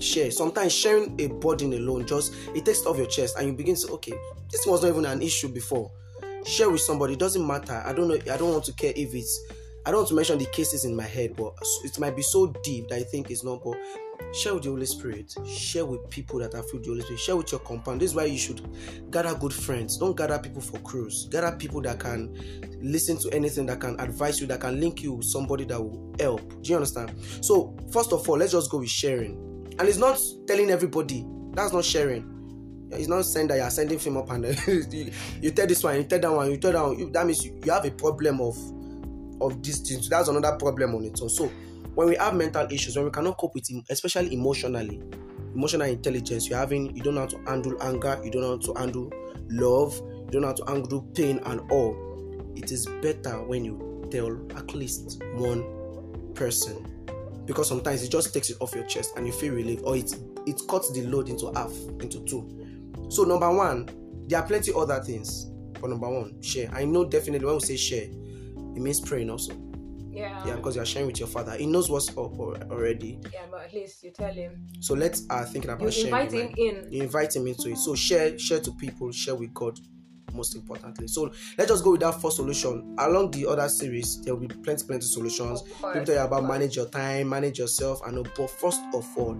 Share. 0.00 0.30
Sometimes 0.30 0.72
sharing 0.72 1.20
a 1.20 1.28
burden 1.28 1.74
alone 1.74 2.06
just 2.06 2.34
it 2.54 2.64
takes 2.64 2.86
off 2.86 2.96
your 2.96 3.06
chest 3.06 3.36
and 3.38 3.46
you 3.46 3.52
begin 3.52 3.74
to 3.74 3.80
say, 3.82 3.92
okay, 3.92 4.14
this 4.50 4.66
was 4.66 4.82
not 4.82 4.88
even 4.88 5.04
an 5.04 5.22
issue 5.22 5.48
before. 5.48 5.90
Share 6.44 6.70
with 6.70 6.80
somebody. 6.80 7.14
It 7.14 7.18
doesn't 7.18 7.46
matter. 7.46 7.82
I 7.84 7.92
don't 7.92 8.08
know. 8.08 8.14
I 8.14 8.36
don't 8.36 8.52
want 8.52 8.64
to 8.64 8.72
care 8.72 8.92
if 8.96 9.14
it's. 9.14 9.44
I 9.86 9.90
don't 9.90 10.00
want 10.00 10.08
to 10.08 10.14
mention 10.14 10.38
the 10.38 10.46
cases 10.46 10.84
in 10.84 10.94
my 10.94 11.04
head, 11.04 11.34
but 11.36 11.54
it 11.84 11.98
might 11.98 12.14
be 12.16 12.22
so 12.22 12.48
deep 12.62 12.88
that 12.88 12.96
I 12.96 13.02
think 13.02 13.30
it's 13.30 13.44
not. 13.44 13.62
But 13.62 13.76
share 14.34 14.54
with 14.54 14.62
the 14.62 14.70
Holy 14.70 14.86
Spirit. 14.86 15.34
Share 15.46 15.84
with 15.84 16.08
people 16.10 16.38
that 16.40 16.54
are 16.54 16.62
filled 16.62 16.74
with 16.74 16.84
the 16.84 16.90
Holy 16.90 17.02
Spirit. 17.02 17.20
Share 17.20 17.36
with 17.36 17.52
your 17.52 17.60
compound. 17.60 18.00
This 18.00 18.10
is 18.10 18.16
why 18.16 18.24
you 18.24 18.38
should 18.38 18.62
gather 19.10 19.34
good 19.34 19.52
friends. 19.52 19.96
Don't 19.98 20.16
gather 20.16 20.38
people 20.38 20.62
for 20.62 20.78
cruise. 20.78 21.28
Gather 21.30 21.56
people 21.56 21.82
that 21.82 21.98
can 21.98 22.34
listen 22.82 23.18
to 23.18 23.30
anything, 23.34 23.66
that 23.66 23.80
can 23.80 23.98
advise 24.00 24.40
you, 24.40 24.46
that 24.46 24.60
can 24.60 24.80
link 24.80 25.02
you 25.02 25.14
with 25.14 25.26
somebody 25.26 25.64
that 25.64 25.80
will 25.80 26.14
help. 26.18 26.40
Do 26.62 26.70
you 26.70 26.76
understand? 26.76 27.14
So, 27.42 27.76
first 27.92 28.12
of 28.12 28.28
all, 28.28 28.38
let's 28.38 28.52
just 28.52 28.70
go 28.70 28.78
with 28.78 28.88
sharing. 28.88 29.49
And 29.80 29.88
it's 29.88 29.96
not 29.96 30.20
telling 30.46 30.68
everybody. 30.68 31.24
That's 31.54 31.72
not 31.72 31.86
sharing. 31.86 32.88
It's 32.92 33.08
not 33.08 33.24
saying 33.24 33.48
that 33.48 33.56
you're 33.56 33.70
sending 33.70 33.98
film 33.98 34.18
up 34.18 34.30
and 34.30 34.44
you, 34.92 35.10
you 35.40 35.50
tell 35.52 35.66
this 35.66 35.82
one, 35.82 35.96
you 35.96 36.04
tell 36.04 36.18
that 36.18 36.30
one, 36.30 36.50
you 36.50 36.58
tell 36.58 36.72
that 36.72 36.84
one. 36.84 36.98
You, 36.98 37.10
that 37.12 37.24
means 37.24 37.42
you, 37.46 37.58
you 37.64 37.72
have 37.72 37.86
a 37.86 37.90
problem 37.90 38.42
of 38.42 38.58
of 39.40 39.62
these 39.62 39.80
things. 39.80 40.06
That's 40.10 40.28
another 40.28 40.54
problem 40.58 40.94
on 40.96 41.04
its 41.04 41.22
own. 41.22 41.30
So 41.30 41.46
when 41.94 42.08
we 42.08 42.16
have 42.16 42.34
mental 42.34 42.70
issues, 42.70 42.94
when 42.94 43.06
we 43.06 43.10
cannot 43.10 43.38
cope 43.38 43.54
with 43.54 43.70
especially 43.88 44.34
emotionally, 44.34 45.00
emotional 45.54 45.86
intelligence, 45.86 46.50
you're 46.50 46.58
having 46.58 46.94
you 46.94 47.02
don't 47.02 47.14
know 47.14 47.22
how 47.22 47.28
to 47.28 47.38
handle 47.46 47.82
anger, 47.82 48.20
you 48.22 48.30
don't 48.30 48.42
know 48.42 48.58
how 48.58 48.74
to 48.74 48.78
handle 48.78 49.10
love, 49.48 49.96
you 49.96 50.28
don't 50.30 50.42
know 50.42 50.48
how 50.48 50.52
to 50.52 50.64
handle 50.66 51.02
pain 51.14 51.40
and 51.46 51.60
all. 51.72 51.96
It 52.54 52.70
is 52.70 52.84
better 53.00 53.42
when 53.44 53.64
you 53.64 54.06
tell 54.10 54.28
at 54.58 54.74
least 54.74 55.22
one 55.36 55.64
person. 56.34 56.99
Because 57.50 57.66
sometimes 57.66 58.04
it 58.04 58.12
just 58.12 58.32
takes 58.32 58.48
it 58.48 58.56
off 58.60 58.76
your 58.76 58.84
chest 58.84 59.14
and 59.16 59.26
you 59.26 59.32
feel 59.32 59.52
relief, 59.52 59.80
or 59.82 59.96
it 59.96 60.14
it 60.46 60.60
cuts 60.68 60.92
the 60.92 61.02
load 61.06 61.28
into 61.28 61.50
half, 61.56 61.72
into 62.00 62.24
two. 62.24 62.48
So 63.08 63.24
number 63.24 63.52
one, 63.52 63.88
there 64.28 64.38
are 64.38 64.46
plenty 64.46 64.72
other 64.72 65.00
things. 65.02 65.46
But 65.80 65.90
number 65.90 66.08
one, 66.08 66.40
share. 66.42 66.70
I 66.72 66.84
know 66.84 67.04
definitely 67.04 67.44
when 67.44 67.56
we 67.56 67.60
say 67.60 67.76
share, 67.76 68.04
it 68.04 68.80
means 68.80 69.00
praying 69.00 69.30
also. 69.30 69.52
Yeah. 70.12 70.46
Yeah, 70.46 70.54
because 70.54 70.76
you 70.76 70.82
are 70.82 70.86
sharing 70.86 71.08
with 71.08 71.18
your 71.18 71.26
father. 71.26 71.56
He 71.56 71.66
knows 71.66 71.90
what's 71.90 72.08
up 72.10 72.38
already. 72.38 73.18
Yeah, 73.32 73.46
but 73.50 73.64
at 73.64 73.74
least 73.74 74.04
you 74.04 74.12
tell 74.12 74.32
him. 74.32 74.68
So 74.78 74.94
let's 74.94 75.24
uh 75.28 75.44
thinking 75.44 75.72
about 75.72 75.86
you 75.86 75.90
sharing. 75.90 76.06
invite 76.06 76.32
him 76.32 76.54
in. 76.56 76.92
You 76.92 77.02
invite 77.02 77.34
him 77.34 77.48
into 77.48 77.68
it. 77.70 77.78
So 77.78 77.96
share, 77.96 78.38
share 78.38 78.60
to 78.60 78.70
people, 78.74 79.10
share 79.10 79.34
with 79.34 79.52
God 79.52 79.76
most 80.34 80.54
importantly. 80.54 81.08
So 81.08 81.32
let's 81.58 81.70
just 81.70 81.84
go 81.84 81.92
with 81.92 82.00
that 82.00 82.20
first 82.20 82.36
solution. 82.36 82.94
Along 82.98 83.30
the 83.30 83.46
other 83.46 83.68
series, 83.68 84.20
there 84.22 84.34
will 84.34 84.46
be 84.46 84.54
plenty, 84.54 84.84
plenty 84.86 85.06
solutions. 85.06 85.62
People 85.62 86.04
tell 86.04 86.14
you 86.14 86.20
about 86.20 86.44
manage 86.44 86.76
your 86.76 86.86
time, 86.86 87.28
manage 87.28 87.58
yourself, 87.58 88.00
and 88.06 88.18
all. 88.18 88.26
But 88.36 88.50
first 88.50 88.80
of 88.94 89.06
all, 89.16 89.36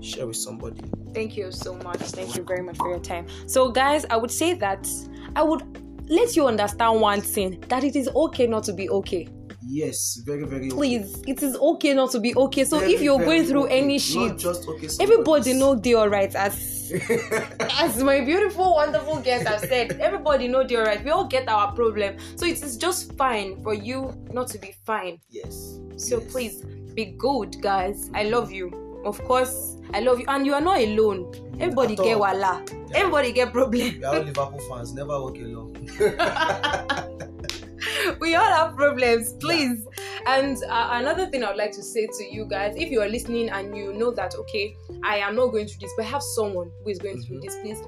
share 0.00 0.26
with 0.26 0.36
somebody. 0.36 0.82
Thank 1.14 1.36
you 1.36 1.50
so 1.50 1.74
much. 1.74 1.98
Thank 1.98 2.36
you 2.36 2.42
very 2.42 2.62
much 2.62 2.76
for 2.76 2.90
your 2.90 3.00
time. 3.00 3.26
So, 3.46 3.70
guys, 3.70 4.06
I 4.10 4.16
would 4.16 4.30
say 4.30 4.54
that 4.54 4.88
I 5.36 5.42
would 5.42 5.62
let 6.08 6.36
you 6.36 6.46
understand 6.46 7.00
one 7.00 7.20
thing 7.20 7.62
that 7.68 7.84
it 7.84 7.96
is 7.96 8.08
okay 8.08 8.46
not 8.46 8.64
to 8.64 8.72
be 8.72 8.88
okay. 8.90 9.28
Yes, 9.62 10.16
very, 10.24 10.44
very 10.44 10.66
okay. 10.68 10.76
Please, 10.76 11.22
it 11.26 11.42
is 11.42 11.56
okay 11.56 11.94
not 11.94 12.10
to 12.12 12.20
be 12.20 12.34
okay. 12.34 12.64
So, 12.64 12.78
Very, 12.78 12.94
if 12.94 13.02
you're 13.02 13.18
going 13.18 13.44
through 13.44 13.64
okay. 13.64 13.80
any 13.80 13.98
shit, 13.98 14.38
just 14.38 14.66
okay. 14.66 14.88
everybody 15.00 15.52
know 15.52 15.74
they 15.74 15.94
alright 15.94 16.34
as 16.34 16.80
as 17.78 18.02
my 18.02 18.20
beautiful 18.20 18.74
wonderful 18.74 19.20
guest 19.20 19.46
have 19.46 19.60
said 19.60 19.92
everybody 20.00 20.48
know 20.48 20.64
they're 20.66 20.82
right 20.84 21.04
we 21.04 21.10
all 21.10 21.24
get 21.24 21.48
our 21.48 21.70
problem 21.72 22.16
so 22.34 22.44
it 22.46 22.60
is 22.64 22.76
just 22.76 23.12
fine 23.16 23.62
for 23.62 23.74
you 23.74 24.12
not 24.32 24.48
to 24.48 24.58
be 24.58 24.74
fine 24.84 25.20
Yes. 25.30 25.78
so 25.96 26.18
yes. 26.18 26.32
please 26.32 26.64
be 26.94 27.04
good 27.16 27.60
guys 27.62 28.10
i 28.14 28.24
love 28.24 28.50
you 28.50 28.72
of 29.04 29.22
course 29.24 29.76
i 29.94 30.00
love 30.00 30.18
you 30.18 30.26
and 30.26 30.44
you 30.44 30.52
are 30.52 30.60
not 30.60 30.78
alone 30.78 31.32
everybody 31.60 31.94
get 31.94 32.18
wala 32.18 32.64
Yeah. 32.66 32.96
everybody 32.96 33.30
get 33.32 33.52
problem 33.52 33.98
We 34.00 34.04
are 34.04 34.16
all 34.16 34.22
Liverpool 34.22 34.60
fans. 34.68 34.92
Never 34.92 35.20
walk 35.20 35.36
alone. 35.36 35.76
we 38.20 38.34
all 38.34 38.52
have 38.52 38.74
problems 38.76 39.32
please 39.34 39.86
and 40.26 40.56
uh, 40.68 40.88
another 40.92 41.26
thing 41.26 41.42
i 41.44 41.48
would 41.48 41.56
like 41.58 41.72
to 41.72 41.82
say 41.82 42.06
to 42.06 42.24
you 42.30 42.44
guys 42.46 42.74
if 42.76 42.90
you 42.90 43.00
are 43.00 43.08
listening 43.08 43.48
and 43.50 43.76
you 43.76 43.92
know 43.94 44.10
that 44.10 44.34
okay 44.34 44.74
i 45.04 45.16
am 45.18 45.34
not 45.36 45.48
going 45.48 45.66
through 45.66 45.80
this 45.80 45.92
but 45.96 46.04
have 46.06 46.22
someone 46.22 46.70
who 46.82 46.90
is 46.90 46.98
going 46.98 47.20
through 47.22 47.38
Mhm. 47.38 47.42
this 47.42 47.56
please 47.62 47.78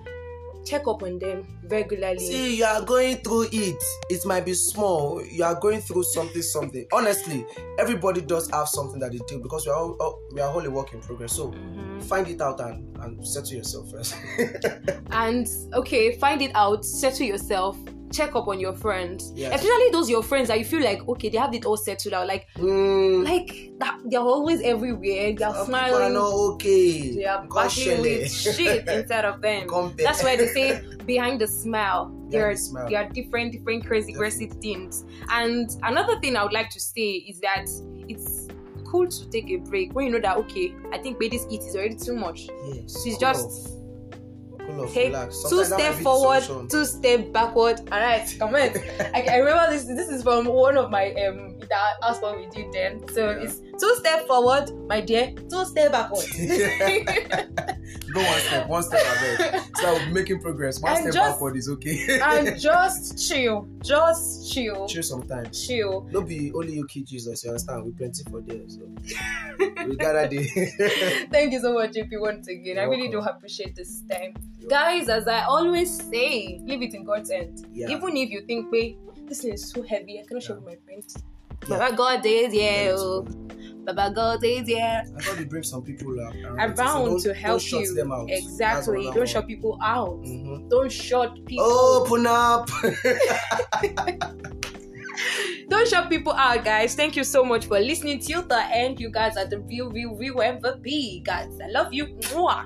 check 0.64 0.86
up 0.86 1.02
on 1.02 1.18
them 1.18 1.44
regularly 1.68 2.20
See, 2.20 2.56
you 2.58 2.64
are 2.64 2.82
going 2.82 3.16
through 3.16 3.46
it. 3.50 3.82
It 4.08 4.24
might 4.24 4.44
be 4.44 4.54
small. 4.54 5.20
You 5.24 5.42
are 5.42 5.56
going 5.58 5.80
through 5.80 6.04
something, 6.04 6.40
something. 6.40 6.86
Honestly, 6.92 7.44
everybody 7.80 8.20
does 8.20 8.48
have 8.50 8.68
something 8.68 9.00
that 9.00 9.10
they 9.10 9.18
do 9.26 9.40
because 9.40 9.66
we 9.66 9.72
are 9.72 9.78
all, 9.78 9.96
all 9.98 10.20
we 10.32 10.40
are 10.40 10.48
all 10.54 10.64
a 10.64 10.70
work 10.70 10.92
in 10.94 11.00
progress. 11.00 11.32
So 11.32 11.50
Mhm. 11.50 12.04
find 12.04 12.28
it 12.28 12.40
out 12.40 12.60
and 12.60 12.96
and 13.02 13.26
settle 13.26 13.56
yourself 13.56 13.90
first. 13.90 14.14
and 15.10 15.48
okay 15.74 16.12
find 16.18 16.40
it 16.40 16.52
out 16.54 16.84
settle 16.84 17.26
yourself 17.26 17.76
check 18.12 18.34
up 18.36 18.46
on 18.48 18.60
your 18.60 18.72
friends 18.74 19.32
Yes. 19.34 19.54
especially 19.60 19.90
those 19.90 20.08
your 20.10 20.22
friends 20.22 20.48
that 20.48 20.58
you 20.58 20.64
feel 20.64 20.82
like 20.82 21.06
okay 21.08 21.28
they 21.28 21.38
have 21.38 21.54
it 21.54 21.64
all 21.64 21.76
settled 21.76 22.14
out 22.14 22.26
like 22.26 22.46
Hmm. 22.56 23.22
like 23.22 23.72
that 23.78 23.98
they're 24.04 24.20
always 24.20 24.60
everywhere 24.62 25.32
they're 25.34 25.38
Some 25.38 25.52
people 25.52 25.64
smiling 25.66 26.12
not 26.14 26.32
okay. 26.32 27.14
they 27.16 27.24
are 27.24 27.44
battling 27.46 28.00
with 28.02 28.32
shit 28.32 28.86
inside 28.88 29.24
of 29.24 29.40
them 29.40 29.66
that's 29.96 30.22
why 30.22 30.36
they 30.36 30.46
say 30.48 30.82
behind 31.06 31.40
the 31.40 31.48
smile 31.48 32.12
there 32.28 32.48
are, 32.50 32.56
smile. 32.56 32.88
there 32.88 33.04
are 33.04 33.08
different 33.08 33.52
different 33.52 33.86
crazy 33.86 34.12
crazy 34.12 34.46
things 34.46 35.04
and 35.30 35.70
another 35.82 36.18
thing 36.20 36.36
i 36.36 36.42
would 36.42 36.52
like 36.52 36.70
to 36.70 36.80
say 36.80 37.10
is 37.28 37.40
that 37.40 37.66
it's 38.08 38.48
cool 38.86 39.06
to 39.08 39.28
take 39.30 39.48
a 39.50 39.56
break 39.56 39.92
when 39.94 40.06
you 40.06 40.12
know 40.12 40.20
that 40.20 40.36
okay 40.36 40.74
i 40.92 40.98
think 40.98 41.18
baby's 41.18 41.46
eat 41.50 41.60
is 41.62 41.74
already 41.74 41.94
too 41.96 42.14
much 42.14 42.48
Yes. 42.66 43.02
She's 43.02 43.14
cool 43.14 43.20
just- 43.20 43.78
Cool 44.76 44.84
off, 44.84 44.94
take 44.94 45.12
two 45.48 45.64
step 45.64 45.94
forward, 45.94 46.42
solution. 46.42 46.68
two 46.68 46.84
step 46.84 47.32
backward. 47.32 47.80
All 47.92 48.00
right, 48.00 48.36
comment. 48.38 48.76
I, 49.14 49.22
I 49.30 49.36
remember 49.36 49.70
this. 49.72 49.84
This 49.84 50.08
is 50.08 50.22
from 50.22 50.46
one 50.46 50.76
of 50.76 50.90
my 50.90 51.12
um 51.14 51.58
that 51.60 51.94
asked 52.02 52.22
what 52.22 52.36
we 52.36 52.46
did 52.46 52.72
then. 52.72 53.06
So 53.12 53.30
Yeah. 53.30 53.44
it's 53.44 53.60
two 53.80 53.94
step 53.98 54.26
forward, 54.26 54.70
my 54.88 55.00
dear, 55.00 55.32
two 55.50 55.64
step 55.64 55.92
backward. 55.92 56.24
Go 58.12 58.20
one 58.22 58.40
step, 58.40 58.68
one 58.68 58.82
step 58.82 59.00
ahead. 59.00 59.62
So 59.76 60.06
making 60.10 60.40
progress. 60.40 60.80
One 60.80 60.92
And 60.92 61.00
step 61.00 61.14
just- 61.14 61.32
backward 61.34 61.56
is 61.56 61.68
okay. 61.70 62.20
and 62.22 62.60
just 62.68 63.28
chill, 63.28 63.66
just 63.82 64.52
chill, 64.52 64.86
Chill 64.86 65.02
sometimes. 65.02 65.66
chill. 65.66 66.06
No 66.12 66.20
be 66.22 66.52
only 66.54 66.74
you 66.74 66.86
kid 66.86 67.06
Jesus, 67.06 67.42
you 67.44 67.50
understand? 67.50 67.84
We 67.84 67.92
plenty 67.92 68.22
for 68.30 68.40
there. 68.40 68.60
So 68.68 68.80
we 69.86 69.96
gotta 69.96 70.28
do. 70.28 70.44
Thank 71.30 71.52
you 71.52 71.60
so 71.60 71.72
much, 71.74 71.92
JP, 71.92 72.20
once 72.20 72.48
again. 72.48 72.78
I 72.78 72.82
You're 72.82 72.90
really 72.90 73.08
do 73.08 73.18
appreciate 73.20 73.74
this 73.76 74.02
time. 74.10 74.34
You're 74.58 74.68
Guys, 74.70 75.08
as 75.08 75.26
I 75.28 75.42
always 75.44 75.96
say, 76.02 76.60
leave 76.64 76.82
it 76.82 76.94
in 76.94 77.04
God's 77.04 77.30
hand. 77.30 77.66
Yeah. 77.72 77.88
Even 77.90 78.16
if 78.16 78.30
you 78.30 78.42
think, 78.42 78.70
wait, 78.70 78.98
this 79.26 79.42
thing 79.42 79.52
is 79.54 79.68
so 79.70 79.82
heavy, 79.82 80.20
I 80.20 80.24
cannot 80.26 80.48
Yeah. 80.48 80.54
with 80.56 80.64
my 80.66 80.76
friends. 80.84 81.16
Yeah. 81.68 81.78
Baba 81.78 81.96
God 81.96 82.26
is 82.26 82.52
oh. 82.54 82.56
yeah, 82.56 82.82
Yes. 82.90 83.61
Baba 83.84 84.12
God 84.14 84.44
is 84.44 84.68
yeah. 84.68 85.02
I 85.16 85.20
thought 85.22 85.36
they 85.38 85.44
bring 85.44 85.62
some 85.64 85.82
people 85.82 86.12
uh, 86.20 86.30
around, 86.54 86.78
around 86.78 87.04
Don't- 87.06 87.20
to 87.22 87.34
help 87.34 87.54
don't 87.54 87.62
shut 87.62 87.80
you. 87.82 87.94
them 87.94 88.12
out. 88.12 88.30
Exactly. 88.30 89.04
Don't 89.12 89.28
shut 89.28 89.46
people 89.46 89.78
out. 89.82 90.22
Mhm. 90.22 90.68
Don't 90.70 90.90
shut 90.92 91.44
people. 91.46 91.64
Out. 91.64 92.06
Open 92.06 92.26
up. 92.26 92.68
Don't 95.68 95.88
shut 95.88 96.08
people 96.10 96.32
out, 96.32 96.64
guys. 96.64 96.94
Thank 96.94 97.16
you 97.16 97.24
so 97.24 97.44
much 97.44 97.66
for 97.66 97.78
listening 97.80 98.18
till 98.20 98.42
the 98.42 98.62
end. 98.74 99.00
You 99.00 99.10
guys 99.10 99.36
are 99.36 99.46
the 99.46 99.60
real, 99.60 99.90
real, 99.90 100.14
real 100.16 100.34
MVP, 100.36 101.24
guys. 101.24 101.58
I 101.62 101.68
love 101.68 101.92
you. 101.92 102.06
Mwah. 102.32 102.64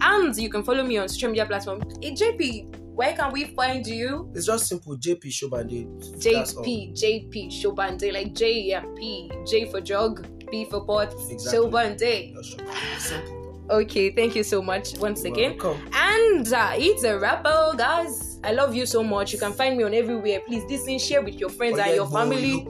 And 0.00 0.36
you 0.36 0.48
can 0.48 0.62
follow 0.62 0.84
me 0.84 0.98
on 0.98 1.08
social 1.08 1.30
media 1.30 1.46
platform. 1.46 1.82
Hey, 2.02 2.12
JP, 2.14 2.76
where 2.94 3.14
can 3.14 3.32
we 3.32 3.46
find 3.46 3.86
you? 3.86 4.30
it's 4.34 4.46
just 4.46 4.66
simple. 4.68 4.96
JP 4.96 5.24
Shobande. 5.26 5.86
JP, 6.22 6.92
JP, 6.94 7.48
Shobande, 7.50 8.12
like 8.12 8.32
J 8.34 8.72
and 8.72 8.94
P. 8.96 9.30
J 9.46 9.70
for 9.70 9.80
jog, 9.80 10.26
P 10.50 10.64
for 10.64 10.84
pot, 10.84 11.12
Exactly. 11.12 11.36
Just 11.36 11.54
Shobande. 11.54 12.98
Simple. 12.98 13.42
Okay, 13.68 14.10
thank 14.10 14.36
you 14.36 14.44
so 14.44 14.62
much 14.62 14.96
once 14.98 15.24
again. 15.24 15.58
Welcome. 15.58 15.80
And 15.92 16.52
uh, 16.52 16.72
it's 16.74 17.02
a 17.02 17.18
rapper, 17.18 17.74
guys. 17.76 18.38
I 18.44 18.52
love 18.52 18.74
you 18.76 18.86
so 18.86 19.02
much. 19.02 19.32
You 19.32 19.40
can 19.40 19.52
find 19.52 19.76
me 19.76 19.82
on 19.82 19.92
everywhere. 19.92 20.40
Please 20.46 20.62
listen, 20.70 20.98
share 21.00 21.20
with 21.20 21.34
your 21.34 21.50
friends 21.50 21.78
and 21.78 21.94
your 21.96 22.06
family. 22.08 22.64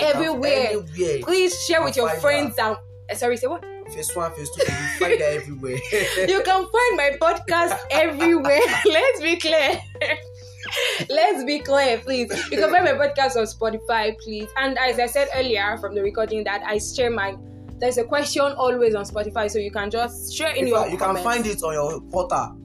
Everywhere. 0.00 0.70
Everywhere. 0.72 1.18
Please 1.22 1.54
share 1.66 1.84
with 1.84 1.96
your 1.96 2.10
friends 2.18 2.56
and 2.58 2.76
uh, 3.10 3.14
sorry, 3.14 3.36
say 3.36 3.46
what? 3.46 3.64
Phase 3.92 4.14
one, 4.14 4.32
phase 4.34 4.50
two, 4.50 4.62
you 4.62 4.78
find 4.98 5.20
that 5.20 5.32
everywhere. 5.34 5.78
You 6.28 6.42
can 6.44 6.66
find 6.66 6.96
my 6.96 7.16
podcast 7.20 7.78
everywhere. 7.90 8.60
Let's 8.86 9.20
be 9.20 9.36
clear. 9.36 9.80
Let's 11.08 11.44
be 11.44 11.60
clear, 11.60 11.98
please. 11.98 12.30
You 12.50 12.58
can 12.58 12.70
find 12.70 12.84
my 12.84 12.92
podcast 12.92 13.36
on 13.36 13.46
Spotify, 13.46 14.16
please. 14.18 14.48
And 14.56 14.78
as 14.78 14.98
I 14.98 15.06
said 15.06 15.28
earlier 15.34 15.78
from 15.78 15.94
the 15.94 16.02
recording, 16.02 16.44
that 16.44 16.62
I 16.64 16.78
share 16.78 17.10
my 17.10 17.36
there's 17.78 17.96
a 17.96 18.04
question 18.04 18.42
always 18.42 18.94
on 18.94 19.04
Spotify, 19.04 19.50
so 19.50 19.58
you 19.58 19.70
can 19.70 19.90
just 19.90 20.34
share 20.34 20.50
in 20.50 20.64
In 20.64 20.68
your 20.68 20.86
you 20.88 20.98
can 20.98 21.16
find 21.16 21.46
it 21.46 21.62
on 21.62 21.72
your 21.72 22.00
portal. 22.02 22.56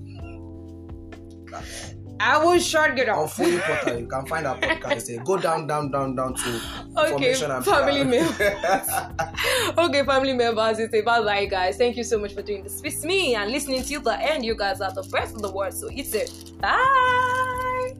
I 2.19 2.43
will 2.43 2.59
shut 2.59 2.97
it 2.97 3.09
On 3.09 3.19
off. 3.19 3.35
Foley 3.35 3.59
portal, 3.59 3.99
you 3.99 4.07
can 4.07 4.25
find 4.25 4.47
our 4.47 4.57
podcast. 4.57 5.13
Eh? 5.13 5.21
Go 5.23 5.37
down, 5.37 5.67
down, 5.67 5.91
down, 5.91 6.15
down 6.15 6.33
to 6.35 6.61
Okay, 6.97 7.33
family 7.33 8.03
members. 8.03 8.89
okay, 9.77 10.03
family 10.05 10.33
members, 10.33 10.79
it's 10.79 10.93
a 10.93 11.01
bye 11.01 11.21
bye, 11.21 11.45
guys. 11.45 11.77
Thank 11.77 11.97
you 11.97 12.03
so 12.03 12.17
much 12.17 12.33
for 12.33 12.41
doing 12.41 12.63
this 12.63 12.81
with 12.81 13.03
me 13.03 13.35
and 13.35 13.51
listening 13.51 13.83
till 13.83 14.01
the 14.01 14.17
end. 14.19 14.45
You 14.45 14.55
guys 14.55 14.81
are 14.81 14.93
the 14.93 15.03
best 15.03 15.35
of 15.35 15.41
the 15.41 15.51
world, 15.51 15.73
so 15.73 15.89
it's 15.91 16.13
it. 16.13 16.51
Bye. 16.61 17.95